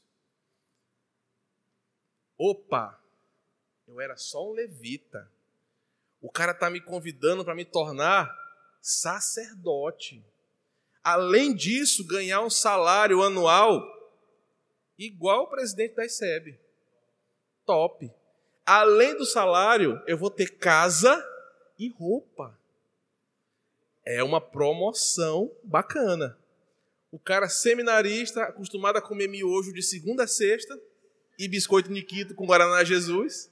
Opa! 2.37 2.99
Eu 3.87 4.01
era 4.01 4.17
só 4.17 4.49
um 4.49 4.53
levita. 4.53 5.31
O 6.21 6.29
cara 6.29 6.51
está 6.51 6.69
me 6.69 6.81
convidando 6.81 7.45
para 7.45 7.55
me 7.55 7.63
tornar 7.63 8.35
sacerdote. 8.81 10.23
Além 11.03 11.55
disso, 11.55 12.05
ganhar 12.05 12.41
um 12.41 12.49
salário 12.49 13.23
anual 13.23 13.81
igual 14.97 15.43
o 15.43 15.47
presidente 15.47 15.95
da 15.95 16.05
ICEB. 16.05 16.59
Top. 17.67 18.09
Além 18.65 19.15
do 19.15 19.25
salário, 19.25 20.01
eu 20.07 20.17
vou 20.17 20.31
ter 20.31 20.57
casa 20.57 21.23
e 21.77 21.89
roupa. 21.89 22.57
É 24.05 24.23
uma 24.23 24.41
promoção 24.41 25.51
bacana. 25.63 26.37
O 27.11 27.19
cara 27.19 27.49
seminarista, 27.49 28.43
acostumado 28.43 28.97
a 28.97 29.01
comer 29.01 29.27
miojo 29.27 29.73
de 29.73 29.83
segunda 29.83 30.23
a 30.23 30.27
sexta 30.27 30.79
e 31.37 31.47
biscoito 31.47 31.91
Niquito 31.91 32.33
com 32.33 32.45
Guaraná 32.45 32.83
Jesus, 32.83 33.51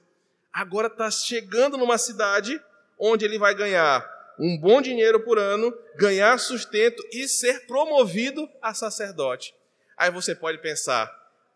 agora 0.52 0.88
está 0.88 1.10
chegando 1.10 1.76
numa 1.76 1.98
cidade 1.98 2.60
onde 2.98 3.24
ele 3.24 3.38
vai 3.38 3.54
ganhar 3.54 4.16
um 4.38 4.58
bom 4.58 4.80
dinheiro 4.80 5.20
por 5.20 5.38
ano, 5.38 5.76
ganhar 5.96 6.38
sustento 6.38 7.02
e 7.12 7.28
ser 7.28 7.66
promovido 7.66 8.48
a 8.62 8.72
sacerdote. 8.72 9.54
Aí 9.96 10.10
você 10.10 10.34
pode 10.34 10.58
pensar: 10.58 11.10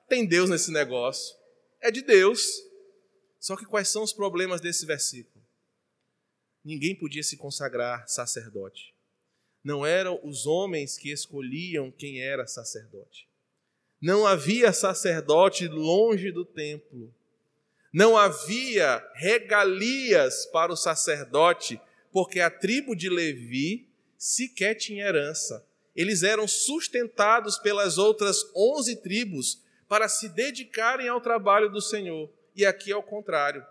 tem 0.09 0.27
Deus 0.27 0.51
nesse 0.51 0.71
negócio? 0.71 1.40
É 1.81 1.91
de 1.91 2.03
Deus. 2.03 2.47
Só 3.39 3.57
que 3.57 3.65
quais 3.65 3.89
são 3.89 4.03
os 4.03 4.13
problemas 4.13 4.61
desse 4.61 4.85
versículo? 4.85 5.41
ninguém 6.65 6.95
podia 6.95 7.23
se 7.23 7.37
consagrar 7.37 8.07
sacerdote. 8.09 8.95
Não 9.63 9.85
eram 9.85 10.21
os 10.25 10.47
homens 10.47 10.97
que 10.97 11.11
escolhiam 11.11 11.91
quem 11.91 12.23
era 12.23 12.47
sacerdote. 12.47 13.29
Não 14.01 14.27
havia 14.27 14.73
sacerdote 14.73 15.69
longe 15.69 16.31
do 16.31 16.45
templo. 16.45 17.15
Não 17.93 18.17
havia 18.17 19.05
regalias 19.15 20.47
para 20.47 20.73
o 20.73 20.77
sacerdote 20.77 21.81
porque 22.11 22.41
a 22.41 22.51
tribo 22.51 22.95
de 22.95 23.09
Levi 23.09 23.89
sequer 24.17 24.75
tinha 24.75 25.05
herança. 25.05 25.67
Eles 25.95 26.23
eram 26.23 26.49
sustentados 26.49 27.59
pelas 27.59 27.99
outras 27.99 28.39
onze 28.55 28.97
tribos 28.97 29.63
para 29.91 30.09
se 30.09 30.29
dedicarem 30.29 31.09
ao 31.09 31.21
trabalho 31.21 31.69
do 31.69 31.81
Senhor. 31.81 32.31
E 32.55 32.65
aqui 32.65 32.93
é 32.93 32.97
o 32.97 33.03
contrário. 33.03 33.67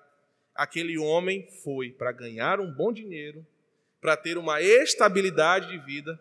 Aquele 0.54 0.98
homem 0.98 1.48
foi 1.64 1.92
para 1.92 2.12
ganhar 2.12 2.60
um 2.60 2.70
bom 2.70 2.92
dinheiro, 2.92 3.48
para 4.02 4.18
ter 4.18 4.38
uma 4.38 4.62
estabilidade 4.62 5.70
de 5.70 5.78
vida, 5.78 6.20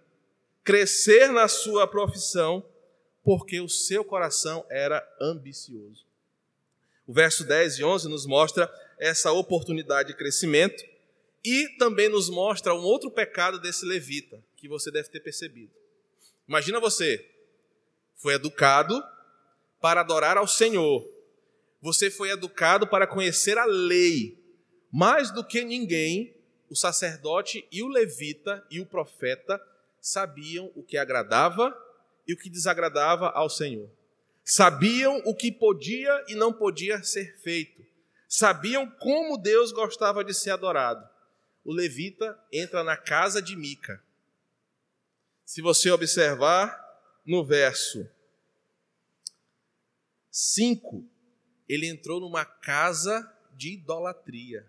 crescer 0.63 1.33
na 1.33 1.49
sua 1.49 1.85
profissão, 1.85 2.65
porque 3.25 3.61
o 3.61 3.69
seu 3.69 4.05
coração 4.05 4.65
era 4.71 5.05
ambicioso. 5.21 6.07
O 7.05 7.13
verso 7.13 7.43
10 7.43 7.81
e 7.81 7.85
11 7.85 8.09
nos 8.09 8.25
mostra 8.25 8.73
essa 9.01 9.33
oportunidade 9.33 10.11
de 10.11 10.17
crescimento 10.17 10.85
e 11.45 11.71
também 11.77 12.09
nos 12.09 12.31
mostra 12.31 12.73
um 12.73 12.85
outro 12.85 13.11
pecado 13.11 13.59
desse 13.59 13.85
levita, 13.85 14.41
que 14.57 14.69
você 14.69 14.93
deve 14.93 15.09
ter 15.09 15.19
percebido. 15.19 15.73
Imagina 16.47 16.79
você, 16.79 17.29
foi 18.15 18.35
educado 18.35 19.03
para 19.81 20.01
adorar 20.01 20.37
ao 20.37 20.47
Senhor. 20.47 21.09
Você 21.81 22.11
foi 22.11 22.31
educado 22.31 22.87
para 22.87 23.07
conhecer 23.07 23.57
a 23.57 23.65
lei. 23.65 24.37
Mais 24.91 25.31
do 25.31 25.45
que 25.45 25.63
ninguém, 25.63 26.35
o 26.69 26.75
sacerdote 26.75 27.67
e 27.71 27.83
o 27.83 27.89
levita 27.89 28.65
e 28.71 28.81
o 28.81 28.87
profeta 28.87 29.61
sabiam 30.01 30.73
o 30.75 30.83
que 30.83 30.97
agradava 30.97 31.77
e 32.27 32.33
o 32.33 32.37
que 32.37 32.51
desagradava 32.51 33.31
ao 33.31 33.49
Senhor. 33.49 33.91
Sabiam 34.45 35.23
o 35.25 35.35
que 35.35 35.53
podia 35.53 36.25
e 36.29 36.35
não 36.35 36.53
podia 36.53 37.03
ser 37.03 37.39
feito. 37.39 37.85
Sabiam 38.27 38.91
como 38.91 39.39
Deus 39.39 39.73
gostava 39.73 40.25
de 40.25 40.35
ser 40.35 40.51
adorado. 40.51 41.07
O 41.65 41.73
levita 41.73 42.39
entra 42.53 42.83
na 42.83 42.97
casa 42.97 43.43
de 43.43 43.57
Mica. 43.57 44.03
Se 45.45 45.63
você 45.63 45.91
observar 45.91 46.79
no 47.25 47.45
verso 47.45 48.09
5, 50.31 51.05
ele 51.69 51.87
entrou 51.87 52.21
numa 52.21 52.45
casa 52.45 53.31
de 53.55 53.75
idolatria. 53.75 54.67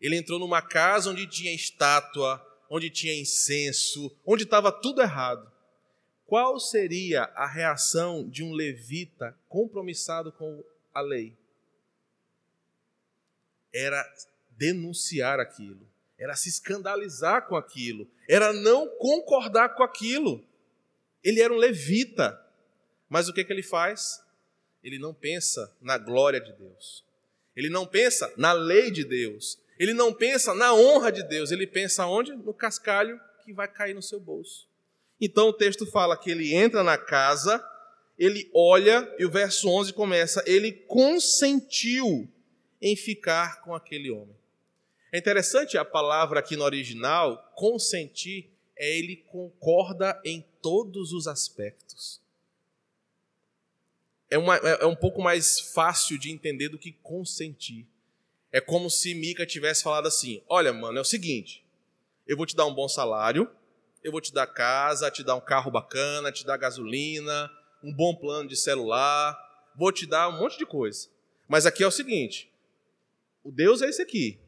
Ele 0.00 0.16
entrou 0.16 0.38
numa 0.38 0.62
casa 0.62 1.10
onde 1.10 1.26
tinha 1.26 1.54
estátua, 1.54 2.44
onde 2.68 2.88
tinha 2.90 3.18
incenso, 3.18 4.14
onde 4.24 4.44
estava 4.44 4.72
tudo 4.72 5.02
errado. 5.02 5.50
Qual 6.26 6.60
seria 6.60 7.24
a 7.34 7.46
reação 7.46 8.28
de 8.28 8.44
um 8.44 8.52
levita 8.52 9.36
compromissado 9.48 10.30
com 10.32 10.64
a 10.94 11.00
lei? 11.00 11.36
Era 13.72 14.04
denunciar 14.50 15.40
aquilo, 15.40 15.86
era 16.18 16.36
se 16.36 16.48
escandalizar 16.48 17.46
com 17.48 17.56
aquilo, 17.56 18.08
era 18.28 18.52
não 18.52 18.88
concordar 18.96 19.74
com 19.74 19.82
aquilo. 19.82 20.44
Ele 21.22 21.40
era 21.40 21.52
um 21.52 21.56
levita, 21.56 22.40
mas 23.08 23.28
o 23.28 23.32
que, 23.32 23.44
que 23.44 23.52
ele 23.52 23.62
faz? 23.62 24.22
Ele 24.82 24.98
não 24.98 25.12
pensa 25.12 25.74
na 25.80 25.98
glória 25.98 26.40
de 26.40 26.52
Deus, 26.52 27.04
ele 27.56 27.68
não 27.68 27.86
pensa 27.86 28.32
na 28.36 28.52
lei 28.52 28.90
de 28.90 29.04
Deus, 29.04 29.58
ele 29.78 29.92
não 29.92 30.12
pensa 30.12 30.54
na 30.54 30.74
honra 30.74 31.10
de 31.10 31.22
Deus, 31.22 31.50
ele 31.50 31.66
pensa 31.66 32.06
onde? 32.06 32.32
No 32.32 32.54
cascalho 32.54 33.20
que 33.44 33.52
vai 33.52 33.66
cair 33.68 33.94
no 33.94 34.02
seu 34.02 34.20
bolso. 34.20 34.68
Então 35.20 35.48
o 35.48 35.52
texto 35.52 35.84
fala 35.86 36.16
que 36.16 36.30
ele 36.30 36.54
entra 36.54 36.82
na 36.82 36.96
casa, 36.96 37.62
ele 38.18 38.50
olha 38.54 39.12
e 39.18 39.24
o 39.24 39.30
verso 39.30 39.68
11 39.68 39.92
começa: 39.92 40.42
ele 40.46 40.72
consentiu 40.72 42.28
em 42.80 42.96
ficar 42.96 43.62
com 43.62 43.74
aquele 43.74 44.10
homem. 44.10 44.36
É 45.12 45.18
interessante 45.18 45.76
a 45.76 45.84
palavra 45.84 46.40
aqui 46.40 46.56
no 46.56 46.64
original, 46.64 47.52
consentir, 47.56 48.48
é 48.76 48.96
ele 48.98 49.16
concorda 49.16 50.20
em 50.24 50.44
todos 50.62 51.12
os 51.12 51.26
aspectos. 51.26 52.20
É, 54.30 54.38
uma, 54.38 54.56
é, 54.56 54.82
é 54.82 54.86
um 54.86 54.94
pouco 54.94 55.20
mais 55.20 55.60
fácil 55.60 56.18
de 56.18 56.30
entender 56.30 56.68
do 56.68 56.78
que 56.78 56.92
consentir. 57.02 57.86
É 58.52 58.60
como 58.60 58.88
se 58.88 59.14
Mica 59.14 59.44
tivesse 59.44 59.82
falado 59.82 60.06
assim: 60.06 60.42
Olha, 60.48 60.72
mano, 60.72 60.98
é 60.98 61.00
o 61.00 61.04
seguinte, 61.04 61.64
eu 62.26 62.36
vou 62.36 62.46
te 62.46 62.54
dar 62.54 62.66
um 62.66 62.74
bom 62.74 62.88
salário, 62.88 63.50
eu 64.02 64.12
vou 64.12 64.20
te 64.20 64.32
dar 64.32 64.46
casa, 64.46 65.10
te 65.10 65.24
dar 65.24 65.34
um 65.34 65.40
carro 65.40 65.70
bacana, 65.70 66.32
te 66.32 66.46
dar 66.46 66.56
gasolina, 66.56 67.50
um 67.82 67.92
bom 67.92 68.14
plano 68.14 68.48
de 68.48 68.56
celular, 68.56 69.36
vou 69.76 69.92
te 69.92 70.06
dar 70.06 70.28
um 70.28 70.38
monte 70.38 70.56
de 70.58 70.66
coisa. 70.66 71.08
Mas 71.48 71.66
aqui 71.66 71.82
é 71.82 71.86
o 71.86 71.90
seguinte: 71.90 72.50
o 73.42 73.50
Deus 73.50 73.82
é 73.82 73.88
esse 73.88 74.00
aqui. 74.00 74.38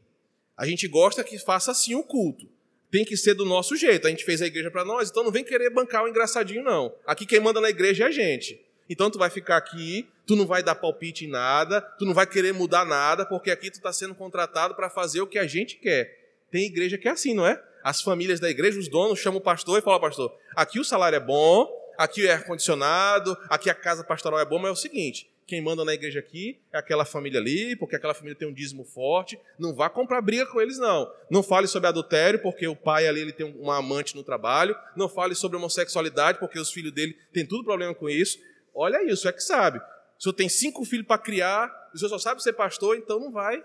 A 0.55 0.65
gente 0.65 0.87
gosta 0.87 1.23
que 1.23 1.37
faça 1.39 1.71
assim 1.71 1.95
o 1.95 2.03
culto. 2.03 2.47
Tem 2.91 3.03
que 3.03 3.17
ser 3.17 3.33
do 3.33 3.43
nosso 3.43 3.75
jeito. 3.75 4.05
A 4.05 4.09
gente 4.09 4.23
fez 4.23 4.41
a 4.41 4.45
igreja 4.45 4.69
para 4.69 4.85
nós, 4.85 5.09
então 5.09 5.23
não 5.23 5.31
vem 5.31 5.43
querer 5.43 5.71
bancar 5.71 6.03
o 6.03 6.07
engraçadinho, 6.07 6.63
não. 6.63 6.95
Aqui 7.07 7.25
quem 7.25 7.39
manda 7.39 7.59
na 7.59 7.69
igreja 7.69 8.03
é 8.03 8.07
a 8.07 8.11
gente. 8.11 8.62
Então 8.89 9.09
tu 9.09 9.17
vai 9.17 9.29
ficar 9.29 9.57
aqui, 9.57 10.07
tu 10.25 10.35
não 10.35 10.45
vai 10.45 10.63
dar 10.63 10.75
palpite 10.75 11.25
em 11.25 11.29
nada, 11.29 11.81
tu 11.81 12.05
não 12.05 12.13
vai 12.13 12.27
querer 12.27 12.53
mudar 12.53 12.85
nada, 12.85 13.25
porque 13.25 13.51
aqui 13.51 13.69
tu 13.69 13.75
está 13.75 13.91
sendo 13.93 14.15
contratado 14.15 14.75
para 14.75 14.89
fazer 14.89 15.21
o 15.21 15.27
que 15.27 15.39
a 15.39 15.47
gente 15.47 15.77
quer. 15.77 16.19
Tem 16.51 16.65
igreja 16.65 16.97
que 16.97 17.07
é 17.07 17.11
assim, 17.11 17.33
não 17.33 17.45
é? 17.45 17.61
As 17.83 18.01
famílias 18.01 18.39
da 18.39 18.49
igreja, 18.49 18.79
os 18.79 18.87
donos 18.87 19.19
chamam 19.19 19.39
o 19.39 19.43
pastor 19.43 19.79
e 19.79 19.81
falam, 19.81 19.99
pastor, 19.99 20.33
aqui 20.55 20.79
o 20.79 20.85
salário 20.85 21.15
é 21.15 21.19
bom, 21.19 21.67
aqui 21.97 22.25
é 22.25 22.33
ar-condicionado, 22.33 23.37
aqui 23.49 23.69
a 23.69 23.73
casa 23.73 24.03
pastoral 24.03 24.39
é 24.39 24.45
boa, 24.45 24.61
mas 24.61 24.69
é 24.69 24.73
o 24.73 24.75
seguinte, 24.75 25.29
quem 25.45 25.61
manda 25.61 25.83
na 25.83 25.93
igreja 25.93 26.19
aqui 26.19 26.57
é 26.71 26.77
aquela 26.77 27.05
família 27.05 27.39
ali, 27.39 27.75
porque 27.75 27.95
aquela 27.95 28.13
família 28.13 28.37
tem 28.37 28.47
um 28.47 28.53
dízimo 28.53 28.83
forte. 28.83 29.37
Não 29.59 29.73
vá 29.73 29.89
comprar 29.89 30.21
briga 30.21 30.45
com 30.45 30.61
eles, 30.61 30.77
não. 30.77 31.11
Não 31.29 31.43
fale 31.43 31.67
sobre 31.67 31.89
adultério, 31.89 32.39
porque 32.39 32.65
o 32.67 32.75
pai 32.75 33.07
ali 33.07 33.19
ele 33.19 33.33
tem 33.33 33.53
uma 33.59 33.77
amante 33.77 34.15
no 34.15 34.23
trabalho. 34.23 34.75
Não 34.95 35.09
fale 35.09 35.35
sobre 35.35 35.57
homossexualidade, 35.57 36.39
porque 36.39 36.57
os 36.57 36.71
filhos 36.71 36.93
dele 36.93 37.17
têm 37.33 37.45
tudo 37.45 37.65
problema 37.65 37.93
com 37.93 38.09
isso. 38.09 38.39
Olha 38.73 39.03
isso, 39.03 39.27
é 39.27 39.33
que 39.33 39.43
sabe. 39.43 39.79
O 39.79 40.23
senhor 40.23 40.33
tem 40.33 40.49
cinco 40.49 40.85
filhos 40.85 41.05
para 41.05 41.21
criar, 41.21 41.91
o 41.93 41.97
senhor 41.97 42.09
só 42.09 42.17
sabe 42.17 42.41
ser 42.41 42.53
pastor, 42.53 42.97
então 42.97 43.19
não 43.19 43.31
vai. 43.31 43.63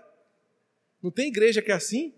Não 1.01 1.09
tem 1.09 1.27
igreja 1.27 1.61
que 1.61 1.71
é 1.71 1.75
assim? 1.75 2.13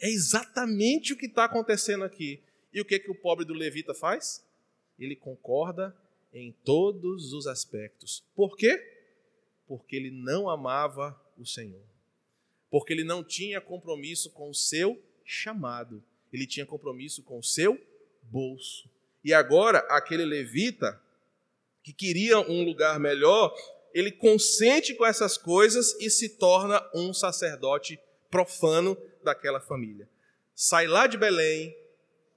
É 0.00 0.08
exatamente 0.08 1.12
o 1.12 1.16
que 1.16 1.26
está 1.26 1.44
acontecendo 1.44 2.04
aqui. 2.04 2.42
E 2.72 2.80
o 2.80 2.84
que, 2.84 2.98
que 2.98 3.10
o 3.10 3.14
pobre 3.14 3.44
do 3.44 3.54
levita 3.54 3.94
faz? 3.94 4.44
Ele 4.98 5.16
concorda 5.16 5.96
em 6.32 6.52
todos 6.64 7.32
os 7.32 7.46
aspectos. 7.46 8.24
Por 8.34 8.56
quê? 8.56 8.82
Porque 9.66 9.96
ele 9.96 10.10
não 10.10 10.48
amava 10.48 11.20
o 11.36 11.44
Senhor. 11.44 11.82
Porque 12.70 12.92
ele 12.92 13.04
não 13.04 13.24
tinha 13.24 13.60
compromisso 13.60 14.30
com 14.30 14.50
o 14.50 14.54
seu 14.54 15.02
chamado. 15.24 16.02
Ele 16.32 16.46
tinha 16.46 16.66
compromisso 16.66 17.22
com 17.22 17.38
o 17.38 17.44
seu 17.44 17.80
bolso. 18.22 18.88
E 19.24 19.32
agora, 19.32 19.78
aquele 19.90 20.24
levita 20.24 21.00
que 21.88 21.92
queria 21.94 22.38
um 22.38 22.64
lugar 22.64 23.00
melhor, 23.00 23.54
ele 23.94 24.12
consente 24.12 24.94
com 24.94 25.06
essas 25.06 25.38
coisas 25.38 25.98
e 26.00 26.10
se 26.10 26.36
torna 26.36 26.82
um 26.94 27.14
sacerdote 27.14 27.98
profano 28.30 28.96
daquela 29.24 29.60
família. 29.60 30.08
Sai 30.54 30.86
lá 30.86 31.06
de 31.06 31.16
Belém, 31.16 31.74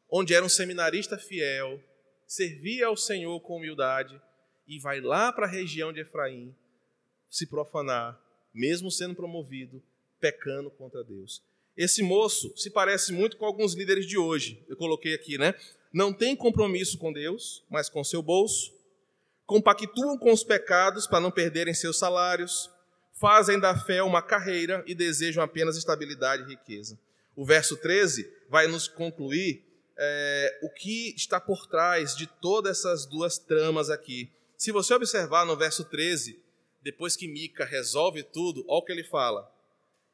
onde 0.09 0.33
era 0.33 0.45
um 0.45 0.49
seminarista 0.49 1.17
fiel, 1.17 1.81
servia 2.25 2.87
ao 2.87 2.95
Senhor 2.95 3.39
com 3.41 3.57
humildade 3.57 4.21
e 4.65 4.79
vai 4.79 5.01
lá 5.01 5.33
para 5.33 5.47
a 5.47 5.49
região 5.49 5.91
de 5.91 5.99
Efraim 5.99 6.55
se 7.29 7.45
profanar, 7.45 8.17
mesmo 8.53 8.89
sendo 8.89 9.15
promovido, 9.15 9.83
pecando 10.19 10.71
contra 10.71 11.03
Deus. 11.03 11.43
Esse 11.75 12.01
moço 12.01 12.53
se 12.55 12.69
parece 12.69 13.11
muito 13.11 13.35
com 13.35 13.45
alguns 13.45 13.73
líderes 13.73 14.05
de 14.05 14.17
hoje. 14.17 14.63
Eu 14.69 14.77
coloquei 14.77 15.13
aqui, 15.13 15.37
né? 15.37 15.55
Não 15.91 16.13
tem 16.13 16.37
compromisso 16.37 16.97
com 16.97 17.11
Deus, 17.11 17.65
mas 17.69 17.89
com 17.89 18.01
seu 18.01 18.21
bolso 18.21 18.79
compactuam 19.51 20.17
com 20.17 20.31
os 20.31 20.45
pecados 20.45 21.05
para 21.05 21.19
não 21.19 21.29
perderem 21.29 21.73
seus 21.73 21.99
salários, 21.99 22.71
fazem 23.11 23.59
da 23.59 23.77
fé 23.77 24.01
uma 24.01 24.21
carreira 24.21 24.81
e 24.87 24.95
desejam 24.95 25.43
apenas 25.43 25.75
estabilidade 25.75 26.43
e 26.43 26.45
riqueza. 26.45 26.97
O 27.35 27.43
verso 27.43 27.75
13 27.75 28.31
vai 28.47 28.67
nos 28.67 28.87
concluir 28.87 29.61
é, 29.97 30.59
o 30.63 30.69
que 30.69 31.13
está 31.17 31.37
por 31.37 31.67
trás 31.67 32.15
de 32.15 32.27
todas 32.27 32.79
essas 32.79 33.05
duas 33.05 33.37
tramas 33.37 33.89
aqui. 33.89 34.31
Se 34.55 34.71
você 34.71 34.93
observar 34.93 35.45
no 35.45 35.57
verso 35.57 35.83
13, 35.83 36.41
depois 36.81 37.17
que 37.17 37.27
Mica 37.27 37.65
resolve 37.65 38.23
tudo, 38.23 38.63
olha 38.69 38.79
o 38.79 38.85
que 38.85 38.93
ele 38.93 39.03
fala: 39.03 39.53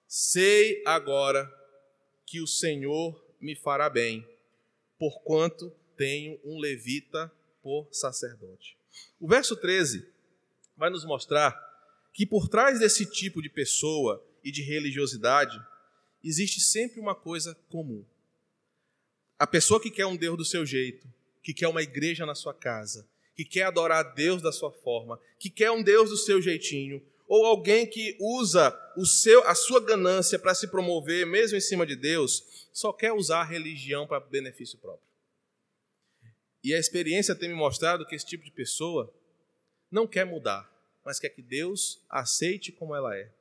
Sei 0.07 0.81
agora 0.83 1.47
que 2.25 2.41
o 2.41 2.47
Senhor 2.47 3.23
me 3.39 3.55
fará 3.55 3.87
bem, 3.87 4.27
porquanto 4.97 5.71
tenho 5.95 6.39
um 6.43 6.57
levita 6.57 7.31
por 7.61 7.87
sacerdote. 7.91 8.77
O 9.19 9.27
verso 9.27 9.55
13 9.55 10.07
vai 10.75 10.89
nos 10.89 11.05
mostrar 11.05 11.57
que 12.13 12.25
por 12.25 12.47
trás 12.47 12.79
desse 12.79 13.05
tipo 13.05 13.41
de 13.41 13.49
pessoa 13.49 14.23
e 14.43 14.51
de 14.51 14.61
religiosidade 14.61 15.59
existe 16.23 16.59
sempre 16.59 16.99
uma 16.99 17.15
coisa 17.15 17.55
comum. 17.69 18.03
A 19.39 19.45
pessoa 19.45 19.79
que 19.79 19.91
quer 19.91 20.05
um 20.05 20.15
Deus 20.15 20.37
do 20.37 20.45
seu 20.45 20.65
jeito, 20.65 21.07
que 21.43 21.53
quer 21.53 21.67
uma 21.67 21.81
igreja 21.81 22.25
na 22.25 22.35
sua 22.35 22.53
casa, 22.53 23.07
que 23.35 23.45
quer 23.45 23.63
adorar 23.63 23.99
a 23.99 24.09
Deus 24.09 24.41
da 24.41 24.51
sua 24.51 24.71
forma, 24.71 25.19
que 25.39 25.49
quer 25.49 25.69
um 25.71 25.83
Deus 25.83 26.09
do 26.09 26.17
seu 26.17 26.41
jeitinho, 26.41 27.01
ou 27.27 27.45
alguém 27.45 27.85
que 27.85 28.17
usa 28.19 28.75
o 28.95 29.05
seu, 29.05 29.43
a 29.47 29.53
sua 29.53 29.79
ganância 29.79 30.39
para 30.39 30.55
se 30.55 30.67
promover, 30.67 31.25
mesmo 31.25 31.57
em 31.57 31.61
cima 31.61 31.85
de 31.85 31.95
Deus, 31.95 32.67
só 32.73 32.91
quer 32.91 33.13
usar 33.13 33.41
a 33.41 33.45
religião 33.45 34.07
para 34.07 34.19
benefício 34.19 34.77
próprio. 34.79 35.06
E 36.67 36.73
a 36.73 36.77
experiência 36.77 37.33
tem 37.33 37.47
me 37.47 37.55
mostrado 37.55 38.05
que 38.05 38.13
esse 38.13 38.25
tipo 38.25 38.43
de 38.43 38.51
pessoa 38.51 39.09
não 39.89 40.05
quer 40.05 40.25
mudar, 40.25 40.69
mas 41.01 41.17
quer 41.17 41.29
que 41.29 41.41
Deus 41.41 42.03
aceite 42.09 42.73
como 42.73 42.93
ela 42.93 43.15
é. 43.15 43.33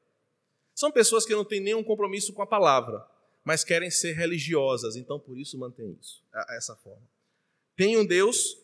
São 0.72 0.92
pessoas 0.92 1.26
que 1.26 1.34
não 1.34 1.44
têm 1.44 1.58
nenhum 1.58 1.82
compromisso 1.82 2.32
com 2.32 2.40
a 2.42 2.46
palavra, 2.46 3.04
mas 3.42 3.64
querem 3.64 3.90
ser 3.90 4.12
religiosas, 4.12 4.94
então 4.94 5.18
por 5.18 5.36
isso 5.36 5.58
mantém 5.58 5.98
isso, 6.00 6.24
essa 6.50 6.76
forma. 6.76 7.02
Tem 7.74 7.96
um 7.96 8.06
Deus, 8.06 8.56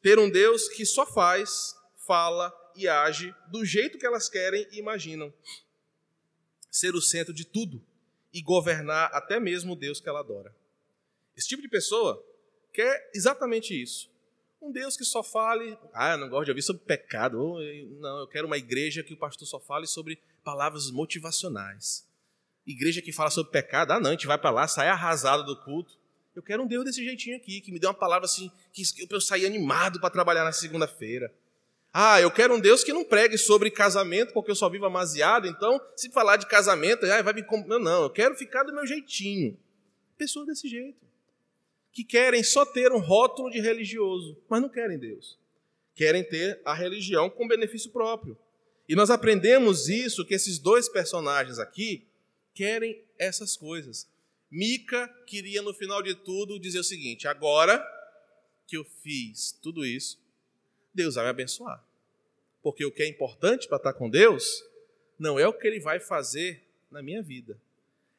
ter 0.00 0.20
um 0.20 0.30
Deus 0.30 0.68
que 0.68 0.86
só 0.86 1.04
faz, 1.04 1.74
fala 2.06 2.54
e 2.76 2.86
age 2.86 3.34
do 3.50 3.64
jeito 3.64 3.98
que 3.98 4.06
elas 4.06 4.28
querem 4.28 4.68
e 4.70 4.78
imaginam. 4.78 5.34
Ser 6.70 6.94
o 6.94 7.02
centro 7.02 7.34
de 7.34 7.44
tudo 7.44 7.84
e 8.32 8.40
governar 8.40 9.10
até 9.12 9.40
mesmo 9.40 9.72
o 9.72 9.76
Deus 9.76 10.00
que 10.00 10.08
ela 10.08 10.20
adora. 10.20 10.54
Esse 11.36 11.48
tipo 11.48 11.60
de 11.60 11.68
pessoa 11.68 12.24
quer 12.72 13.10
exatamente 13.14 13.80
isso. 13.80 14.10
Um 14.60 14.72
Deus 14.72 14.96
que 14.96 15.04
só 15.04 15.22
fale, 15.22 15.78
ah, 15.94 16.16
não 16.16 16.28
gosto 16.28 16.46
de 16.46 16.50
ouvir 16.50 16.62
sobre 16.62 16.82
pecado. 16.82 17.38
Não, 18.00 18.18
eu 18.18 18.26
quero 18.26 18.46
uma 18.46 18.58
igreja 18.58 19.02
que 19.02 19.14
o 19.14 19.16
pastor 19.16 19.46
só 19.46 19.60
fale 19.60 19.86
sobre 19.86 20.18
palavras 20.42 20.90
motivacionais. 20.90 22.06
Igreja 22.66 23.00
que 23.00 23.12
fala 23.12 23.30
sobre 23.30 23.52
pecado, 23.52 23.92
ah, 23.92 24.00
não, 24.00 24.10
a 24.10 24.12
gente 24.12 24.26
vai 24.26 24.36
para 24.36 24.50
lá, 24.50 24.66
sai 24.66 24.88
arrasado 24.88 25.44
do 25.44 25.56
culto. 25.62 25.96
Eu 26.34 26.42
quero 26.42 26.62
um 26.62 26.66
Deus 26.66 26.84
desse 26.84 27.04
jeitinho 27.04 27.36
aqui, 27.36 27.60
que 27.60 27.72
me 27.72 27.78
dê 27.78 27.86
uma 27.86 27.94
palavra 27.94 28.26
assim, 28.26 28.50
que 28.72 28.82
eu 29.10 29.20
sair 29.20 29.46
animado 29.46 30.00
para 30.00 30.10
trabalhar 30.10 30.44
na 30.44 30.52
segunda-feira. 30.52 31.32
Ah, 31.92 32.20
eu 32.20 32.30
quero 32.30 32.54
um 32.54 32.60
Deus 32.60 32.84
que 32.84 32.92
não 32.92 33.04
pregue 33.04 33.38
sobre 33.38 33.70
casamento, 33.70 34.32
porque 34.32 34.50
eu 34.50 34.54
só 34.54 34.68
vivo 34.68 34.86
amaziado, 34.86 35.46
então, 35.46 35.80
se 35.96 36.10
falar 36.10 36.36
de 36.36 36.46
casamento, 36.46 37.06
ah, 37.06 37.22
vai 37.22 37.32
me. 37.32 37.44
Não, 37.66 37.78
não, 37.78 38.02
eu 38.02 38.10
quero 38.10 38.36
ficar 38.36 38.62
do 38.64 38.72
meu 38.72 38.86
jeitinho. 38.86 39.58
Pessoas 40.16 40.46
desse 40.46 40.68
jeito. 40.68 40.98
Que 41.98 42.04
querem 42.04 42.44
só 42.44 42.64
ter 42.64 42.92
um 42.92 43.00
rótulo 43.00 43.50
de 43.50 43.58
religioso, 43.58 44.40
mas 44.48 44.62
não 44.62 44.68
querem 44.68 44.96
Deus. 44.96 45.36
Querem 45.96 46.22
ter 46.22 46.60
a 46.64 46.72
religião 46.72 47.28
com 47.28 47.48
benefício 47.48 47.90
próprio. 47.90 48.38
E 48.88 48.94
nós 48.94 49.10
aprendemos 49.10 49.88
isso, 49.88 50.24
que 50.24 50.32
esses 50.32 50.60
dois 50.60 50.88
personagens 50.88 51.58
aqui 51.58 52.06
querem 52.54 53.02
essas 53.18 53.56
coisas. 53.56 54.08
Mica 54.48 55.08
queria, 55.26 55.60
no 55.60 55.74
final 55.74 56.00
de 56.00 56.14
tudo, 56.14 56.60
dizer 56.60 56.78
o 56.78 56.84
seguinte: 56.84 57.26
agora 57.26 57.84
que 58.68 58.76
eu 58.76 58.84
fiz 58.84 59.58
tudo 59.60 59.84
isso, 59.84 60.20
Deus 60.94 61.16
vai 61.16 61.24
me 61.24 61.30
abençoar. 61.30 61.84
Porque 62.62 62.84
o 62.84 62.92
que 62.92 63.02
é 63.02 63.08
importante 63.08 63.66
para 63.66 63.78
estar 63.78 63.92
com 63.94 64.08
Deus 64.08 64.62
não 65.18 65.36
é 65.36 65.48
o 65.48 65.52
que 65.52 65.66
Ele 65.66 65.80
vai 65.80 65.98
fazer 65.98 66.62
na 66.92 67.02
minha 67.02 67.24
vida, 67.24 67.60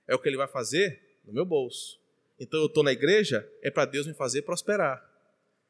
é 0.05 0.13
o 0.13 0.19
que 0.19 0.27
Ele 0.27 0.35
vai 0.35 0.49
fazer 0.49 1.01
no 1.23 1.31
meu 1.31 1.45
bolso. 1.45 1.97
Então 2.39 2.59
eu 2.59 2.67
estou 2.67 2.83
na 2.83 2.91
igreja 2.91 3.47
é 3.61 3.69
para 3.69 3.85
Deus 3.85 4.07
me 4.07 4.13
fazer 4.13 4.43
prosperar. 4.43 5.03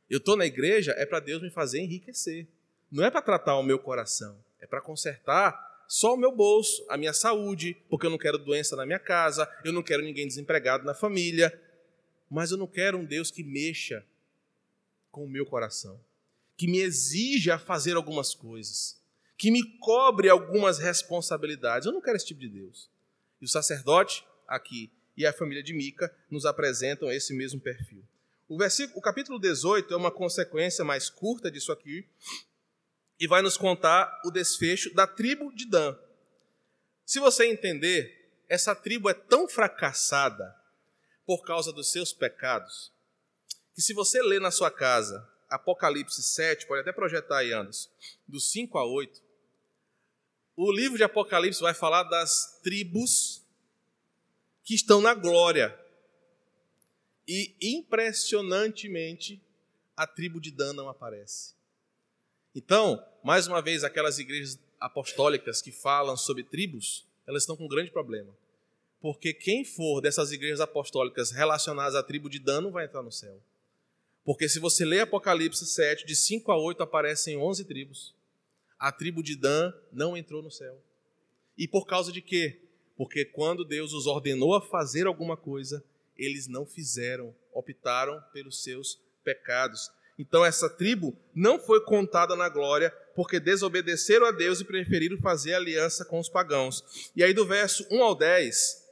Eu 0.10 0.18
estou 0.18 0.36
na 0.36 0.46
igreja 0.46 0.94
é 0.98 1.06
para 1.06 1.20
Deus 1.20 1.42
me 1.42 1.50
fazer 1.50 1.80
enriquecer. 1.80 2.48
Não 2.92 3.04
é 3.04 3.12
para 3.12 3.22
tratar 3.22 3.56
o 3.58 3.64
meu 3.64 3.80
coração, 3.80 4.38
é 4.60 4.68
para 4.68 4.82
consertar 4.82 5.68
só 5.88 6.14
o 6.14 6.18
meu 6.18 6.32
bolso, 6.32 6.86
a 6.88 6.98
minha 6.98 7.14
saúde, 7.14 7.76
porque 7.90 8.06
eu 8.06 8.12
não 8.12 8.18
quero 8.18 8.38
doença 8.38 8.76
na 8.76 8.86
minha 8.86 9.00
casa, 9.00 9.50
eu 9.64 9.74
não 9.74 9.82
quero 9.82 10.04
ninguém 10.04 10.28
desempregado 10.28 10.86
na 10.86 10.94
família, 10.94 11.60
mas 12.30 12.52
eu 12.52 12.58
não 12.58 12.68
quero 12.68 12.98
um 12.98 13.06
Deus 13.06 13.32
que 13.32 13.44
mexa 13.44 14.06
com 15.12 15.26
o 15.26 15.30
meu 15.30 15.46
coração 15.46 16.00
que 16.60 16.68
me 16.68 16.80
exige 16.80 17.50
a 17.50 17.58
fazer 17.58 17.96
algumas 17.96 18.36
coisas, 18.36 19.02
que 19.38 19.50
me 19.50 19.64
cobre 19.80 20.28
algumas 20.28 20.78
responsabilidades. 20.78 21.86
Eu 21.86 21.94
não 21.94 22.02
quero 22.02 22.18
esse 22.18 22.26
tipo 22.26 22.42
de 22.42 22.50
Deus. 22.50 22.90
E 23.40 23.46
o 23.46 23.48
sacerdote 23.48 24.26
aqui 24.46 24.92
e 25.16 25.26
a 25.26 25.34
família 25.34 25.64
de 25.64 25.74
Mica 25.74 26.14
nos 26.30 26.46
apresentam 26.46 27.12
esse 27.12 27.34
mesmo 27.34 27.60
perfil. 27.60 28.04
O, 28.48 28.58
versículo, 28.58 29.00
o 29.00 29.02
capítulo 29.02 29.40
18 29.40 29.94
é 29.94 29.98
uma 29.98 30.12
consequência 30.12 30.84
mais 30.84 31.10
curta 31.10 31.52
disso 31.52 31.72
aqui 31.72 32.08
e 33.20 33.28
vai 33.28 33.42
nos 33.42 33.58
contar 33.58 34.22
o 34.26 34.32
desfecho 34.32 34.94
da 34.94 35.06
tribo 35.06 35.54
de 35.54 35.68
Dan. 35.68 35.98
Se 37.06 37.20
você 37.20 37.46
entender, 37.46 38.44
essa 38.48 38.74
tribo 38.76 39.10
é 39.10 39.14
tão 39.14 39.48
fracassada 39.48 40.56
por 41.26 41.46
causa 41.46 41.72
dos 41.72 41.92
seus 41.92 42.14
pecados 42.14 42.92
que 43.80 43.84
se 43.84 43.94
você 43.94 44.22
ler 44.22 44.42
na 44.42 44.52
sua 44.52 44.70
casa 44.70 45.26
Apocalipse 45.50 46.22
7, 46.22 46.68
pode 46.68 46.82
até 46.82 46.92
projetar 46.92 47.38
aí, 47.38 47.54
Anderson, 47.54 47.90
do 48.28 48.38
5 48.38 48.78
a 48.78 48.86
8, 48.86 49.22
o 50.58 50.70
livro 50.70 50.98
de 50.98 51.04
Apocalipse 51.06 51.62
vai 51.62 51.74
falar 51.74 52.04
das 52.04 52.60
tribos 52.62 53.39
que 54.70 54.76
estão 54.76 55.02
na 55.02 55.16
glória. 55.16 55.76
E 57.28 57.56
impressionantemente, 57.60 59.42
a 59.98 60.06
tribo 60.06 60.40
de 60.40 60.52
Dan 60.52 60.74
não 60.74 60.88
aparece. 60.88 61.56
Então, 62.54 63.04
mais 63.24 63.48
uma 63.48 63.64
vez, 63.64 63.84
aquelas 63.84 64.20
igrejas 64.20 64.60
apostólicas 64.80 65.60
que 65.60 65.72
falam 65.72 66.16
sobre 66.16 66.44
tribos, 66.44 67.04
elas 67.26 67.42
estão 67.42 67.58
com 67.58 67.66
um 67.66 67.68
grande 67.68 67.90
problema. 67.90 68.32
Porque 69.02 69.34
quem 69.34 69.66
for 69.66 70.02
dessas 70.02 70.32
igrejas 70.32 70.62
apostólicas 70.62 71.32
relacionadas 71.32 71.96
à 71.96 72.04
tribo 72.04 72.30
de 72.30 72.38
Dan 72.38 72.62
não 72.62 72.72
vai 72.72 72.86
entrar 72.86 73.02
no 73.02 73.12
céu. 73.12 73.42
Porque 74.24 74.48
se 74.48 74.60
você 74.60 74.86
ler 74.86 75.00
Apocalipse 75.00 75.66
7, 75.66 76.06
de 76.06 76.16
5 76.16 76.52
a 76.52 76.58
8 76.60 76.84
aparecem 76.84 77.36
11 77.36 77.66
tribos. 77.66 78.14
A 78.78 78.92
tribo 78.92 79.24
de 79.24 79.36
Dan 79.36 79.74
não 79.92 80.16
entrou 80.16 80.44
no 80.44 80.52
céu. 80.52 80.80
E 81.58 81.68
por 81.68 81.88
causa 81.88 82.12
de 82.12 82.22
quê? 82.22 82.69
Porque 83.00 83.24
quando 83.24 83.64
Deus 83.64 83.94
os 83.94 84.08
ordenou 84.08 84.54
a 84.54 84.62
fazer 84.62 85.08
alguma 85.08 85.38
coisa, 85.38 85.82
eles 86.18 86.50
não 86.50 86.66
fizeram, 86.66 87.34
optaram 87.54 88.22
pelos 88.34 88.62
seus 88.62 89.00
pecados. 89.24 89.90
Então 90.20 90.44
essa 90.44 90.70
tribo 90.70 91.18
não 91.34 91.58
foi 91.58 91.80
contada 91.86 92.36
na 92.36 92.50
glória, 92.50 92.92
porque 93.16 93.40
desobedeceram 93.40 94.26
a 94.26 94.32
Deus 94.32 94.60
e 94.60 94.66
preferiram 94.66 95.18
fazer 95.20 95.54
aliança 95.54 96.04
com 96.04 96.20
os 96.20 96.28
pagãos. 96.28 97.10
E 97.16 97.24
aí 97.24 97.34
do 97.34 97.46
verso 97.46 97.88
1 97.90 98.04
ao 98.04 98.14
10, 98.14 98.86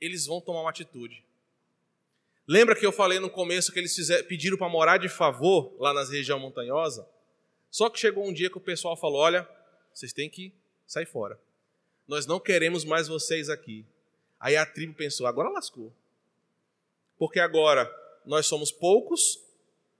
eles 0.00 0.24
vão 0.24 0.40
tomar 0.40 0.62
uma 0.62 0.70
atitude. 0.70 1.22
Lembra 2.46 2.74
que 2.74 2.86
eu 2.86 2.92
falei 2.92 3.18
no 3.18 3.28
começo 3.28 3.70
que 3.70 3.78
eles 3.78 3.94
fizeram, 3.94 4.26
pediram 4.26 4.56
para 4.56 4.70
morar 4.70 4.96
de 4.96 5.10
favor 5.10 5.76
lá 5.78 5.92
nas 5.92 6.08
região 6.08 6.38
montanhosa? 6.38 7.06
Só 7.70 7.90
que 7.90 8.00
chegou 8.00 8.26
um 8.26 8.32
dia 8.32 8.48
que 8.48 8.56
o 8.56 8.62
pessoal 8.62 8.96
falou: 8.96 9.20
olha, 9.20 9.46
vocês 9.92 10.14
têm 10.14 10.30
que 10.30 10.50
sair 10.86 11.04
fora. 11.04 11.38
Nós 12.08 12.24
não 12.24 12.40
queremos 12.40 12.84
mais 12.84 13.06
vocês 13.06 13.50
aqui. 13.50 13.84
Aí 14.40 14.56
a 14.56 14.64
tribo 14.64 14.94
pensou: 14.94 15.26
agora 15.26 15.50
lascou. 15.50 15.92
Porque 17.18 17.38
agora 17.38 17.88
nós 18.24 18.46
somos 18.46 18.72
poucos, 18.72 19.40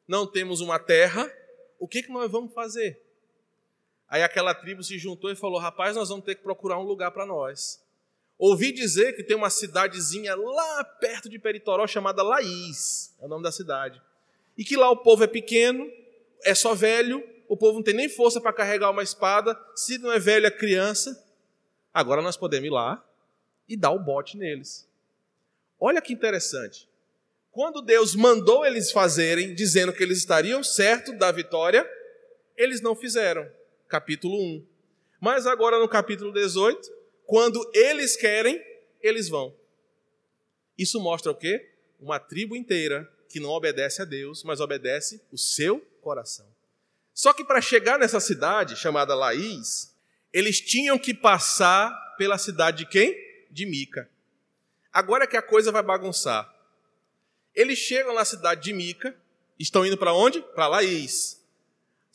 não 0.06 0.26
temos 0.26 0.60
uma 0.60 0.78
terra, 0.78 1.30
o 1.78 1.86
que, 1.86 2.02
que 2.02 2.10
nós 2.10 2.30
vamos 2.30 2.52
fazer? 2.54 3.00
Aí 4.08 4.22
aquela 4.22 4.54
tribo 4.54 4.82
se 4.82 4.98
juntou 4.98 5.30
e 5.30 5.36
falou: 5.36 5.58
rapaz, 5.60 5.94
nós 5.94 6.08
vamos 6.08 6.24
ter 6.24 6.34
que 6.34 6.42
procurar 6.42 6.78
um 6.78 6.84
lugar 6.84 7.10
para 7.10 7.26
nós. 7.26 7.80
Ouvi 8.38 8.72
dizer 8.72 9.14
que 9.14 9.24
tem 9.24 9.36
uma 9.36 9.50
cidadezinha 9.50 10.34
lá 10.34 10.84
perto 10.84 11.28
de 11.28 11.38
Peritoró 11.38 11.86
chamada 11.86 12.22
Laís, 12.22 13.12
é 13.20 13.26
o 13.26 13.28
nome 13.28 13.42
da 13.42 13.52
cidade. 13.52 14.00
E 14.56 14.64
que 14.64 14.76
lá 14.76 14.88
o 14.90 14.96
povo 14.96 15.24
é 15.24 15.26
pequeno, 15.26 15.90
é 16.42 16.54
só 16.54 16.72
velho, 16.74 17.22
o 17.48 17.56
povo 17.56 17.78
não 17.78 17.82
tem 17.82 17.94
nem 17.94 18.08
força 18.08 18.40
para 18.40 18.52
carregar 18.52 18.90
uma 18.90 19.02
espada, 19.02 19.58
se 19.74 19.98
não 19.98 20.12
é 20.12 20.18
velho 20.18 20.46
é 20.46 20.50
criança. 20.50 21.24
Agora 21.98 22.22
nós 22.22 22.36
podemos 22.36 22.64
ir 22.64 22.70
lá 22.70 23.04
e 23.68 23.76
dar 23.76 23.90
o 23.90 23.98
bote 23.98 24.36
neles. 24.36 24.88
Olha 25.80 26.00
que 26.00 26.12
interessante. 26.12 26.88
Quando 27.50 27.82
Deus 27.82 28.14
mandou 28.14 28.64
eles 28.64 28.92
fazerem, 28.92 29.52
dizendo 29.52 29.92
que 29.92 30.00
eles 30.00 30.18
estariam 30.18 30.62
certo 30.62 31.12
da 31.12 31.32
vitória, 31.32 31.84
eles 32.56 32.80
não 32.80 32.94
fizeram. 32.94 33.50
Capítulo 33.88 34.40
1. 34.40 34.64
Mas 35.20 35.44
agora 35.44 35.80
no 35.80 35.88
capítulo 35.88 36.32
18, 36.32 36.88
quando 37.26 37.68
eles 37.74 38.14
querem, 38.14 38.64
eles 39.02 39.28
vão. 39.28 39.52
Isso 40.78 41.00
mostra 41.00 41.32
o 41.32 41.34
quê? 41.34 41.68
Uma 41.98 42.20
tribo 42.20 42.54
inteira 42.54 43.12
que 43.28 43.40
não 43.40 43.50
obedece 43.50 44.02
a 44.02 44.04
Deus, 44.04 44.44
mas 44.44 44.60
obedece 44.60 45.20
o 45.32 45.36
seu 45.36 45.80
coração. 46.00 46.46
Só 47.12 47.32
que 47.32 47.42
para 47.42 47.60
chegar 47.60 47.98
nessa 47.98 48.20
cidade 48.20 48.76
chamada 48.76 49.16
Laís, 49.16 49.97
eles 50.32 50.60
tinham 50.60 50.98
que 50.98 51.14
passar 51.14 51.90
pela 52.16 52.38
cidade 52.38 52.78
de 52.78 52.86
quem? 52.86 53.16
De 53.50 53.66
Mica. 53.66 54.08
Agora 54.92 55.26
que 55.26 55.36
a 55.36 55.42
coisa 55.42 55.72
vai 55.72 55.82
bagunçar. 55.82 56.52
Eles 57.54 57.78
chegam 57.78 58.14
na 58.14 58.24
cidade 58.24 58.62
de 58.62 58.72
Mica, 58.72 59.16
estão 59.58 59.84
indo 59.84 59.96
para 59.96 60.12
onde? 60.12 60.40
Para 60.40 60.68
Laís 60.68 61.38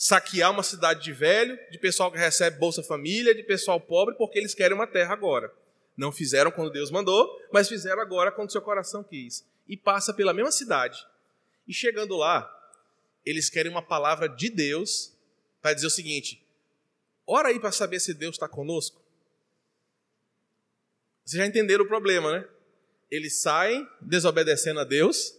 saquear 0.03 0.51
uma 0.51 0.63
cidade 0.63 1.01
de 1.01 1.13
velho, 1.13 1.57
de 1.71 1.79
pessoal 1.79 2.11
que 2.11 2.17
recebe 2.17 2.59
Bolsa 2.59 2.83
Família, 2.83 3.33
de 3.33 3.41
pessoal 3.41 3.79
pobre, 3.79 4.15
porque 4.15 4.37
eles 4.37 4.53
querem 4.53 4.75
uma 4.75 4.85
terra 4.85 5.13
agora. 5.13 5.49
Não 5.95 6.11
fizeram 6.11 6.51
quando 6.51 6.73
Deus 6.73 6.91
mandou, 6.91 7.39
mas 7.53 7.69
fizeram 7.69 8.01
agora 8.01 8.29
quando 8.29 8.51
seu 8.51 8.61
coração 8.61 9.01
quis. 9.01 9.45
E 9.65 9.77
passa 9.77 10.13
pela 10.13 10.33
mesma 10.33 10.51
cidade. 10.51 10.99
E 11.65 11.73
chegando 11.73 12.17
lá, 12.17 12.51
eles 13.25 13.49
querem 13.49 13.71
uma 13.71 13.81
palavra 13.81 14.27
de 14.27 14.49
Deus 14.49 15.13
para 15.61 15.73
dizer 15.73 15.87
o 15.87 15.89
seguinte: 15.89 16.42
Ora 17.25 17.49
aí 17.49 17.59
para 17.59 17.71
saber 17.71 17.99
se 17.99 18.13
Deus 18.13 18.35
está 18.35 18.47
conosco. 18.47 19.01
Vocês 21.25 21.41
já 21.41 21.47
entenderam 21.47 21.85
o 21.85 21.87
problema, 21.87 22.31
né? 22.31 22.47
Eles 23.09 23.41
saem 23.41 23.87
desobedecendo 24.01 24.79
a 24.79 24.83
Deus, 24.83 25.37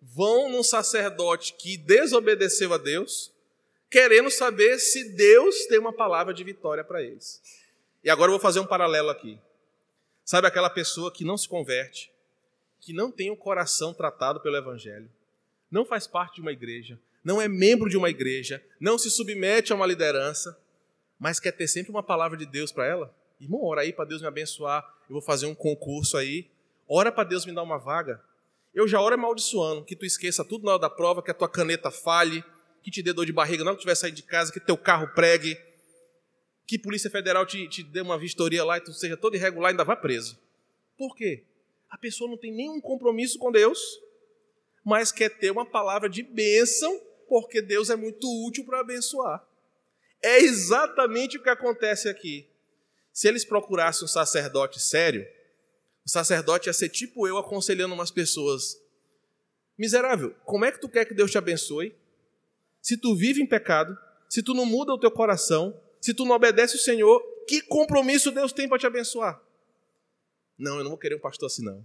vão 0.00 0.50
num 0.50 0.62
sacerdote 0.62 1.54
que 1.54 1.76
desobedeceu 1.76 2.72
a 2.72 2.78
Deus, 2.78 3.32
querendo 3.90 4.30
saber 4.30 4.78
se 4.78 5.04
Deus 5.04 5.66
tem 5.66 5.78
uma 5.78 5.92
palavra 5.92 6.32
de 6.32 6.44
vitória 6.44 6.84
para 6.84 7.02
eles. 7.02 7.42
E 8.02 8.08
agora 8.08 8.28
eu 8.28 8.34
vou 8.34 8.40
fazer 8.40 8.60
um 8.60 8.66
paralelo 8.66 9.10
aqui. 9.10 9.38
Sabe 10.24 10.46
aquela 10.46 10.70
pessoa 10.70 11.12
que 11.12 11.24
não 11.24 11.36
se 11.36 11.48
converte, 11.48 12.12
que 12.80 12.92
não 12.92 13.10
tem 13.10 13.30
o 13.30 13.36
coração 13.36 13.92
tratado 13.92 14.40
pelo 14.40 14.56
Evangelho, 14.56 15.10
não 15.70 15.84
faz 15.84 16.06
parte 16.06 16.36
de 16.36 16.40
uma 16.40 16.52
igreja, 16.52 16.98
não 17.24 17.40
é 17.40 17.48
membro 17.48 17.90
de 17.90 17.96
uma 17.96 18.08
igreja, 18.08 18.62
não 18.80 18.96
se 18.96 19.10
submete 19.10 19.72
a 19.72 19.76
uma 19.76 19.86
liderança, 19.86 20.58
mas 21.18 21.40
quer 21.40 21.52
ter 21.52 21.66
sempre 21.66 21.90
uma 21.90 22.02
palavra 22.02 22.36
de 22.36 22.46
Deus 22.46 22.70
para 22.70 22.86
ela? 22.86 23.14
Irmão, 23.40 23.62
ora 23.62 23.82
aí 23.82 23.92
para 23.92 24.04
Deus 24.04 24.20
me 24.20 24.28
abençoar, 24.28 24.84
eu 25.08 25.14
vou 25.14 25.22
fazer 25.22 25.46
um 25.46 25.54
concurso 25.54 26.16
aí. 26.16 26.50
Ora 26.88 27.12
para 27.12 27.24
Deus 27.24 27.44
me 27.44 27.54
dar 27.54 27.62
uma 27.62 27.78
vaga. 27.78 28.22
Eu 28.74 28.86
já 28.86 29.00
oro 29.00 29.14
amaldiçoando, 29.14 29.84
que 29.84 29.96
tu 29.96 30.04
esqueça 30.04 30.44
tudo 30.44 30.64
na 30.64 30.72
hora 30.72 30.80
da 30.80 30.90
prova, 30.90 31.22
que 31.22 31.30
a 31.30 31.34
tua 31.34 31.48
caneta 31.48 31.90
falhe, 31.90 32.44
que 32.82 32.90
te 32.90 33.02
dê 33.02 33.12
dor 33.12 33.26
de 33.26 33.32
barriga 33.32 33.64
não 33.64 33.74
que 33.74 33.80
tiver 33.80 33.94
sair 33.94 34.12
de 34.12 34.22
casa, 34.22 34.52
que 34.52 34.60
teu 34.60 34.76
carro 34.76 35.08
pregue, 35.14 35.58
que 36.66 36.78
Polícia 36.78 37.10
Federal 37.10 37.46
te, 37.46 37.66
te 37.68 37.82
dê 37.82 38.00
uma 38.00 38.18
vistoria 38.18 38.64
lá 38.64 38.76
e 38.76 38.80
tu 38.80 38.92
seja 38.92 39.16
todo 39.16 39.34
irregular 39.34 39.70
e 39.70 39.72
ainda 39.72 39.84
vá 39.84 39.96
preso. 39.96 40.38
Por 40.96 41.16
quê? 41.16 41.44
A 41.88 41.96
pessoa 41.96 42.28
não 42.28 42.36
tem 42.36 42.52
nenhum 42.52 42.80
compromisso 42.80 43.38
com 43.38 43.50
Deus, 43.50 43.80
mas 44.84 45.10
quer 45.10 45.30
ter 45.30 45.50
uma 45.50 45.64
palavra 45.64 46.08
de 46.08 46.22
bênção, 46.22 47.00
porque 47.26 47.62
Deus 47.62 47.88
é 47.88 47.96
muito 47.96 48.26
útil 48.46 48.64
para 48.64 48.80
abençoar. 48.80 49.47
É 50.22 50.38
exatamente 50.40 51.36
o 51.36 51.42
que 51.42 51.48
acontece 51.48 52.08
aqui. 52.08 52.48
Se 53.12 53.28
eles 53.28 53.44
procurassem 53.44 54.04
um 54.04 54.08
sacerdote 54.08 54.80
sério, 54.80 55.26
o 56.04 56.10
sacerdote 56.10 56.68
ia 56.68 56.72
ser 56.72 56.88
tipo 56.88 57.26
eu 57.26 57.36
aconselhando 57.36 57.94
umas 57.94 58.10
pessoas. 58.10 58.76
Miserável, 59.76 60.34
como 60.44 60.64
é 60.64 60.72
que 60.72 60.80
tu 60.80 60.88
quer 60.88 61.04
que 61.04 61.14
Deus 61.14 61.30
te 61.30 61.38
abençoe? 61.38 61.96
Se 62.80 62.96
tu 62.96 63.14
vive 63.14 63.42
em 63.42 63.46
pecado, 63.46 63.96
se 64.28 64.42
tu 64.42 64.54
não 64.54 64.66
muda 64.66 64.92
o 64.92 64.98
teu 64.98 65.10
coração, 65.10 65.78
se 66.00 66.14
tu 66.14 66.24
não 66.24 66.34
obedece 66.34 66.76
o 66.76 66.78
Senhor, 66.78 67.22
que 67.46 67.62
compromisso 67.62 68.30
Deus 68.30 68.52
tem 68.52 68.68
para 68.68 68.78
te 68.78 68.86
abençoar? 68.86 69.40
Não, 70.58 70.78
eu 70.78 70.82
não 70.82 70.90
vou 70.90 70.98
querer 70.98 71.14
um 71.14 71.20
pastor 71.20 71.46
assim, 71.46 71.64
não. 71.64 71.84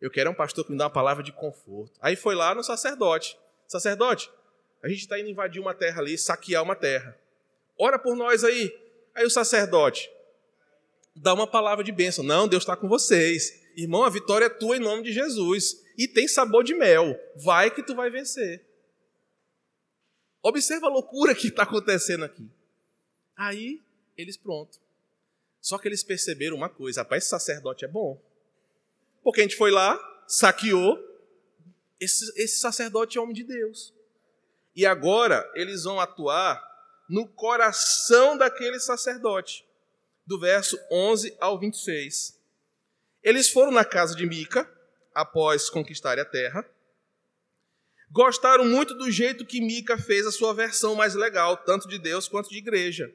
Eu 0.00 0.10
quero 0.10 0.30
um 0.30 0.34
pastor 0.34 0.64
que 0.64 0.72
me 0.72 0.78
dá 0.78 0.84
uma 0.84 0.90
palavra 0.90 1.22
de 1.22 1.32
conforto. 1.32 1.98
Aí 2.00 2.16
foi 2.16 2.34
lá 2.34 2.54
no 2.54 2.62
sacerdote. 2.62 3.38
Sacerdote, 3.66 4.30
a 4.82 4.88
gente 4.88 5.00
está 5.00 5.18
indo 5.18 5.28
invadir 5.28 5.60
uma 5.60 5.74
terra 5.74 6.00
ali, 6.00 6.16
saquear 6.16 6.62
uma 6.62 6.76
terra. 6.76 7.18
Ora 7.78 7.98
por 7.98 8.16
nós 8.16 8.44
aí. 8.44 8.72
Aí 9.14 9.24
o 9.24 9.30
sacerdote 9.30 10.10
dá 11.16 11.32
uma 11.32 11.46
palavra 11.46 11.82
de 11.82 11.92
bênção. 11.92 12.22
Não, 12.22 12.46
Deus 12.46 12.62
está 12.62 12.76
com 12.76 12.88
vocês. 12.88 13.62
Irmão, 13.76 14.04
a 14.04 14.10
vitória 14.10 14.46
é 14.46 14.50
tua 14.50 14.76
em 14.76 14.80
nome 14.80 15.02
de 15.02 15.12
Jesus. 15.12 15.82
E 15.96 16.06
tem 16.06 16.28
sabor 16.28 16.62
de 16.62 16.74
mel. 16.74 17.18
Vai 17.36 17.70
que 17.70 17.82
tu 17.82 17.94
vai 17.94 18.10
vencer. 18.10 18.64
Observa 20.42 20.86
a 20.86 20.90
loucura 20.90 21.34
que 21.34 21.48
está 21.48 21.62
acontecendo 21.62 22.24
aqui. 22.24 22.48
Aí, 23.36 23.82
eles 24.16 24.36
pronto. 24.36 24.78
Só 25.60 25.78
que 25.78 25.88
eles 25.88 26.04
perceberam 26.04 26.56
uma 26.56 26.68
coisa: 26.68 27.00
rapaz, 27.00 27.24
esse 27.24 27.30
sacerdote 27.30 27.84
é 27.84 27.88
bom. 27.88 28.20
Porque 29.22 29.40
a 29.40 29.42
gente 29.42 29.56
foi 29.56 29.70
lá, 29.70 29.98
saqueou. 30.28 31.02
Esse, 31.98 32.30
esse 32.40 32.60
sacerdote 32.60 33.16
é 33.16 33.20
homem 33.20 33.34
de 33.34 33.42
Deus. 33.42 33.92
E 34.74 34.84
agora 34.84 35.50
eles 35.54 35.84
vão 35.84 35.98
atuar 35.98 36.62
no 37.08 37.28
coração 37.28 38.36
daquele 38.36 38.80
sacerdote, 38.80 39.64
do 40.26 40.38
verso 40.38 40.78
11 40.90 41.36
ao 41.40 41.58
26. 41.58 42.38
Eles 43.22 43.48
foram 43.48 43.72
na 43.72 43.84
casa 43.84 44.14
de 44.14 44.26
Mica, 44.26 44.70
após 45.16 45.70
conquistarem 45.70 46.22
a 46.22 46.26
terra. 46.26 46.68
Gostaram 48.10 48.66
muito 48.66 48.94
do 48.94 49.10
jeito 49.10 49.46
que 49.46 49.60
Mica 49.60 49.96
fez 49.96 50.26
a 50.26 50.30
sua 50.30 50.52
versão 50.52 50.94
mais 50.94 51.14
legal, 51.14 51.56
tanto 51.56 51.88
de 51.88 51.98
Deus 51.98 52.28
quanto 52.28 52.50
de 52.50 52.58
igreja. 52.58 53.12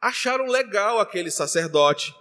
Acharam 0.00 0.46
legal 0.46 1.00
aquele 1.00 1.30
sacerdote, 1.30 2.14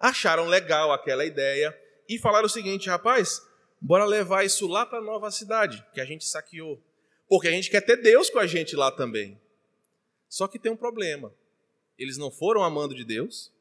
acharam 0.00 0.46
legal 0.46 0.92
aquela 0.92 1.24
ideia 1.24 1.78
e 2.08 2.18
falaram 2.18 2.46
o 2.46 2.50
seguinte: 2.50 2.88
rapaz, 2.88 3.40
bora 3.80 4.04
levar 4.04 4.44
isso 4.44 4.66
lá 4.66 4.84
para 4.84 4.98
a 4.98 5.04
nova 5.04 5.30
cidade 5.30 5.84
que 5.92 6.00
a 6.00 6.04
gente 6.04 6.24
saqueou, 6.24 6.82
porque 7.28 7.48
a 7.48 7.52
gente 7.52 7.70
quer 7.70 7.82
ter 7.82 7.96
Deus 7.96 8.30
com 8.30 8.38
a 8.38 8.46
gente 8.46 8.74
lá 8.74 8.90
também. 8.90 9.40
Só 10.30 10.46
que 10.46 10.60
tem 10.60 10.70
um 10.70 10.76
problema. 10.76 11.34
Eles 11.98 12.16
não 12.16 12.30
foram 12.30 12.62
amando 12.62 12.94
de 12.94 13.04
Deus, 13.04 13.52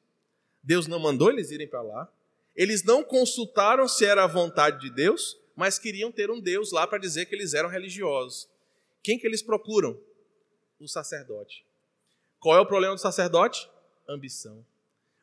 Deus 0.64 0.86
não 0.86 1.00
mandou 1.00 1.32
eles 1.32 1.50
irem 1.50 1.68
para 1.68 1.82
lá, 1.82 2.14
eles 2.56 2.84
não 2.84 3.04
consultaram 3.04 3.88
se 3.88 4.06
era 4.06 4.24
a 4.24 4.28
vontade 4.28 4.80
de 4.80 4.90
Deus, 4.92 5.38
mas 5.56 5.80
queriam 5.80 6.12
ter 6.12 6.30
um 6.30 6.40
Deus 6.40 6.72
lá 6.72 6.86
para 6.86 7.00
dizer 7.00 7.26
que 7.26 7.34
eles 7.34 7.56
eram 7.56 7.68
religiosos. 7.68 8.48
Quem 9.04 9.18
que 9.18 9.26
eles 9.26 9.42
procuram? 9.42 10.00
O 10.80 10.88
sacerdote. 10.88 11.66
Qual 12.40 12.56
é 12.56 12.62
o 12.62 12.66
problema 12.66 12.96
do 12.96 13.02
sacerdote? 13.02 13.70
Ambição. 14.08 14.64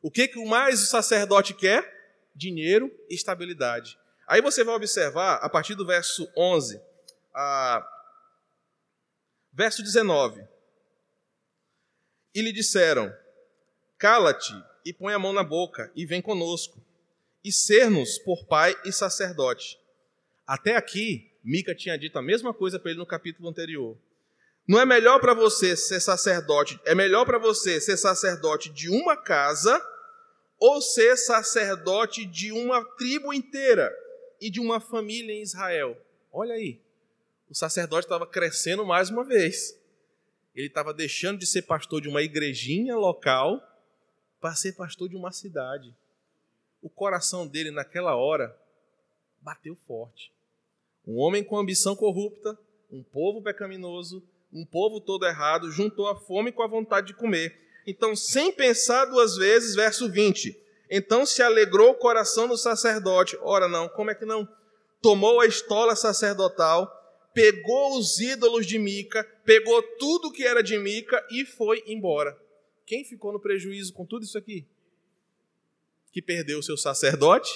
O 0.02 0.10
que, 0.10 0.28
que 0.28 0.44
mais 0.44 0.82
o 0.82 0.86
sacerdote 0.86 1.54
quer? 1.54 2.28
Dinheiro 2.34 2.92
e 3.08 3.14
estabilidade. 3.14 3.98
Aí 4.26 4.42
você 4.42 4.64
vai 4.64 4.74
observar, 4.74 5.36
a 5.36 5.48
partir 5.48 5.74
do 5.74 5.86
verso 5.86 6.30
11, 6.36 6.80
a... 7.32 7.88
verso 9.54 9.82
19 9.82 10.55
e 12.36 12.42
lhe 12.42 12.52
disseram: 12.52 13.10
Cala-te 13.98 14.52
e 14.84 14.92
põe 14.92 15.14
a 15.14 15.18
mão 15.18 15.32
na 15.32 15.42
boca 15.42 15.90
e 15.96 16.04
vem 16.04 16.20
conosco, 16.20 16.78
e 17.42 17.50
ser-nos 17.50 18.18
por 18.18 18.44
pai 18.44 18.76
e 18.84 18.92
sacerdote. 18.92 19.78
Até 20.46 20.76
aqui, 20.76 21.32
Mica 21.42 21.74
tinha 21.74 21.98
dito 21.98 22.18
a 22.18 22.22
mesma 22.22 22.52
coisa 22.52 22.78
para 22.78 22.90
ele 22.90 23.00
no 23.00 23.06
capítulo 23.06 23.48
anterior. 23.48 23.96
Não 24.68 24.78
é 24.78 24.84
melhor 24.84 25.18
para 25.18 25.32
você 25.32 25.74
ser 25.76 25.98
sacerdote, 25.98 26.78
é 26.84 26.94
melhor 26.94 27.24
para 27.24 27.38
você 27.38 27.80
ser 27.80 27.96
sacerdote 27.96 28.68
de 28.68 28.90
uma 28.90 29.16
casa 29.16 29.80
ou 30.58 30.82
ser 30.82 31.16
sacerdote 31.16 32.26
de 32.26 32.52
uma 32.52 32.84
tribo 32.96 33.32
inteira 33.32 33.90
e 34.40 34.50
de 34.50 34.60
uma 34.60 34.78
família 34.78 35.32
em 35.32 35.42
Israel. 35.42 35.96
Olha 36.30 36.54
aí, 36.54 36.82
o 37.48 37.54
sacerdote 37.54 38.04
estava 38.04 38.26
crescendo 38.26 38.84
mais 38.84 39.08
uma 39.08 39.24
vez 39.24 39.78
ele 40.56 40.68
estava 40.68 40.92
deixando 40.92 41.38
de 41.38 41.46
ser 41.46 41.62
pastor 41.62 42.00
de 42.00 42.08
uma 42.08 42.22
igrejinha 42.22 42.96
local 42.96 43.62
para 44.40 44.54
ser 44.54 44.72
pastor 44.72 45.08
de 45.08 45.16
uma 45.16 45.30
cidade. 45.30 45.94
O 46.82 46.88
coração 46.88 47.46
dele, 47.46 47.70
naquela 47.70 48.16
hora, 48.16 48.56
bateu 49.40 49.76
forte. 49.86 50.32
Um 51.06 51.18
homem 51.18 51.44
com 51.44 51.58
ambição 51.58 51.94
corrupta, 51.94 52.58
um 52.90 53.02
povo 53.02 53.42
pecaminoso, 53.42 54.22
um 54.52 54.64
povo 54.64 55.00
todo 55.00 55.26
errado, 55.26 55.70
juntou 55.70 56.08
a 56.08 56.16
fome 56.16 56.50
com 56.50 56.62
a 56.62 56.68
vontade 56.68 57.08
de 57.08 57.14
comer. 57.14 57.60
Então, 57.86 58.16
sem 58.16 58.50
pensar 58.50 59.04
duas 59.04 59.36
vezes, 59.36 59.74
verso 59.74 60.10
20. 60.10 60.66
Então 60.90 61.26
se 61.26 61.42
alegrou 61.42 61.90
o 61.90 61.94
coração 61.94 62.46
do 62.48 62.56
sacerdote. 62.56 63.36
Ora, 63.42 63.68
não, 63.68 63.88
como 63.88 64.10
é 64.10 64.14
que 64.14 64.24
não? 64.24 64.48
Tomou 65.02 65.40
a 65.40 65.46
estola 65.46 65.96
sacerdotal 65.96 66.90
pegou 67.36 67.98
os 67.98 68.18
ídolos 68.18 68.66
de 68.66 68.78
Mica, 68.78 69.22
pegou 69.44 69.82
tudo 69.98 70.32
que 70.32 70.42
era 70.42 70.62
de 70.62 70.78
Mica 70.78 71.22
e 71.30 71.44
foi 71.44 71.84
embora. 71.86 72.34
Quem 72.86 73.04
ficou 73.04 73.30
no 73.30 73.38
prejuízo 73.38 73.92
com 73.92 74.06
tudo 74.06 74.24
isso 74.24 74.38
aqui? 74.38 74.64
Que 76.10 76.22
perdeu 76.22 76.60
o 76.60 76.62
seu 76.62 76.78
sacerdote, 76.78 77.50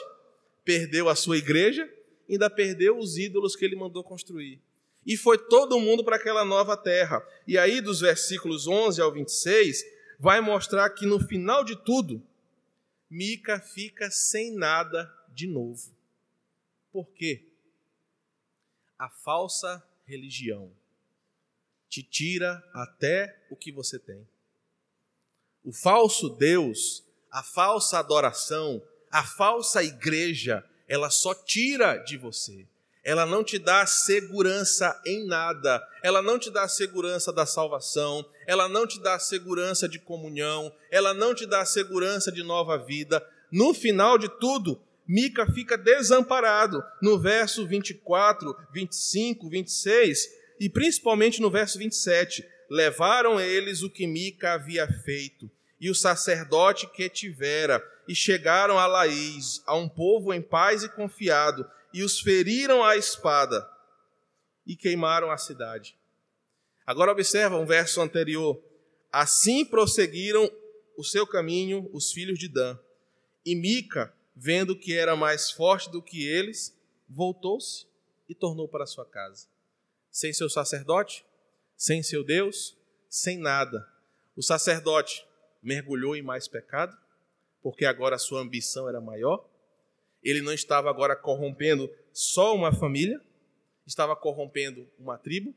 perdeu 0.67 1.09
a 1.09 1.15
sua 1.15 1.39
igreja, 1.39 1.91
ainda 2.29 2.51
perdeu 2.51 2.99
os 2.99 3.17
ídolos 3.17 3.57
que 3.57 3.65
ele 3.65 3.75
mandou 3.75 4.05
construir. 4.05 4.61
E 5.07 5.17
foi 5.17 5.39
todo 5.39 5.81
mundo 5.81 6.05
para 6.05 6.17
aquela 6.17 6.45
nova 6.45 6.77
terra. 6.77 7.27
E 7.47 7.57
aí, 7.57 7.81
dos 7.81 8.01
versículos 8.01 8.67
11 8.67 9.01
ao 9.01 9.11
26, 9.11 9.83
vai 10.19 10.43
mostrar 10.43 10.91
que 10.91 11.07
no 11.07 11.19
final 11.19 11.65
de 11.65 11.75
tudo, 11.75 12.23
Mica 13.09 13.59
fica 13.59 14.11
sem 14.11 14.55
nada 14.55 15.11
de 15.33 15.47
novo. 15.47 15.91
Por 16.93 17.09
quê? 17.13 17.50
A 19.01 19.09
falsa 19.09 19.83
religião 20.05 20.71
te 21.89 22.03
tira 22.03 22.63
até 22.75 23.35
o 23.51 23.57
que 23.57 23.73
você 23.73 23.99
tem. 23.99 24.29
O 25.65 25.73
falso 25.73 26.29
Deus, 26.29 27.03
a 27.31 27.43
falsa 27.43 27.99
adoração, 27.99 28.83
a 29.11 29.25
falsa 29.25 29.83
igreja, 29.83 30.63
ela 30.87 31.09
só 31.09 31.35
tira 31.35 31.97
de 31.97 32.19
você. 32.19 32.67
Ela 33.03 33.25
não 33.25 33.43
te 33.43 33.59
dá 33.59 33.87
segurança 33.87 35.01
em 35.07 35.27
nada. 35.27 35.83
Ela 36.03 36.21
não 36.21 36.39
te 36.39 36.51
dá 36.51 36.69
segurança 36.69 37.33
da 37.33 37.47
salvação. 37.47 38.23
Ela 38.47 38.69
não 38.69 38.87
te 38.87 39.01
dá 39.01 39.19
segurança 39.19 39.89
de 39.89 39.99
comunhão. 39.99 40.71
Ela 40.91 41.15
não 41.15 41.35
te 41.35 41.47
dá 41.47 41.65
segurança 41.65 42.31
de 42.31 42.43
nova 42.43 42.77
vida. 42.77 43.27
No 43.51 43.73
final 43.73 44.19
de 44.19 44.29
tudo, 44.39 44.79
Mica 45.11 45.45
fica 45.53 45.77
desamparado 45.77 46.85
no 47.03 47.19
verso 47.19 47.67
24, 47.67 48.57
25, 48.73 49.51
26 49.51 50.29
e 50.61 50.69
principalmente 50.69 51.41
no 51.43 51.51
verso 51.51 51.77
27. 51.81 52.47
levaram 52.71 53.41
eles 53.41 53.83
o 53.83 53.91
que 53.91 54.07
Mica 54.07 54.53
havia 54.53 54.87
feito, 54.87 55.51
e 55.81 55.91
o 55.91 55.95
sacerdote 55.97 56.87
que 56.87 57.09
tivera, 57.09 57.85
e 58.07 58.15
chegaram 58.15 58.79
a 58.79 58.87
Laís, 58.87 59.61
a 59.67 59.75
um 59.75 59.89
povo 59.89 60.33
em 60.33 60.41
paz 60.41 60.85
e 60.85 60.89
confiado, 60.89 61.69
e 61.93 62.05
os 62.05 62.21
feriram 62.21 62.85
à 62.85 62.97
espada, 62.97 63.69
e 64.65 64.77
queimaram 64.77 65.33
a 65.33 65.37
cidade. 65.37 65.97
Agora 66.87 67.11
observa 67.11 67.59
um 67.59 67.67
verso 67.67 68.01
anterior. 68.01 68.63
Assim 69.11 69.65
prosseguiram 69.65 70.49
o 70.97 71.03
seu 71.03 71.27
caminho 71.27 71.91
os 71.93 72.13
filhos 72.13 72.39
de 72.39 72.47
Dan. 72.47 72.79
E 73.45 73.57
Mica, 73.57 74.15
vendo 74.35 74.77
que 74.77 74.97
era 74.97 75.17
mais 75.17 75.51
forte 75.51 75.91
do 75.91 76.03
que 76.03 76.27
eles, 76.27 76.77
voltou-se 77.09 77.87
e 78.29 78.35
tornou 78.35 78.69
para 78.69 78.87
sua 78.87 79.05
casa. 79.05 79.49
Sem 80.11 80.33
seu 80.33 80.49
sacerdote, 80.49 81.25
sem 81.77 82.03
seu 82.03 82.25
Deus, 82.25 82.77
sem 83.09 83.39
nada. 83.39 83.87
O 84.37 84.43
sacerdote 84.43 85.27
mergulhou 85.63 86.17
em 86.17 86.23
mais 86.23 86.47
pecado, 86.49 86.97
porque 87.63 87.85
agora 87.85 88.19
sua 88.19 88.41
ambição 88.41 88.89
era 88.89 89.01
maior. 89.01 89.49
Ele 90.23 90.41
não 90.41 90.53
estava 90.53 90.89
agora 90.91 91.17
corrompendo 91.17 91.91
só 92.13 92.55
uma 92.55 92.73
família, 92.73 93.21
estava 93.87 94.15
corrompendo 94.15 94.89
uma 94.99 95.19
tribo. 95.19 95.55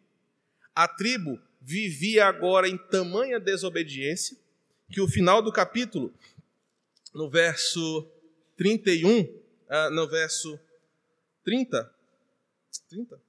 A 0.76 0.88
tribo 0.88 1.40
vivia 1.62 2.26
agora 2.26 2.68
em 2.68 2.78
tamanha 2.78 3.40
desobediência 3.40 4.38
que 4.90 5.02
o 5.02 5.08
final 5.08 5.42
do 5.42 5.52
capítulo, 5.52 6.14
no 7.14 7.30
verso 7.30 8.10
31, 8.56 9.28
ah, 9.70 9.90
no 9.90 10.08
verso 10.08 10.60
30, 11.44 11.94
30? 12.90 13.22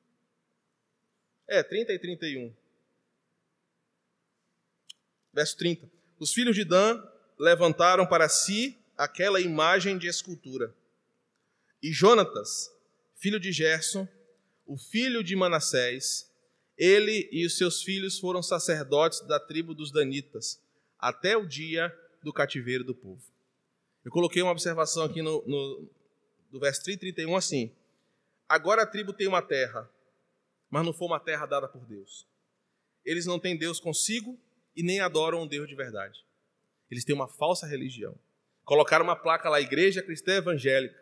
É, 1.49 1.62
30 1.62 1.93
e 1.93 1.99
31. 1.99 2.55
Verso 5.33 5.57
30. 5.57 5.91
Os 6.18 6.33
filhos 6.33 6.55
de 6.55 6.64
Dan 6.64 7.03
levantaram 7.39 8.07
para 8.07 8.29
si 8.29 8.79
aquela 8.97 9.41
imagem 9.41 9.99
de 9.99 10.07
escultura. 10.07 10.75
E 11.83 11.93
Jonatas, 11.93 12.70
filho 13.16 13.41
de 13.41 13.53
Gerson, 13.53 14.09
o 14.66 14.79
filho 14.79 15.22
de 15.22 15.37
Manassés, 15.37 16.31
ele 16.79 17.29
e 17.31 17.45
os 17.45 17.57
seus 17.57 17.83
filhos 17.83 18.18
foram 18.18 18.43
sacerdotes 18.43 19.20
da 19.27 19.39
tribo 19.39 19.75
dos 19.75 19.91
Danitas, 19.93 20.61
até 20.99 21.37
o 21.37 21.47
dia 21.47 21.95
do 22.22 22.33
cativeiro 22.33 22.85
do 22.85 22.95
povo. 22.95 23.34
Eu 24.05 24.11
coloquei 24.11 24.42
uma 24.42 24.52
observação 24.52 25.05
aqui 25.05 25.22
no, 25.22 25.42
no 25.46 25.88
do 26.50 26.61
verso 26.61 26.84
30 26.84 27.07
e 27.07 27.12
31 27.12 27.36
assim: 27.36 27.72
Agora 28.48 28.82
a 28.82 28.86
tribo 28.86 29.12
tem 29.12 29.26
uma 29.26 29.42
terra, 29.42 29.90
mas 30.70 30.84
não 30.84 30.92
foi 30.92 31.09
uma 31.09 31.18
terra 31.18 31.46
dada 31.46 31.66
por 31.66 31.84
Deus. 31.86 32.26
Eles 33.05 33.26
não 33.26 33.38
têm 33.38 33.57
Deus 33.57 33.80
consigo 33.80 34.38
e 34.76 34.82
nem 34.82 35.00
adoram 35.00 35.42
um 35.42 35.46
Deus 35.46 35.68
de 35.68 35.74
verdade. 35.74 36.24
Eles 36.90 37.05
têm 37.05 37.14
uma 37.14 37.28
falsa 37.28 37.66
religião. 37.66 38.14
Colocaram 38.64 39.05
uma 39.05 39.16
placa 39.16 39.48
lá, 39.48 39.61
Igreja 39.61 40.02
Cristã 40.02 40.34
Evangélica, 40.34 40.98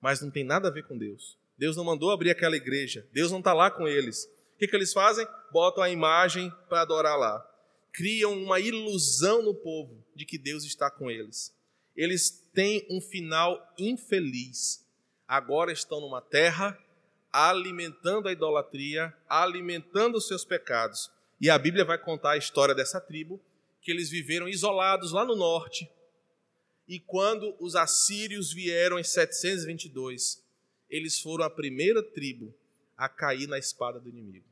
mas 0.00 0.20
não 0.20 0.30
tem 0.30 0.44
nada 0.44 0.68
a 0.68 0.70
ver 0.70 0.86
com 0.86 0.96
Deus. 0.96 1.38
Deus 1.58 1.76
não 1.76 1.84
mandou 1.84 2.10
abrir 2.10 2.30
aquela 2.30 2.56
igreja. 2.56 3.06
Deus 3.12 3.30
não 3.30 3.38
está 3.38 3.52
lá 3.52 3.70
com 3.70 3.88
eles. 3.88 4.24
O 4.54 4.58
que, 4.58 4.68
que 4.68 4.76
eles 4.76 4.92
fazem? 4.92 5.26
Botam 5.50 5.82
a 5.82 5.90
imagem 5.90 6.50
para 6.68 6.82
adorar 6.82 7.18
lá. 7.18 7.44
Criam 7.92 8.32
uma 8.32 8.60
ilusão 8.60 9.42
no 9.42 9.54
povo 9.54 10.04
de 10.14 10.26
que 10.26 10.38
Deus 10.38 10.64
está 10.64 10.90
com 10.90 11.10
eles. 11.10 11.55
Eles 11.96 12.44
têm 12.52 12.86
um 12.90 13.00
final 13.00 13.74
infeliz 13.78 14.86
agora 15.26 15.72
estão 15.72 16.00
numa 16.00 16.20
terra 16.20 16.78
alimentando 17.32 18.28
a 18.28 18.32
idolatria, 18.32 19.14
alimentando 19.28 20.16
os 20.16 20.26
seus 20.26 20.44
pecados. 20.44 21.10
E 21.40 21.50
a 21.50 21.58
Bíblia 21.58 21.84
vai 21.84 21.98
contar 21.98 22.32
a 22.32 22.36
história 22.36 22.74
dessa 22.74 23.00
tribo, 23.00 23.40
que 23.82 23.90
eles 23.90 24.08
viveram 24.08 24.48
isolados 24.48 25.12
lá 25.12 25.24
no 25.24 25.36
norte. 25.36 25.90
E 26.88 26.98
quando 26.98 27.54
os 27.60 27.76
assírios 27.76 28.52
vieram 28.52 28.98
em 28.98 29.04
722, 29.04 30.42
eles 30.88 31.20
foram 31.20 31.44
a 31.44 31.50
primeira 31.50 32.02
tribo 32.02 32.54
a 32.96 33.08
cair 33.08 33.46
na 33.46 33.58
espada 33.58 34.00
do 34.00 34.08
inimigo. 34.08 34.46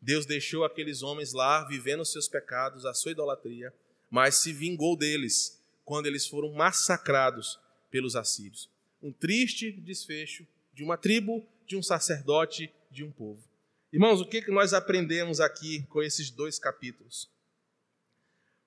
Deus 0.00 0.26
deixou 0.26 0.64
aqueles 0.64 1.02
homens 1.02 1.32
lá 1.32 1.64
vivendo 1.64 2.00
os 2.00 2.12
seus 2.12 2.28
pecados, 2.28 2.86
a 2.86 2.94
sua 2.94 3.12
idolatria, 3.12 3.72
mas 4.10 4.36
se 4.36 4.52
vingou 4.52 4.96
deles 4.96 5.60
quando 5.92 6.06
eles 6.06 6.26
foram 6.26 6.50
massacrados 6.54 7.60
pelos 7.90 8.16
assírios 8.16 8.70
um 9.02 9.12
triste 9.12 9.70
desfecho 9.70 10.46
de 10.72 10.82
uma 10.82 10.96
tribo, 10.96 11.46
de 11.66 11.76
um 11.76 11.82
sacerdote, 11.82 12.72
de 12.90 13.04
um 13.04 13.12
povo. 13.12 13.46
Irmãos, 13.92 14.18
o 14.18 14.24
que 14.24 14.50
nós 14.50 14.72
aprendemos 14.72 15.38
aqui 15.38 15.82
com 15.90 16.02
esses 16.02 16.30
dois 16.30 16.58
capítulos? 16.58 17.30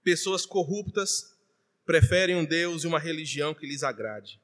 Pessoas 0.04 0.46
corruptas 0.46 1.36
preferem 1.84 2.36
um 2.36 2.46
Deus 2.46 2.84
e 2.84 2.88
uma 2.88 3.00
religião 3.00 3.56
que 3.56 3.66
lhes 3.66 3.82
agrade. 3.82 4.40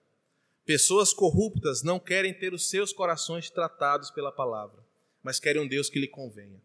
Pessoas 0.65 1.13
corruptas 1.13 1.83
não 1.83 1.99
querem 1.99 2.33
ter 2.33 2.51
os 2.51 2.67
seus 2.67 2.91
corações 2.91 3.51
tratados 3.51 4.09
pela 4.09 4.31
palavra, 4.31 4.83
mas 5.21 5.39
querem 5.39 5.61
um 5.61 5.67
Deus 5.67 5.87
que 5.87 5.99
lhe 5.99 6.07
convenha. 6.07 6.59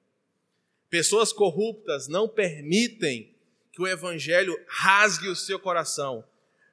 Pessoas 0.89 1.31
corruptas 1.31 2.09
não 2.09 2.27
permitem 2.27 3.36
que 3.77 3.83
o 3.83 3.87
evangelho 3.87 4.59
rasgue 4.67 5.29
o 5.29 5.37
seu 5.37 5.61
coração, 5.61 6.25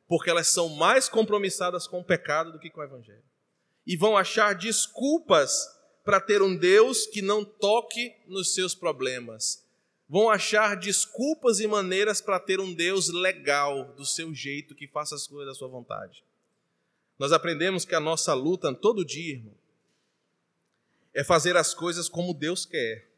porque 0.08 0.30
elas 0.30 0.48
são 0.48 0.70
mais 0.70 1.10
compromissadas 1.10 1.86
com 1.86 2.00
o 2.00 2.04
pecado 2.04 2.54
do 2.54 2.60
que 2.60 2.70
com 2.70 2.80
o 2.80 2.84
evangelho. 2.84 3.22
E 3.86 3.98
vão 3.98 4.16
achar 4.16 4.56
desculpas 4.56 5.68
para 6.02 6.22
ter 6.22 6.42
um 6.42 6.56
Deus 6.56 7.06
que 7.06 7.22
não 7.22 7.44
toque 7.44 8.16
nos 8.26 8.54
seus 8.54 8.74
problemas. 8.74 9.68
Vão 10.08 10.30
achar 10.30 10.78
desculpas 10.78 11.60
e 11.60 11.68
maneiras 11.68 12.22
para 12.22 12.40
ter 12.40 12.62
um 12.62 12.74
Deus 12.74 13.10
legal, 13.10 13.94
do 13.96 14.06
seu 14.06 14.34
jeito, 14.34 14.74
que 14.74 14.88
faça 14.88 15.14
as 15.14 15.28
coisas 15.28 15.48
da 15.48 15.60
sua 15.60 15.68
vontade. 15.68 16.24
Nós 17.20 17.34
aprendemos 17.34 17.84
que 17.84 17.96
a 17.96 18.00
nossa 18.00 18.34
luta 18.34 18.74
todo 18.74 19.04
dia, 19.04 19.34
irmão, 19.34 19.56
é 21.14 21.22
fazer 21.22 21.58
as 21.58 21.74
coisas 21.74 22.08
como 22.08 22.34
Deus 22.34 22.66
quer. 22.66 23.13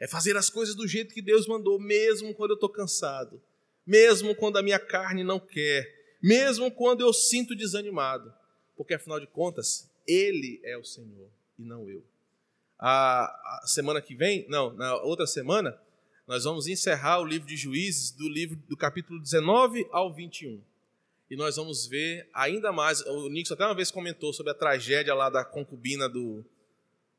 É 0.00 0.06
fazer 0.06 0.36
as 0.36 0.48
coisas 0.48 0.74
do 0.74 0.86
jeito 0.86 1.14
que 1.14 1.22
Deus 1.22 1.46
mandou, 1.46 1.78
mesmo 1.78 2.34
quando 2.34 2.50
eu 2.50 2.54
estou 2.54 2.68
cansado 2.68 3.40
mesmo 3.88 4.34
quando 4.34 4.58
a 4.58 4.62
minha 4.62 4.78
carne 4.78 5.24
não 5.24 5.40
quer, 5.40 6.14
mesmo 6.22 6.70
quando 6.70 7.00
eu 7.00 7.10
sinto 7.10 7.56
desanimado, 7.56 8.30
porque 8.76 8.92
afinal 8.92 9.18
de 9.18 9.26
contas, 9.26 9.90
Ele 10.06 10.60
é 10.62 10.76
o 10.76 10.84
Senhor 10.84 11.30
e 11.58 11.64
não 11.64 11.88
eu. 11.88 12.04
A, 12.78 13.62
semana 13.64 14.02
que 14.02 14.14
vem, 14.14 14.46
não, 14.46 14.74
na 14.74 14.94
outra 14.96 15.26
semana, 15.26 15.80
nós 16.26 16.44
vamos 16.44 16.66
encerrar 16.66 17.20
o 17.20 17.24
livro 17.24 17.48
de 17.48 17.56
Juízes, 17.56 18.10
do 18.10 18.28
livro 18.28 18.56
do 18.68 18.76
capítulo 18.76 19.18
19 19.18 19.88
ao 19.90 20.12
21. 20.12 20.60
E 21.30 21.34
nós 21.34 21.56
vamos 21.56 21.86
ver 21.86 22.28
ainda 22.34 22.70
mais. 22.70 23.00
O 23.00 23.30
Nixon 23.30 23.54
até 23.54 23.64
uma 23.64 23.74
vez 23.74 23.90
comentou 23.90 24.34
sobre 24.34 24.52
a 24.52 24.54
tragédia 24.54 25.14
lá 25.14 25.30
da 25.30 25.46
concubina 25.46 26.10
do, 26.10 26.44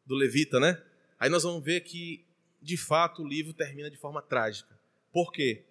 do 0.05 0.13
Levita, 0.13 0.59
né? 0.59 0.79
Aí 1.19 1.31
nós 1.31 1.41
vamos 1.41 1.63
ver 1.63 1.81
que, 1.81 2.23
de 2.61 2.77
fato, 2.77 3.23
o 3.23 3.27
livro 3.27 3.53
termina 3.53 3.89
de 3.89 3.97
forma 3.97 4.21
trágica. 4.21 4.77
Por 5.11 5.31
quê? 5.31 5.65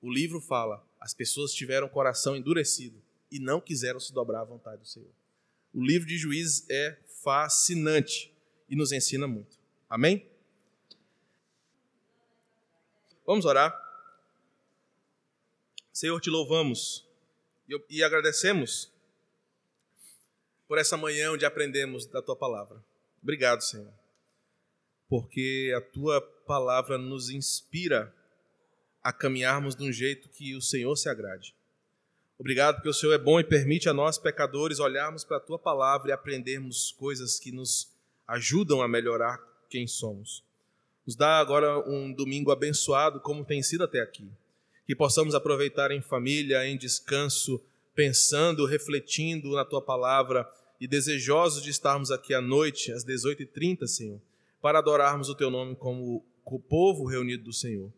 o 0.00 0.10
livro 0.10 0.40
fala: 0.40 0.84
as 1.00 1.14
pessoas 1.14 1.52
tiveram 1.52 1.86
o 1.86 1.90
coração 1.90 2.36
endurecido 2.36 3.00
e 3.30 3.38
não 3.38 3.60
quiseram 3.60 4.00
se 4.00 4.12
dobrar 4.12 4.40
à 4.40 4.44
vontade 4.44 4.82
do 4.82 4.88
Senhor. 4.88 5.10
O 5.72 5.84
livro 5.84 6.06
de 6.08 6.16
Juízes 6.16 6.68
é 6.70 6.98
fascinante 7.22 8.32
e 8.68 8.76
nos 8.76 8.92
ensina 8.92 9.26
muito. 9.26 9.58
Amém? 9.88 10.26
Vamos 13.26 13.44
orar. 13.44 13.76
Senhor, 15.92 16.18
te 16.20 16.30
louvamos 16.30 17.06
e 17.90 18.02
agradecemos 18.02 18.90
por 20.66 20.78
essa 20.78 20.96
manhã 20.96 21.32
onde 21.32 21.44
aprendemos 21.44 22.06
da 22.06 22.22
tua 22.22 22.36
palavra. 22.36 22.82
Obrigado, 23.22 23.62
Senhor, 23.62 23.92
porque 25.08 25.72
a 25.76 25.80
tua 25.80 26.20
palavra 26.20 26.98
nos 26.98 27.30
inspira 27.30 28.14
a 29.02 29.12
caminharmos 29.12 29.74
de 29.74 29.82
um 29.84 29.92
jeito 29.92 30.28
que 30.28 30.54
o 30.54 30.60
Senhor 30.60 30.94
se 30.96 31.08
agrade. 31.08 31.54
Obrigado 32.38 32.76
porque 32.76 32.88
o 32.88 32.94
Senhor 32.94 33.12
é 33.14 33.18
bom 33.18 33.40
e 33.40 33.44
permite 33.44 33.88
a 33.88 33.92
nós, 33.92 34.18
pecadores, 34.18 34.78
olharmos 34.78 35.24
para 35.24 35.38
a 35.38 35.40
tua 35.40 35.58
palavra 35.58 36.10
e 36.10 36.12
aprendermos 36.12 36.92
coisas 36.92 37.38
que 37.38 37.50
nos 37.50 37.90
ajudam 38.28 38.80
a 38.82 38.86
melhorar 38.86 39.40
quem 39.68 39.86
somos. 39.86 40.44
Nos 41.06 41.16
dá 41.16 41.38
agora 41.38 41.78
um 41.88 42.12
domingo 42.12 42.52
abençoado, 42.52 43.18
como 43.20 43.44
tem 43.44 43.62
sido 43.62 43.84
até 43.84 44.00
aqui. 44.00 44.30
Que 44.86 44.94
possamos 44.94 45.34
aproveitar 45.34 45.90
em 45.90 46.00
família, 46.02 46.66
em 46.66 46.76
descanso, 46.76 47.60
pensando, 47.94 48.66
refletindo 48.66 49.52
na 49.52 49.64
tua 49.64 49.82
palavra 49.82 50.48
e 50.80 50.86
desejosos 50.86 51.62
de 51.62 51.70
estarmos 51.70 52.10
aqui 52.10 52.32
à 52.32 52.40
noite, 52.40 52.92
às 52.92 53.04
18h30, 53.04 53.86
Senhor, 53.86 54.20
para 54.60 54.78
adorarmos 54.78 55.28
o 55.28 55.34
teu 55.34 55.50
nome 55.50 55.76
como 55.76 56.24
o 56.44 56.58
povo 56.58 57.06
reunido 57.06 57.44
do 57.44 57.52
Senhor 57.52 57.92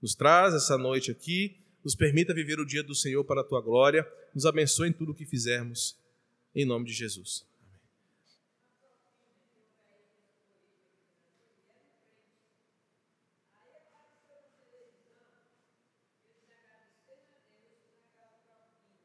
nos 0.00 0.14
traz 0.14 0.54
essa 0.54 0.76
noite 0.76 1.10
aqui, 1.10 1.56
nos 1.84 1.94
permita 1.94 2.34
viver 2.34 2.60
o 2.60 2.66
dia 2.66 2.82
do 2.82 2.94
Senhor 2.94 3.24
para 3.24 3.40
a 3.40 3.44
tua 3.44 3.60
glória, 3.60 4.06
nos 4.34 4.46
abençoe 4.46 4.88
em 4.88 4.92
tudo 4.92 5.12
o 5.12 5.14
que 5.14 5.24
fizermos, 5.24 5.98
em 6.54 6.64
nome 6.64 6.86
de 6.86 6.92
Jesus. 6.92 7.44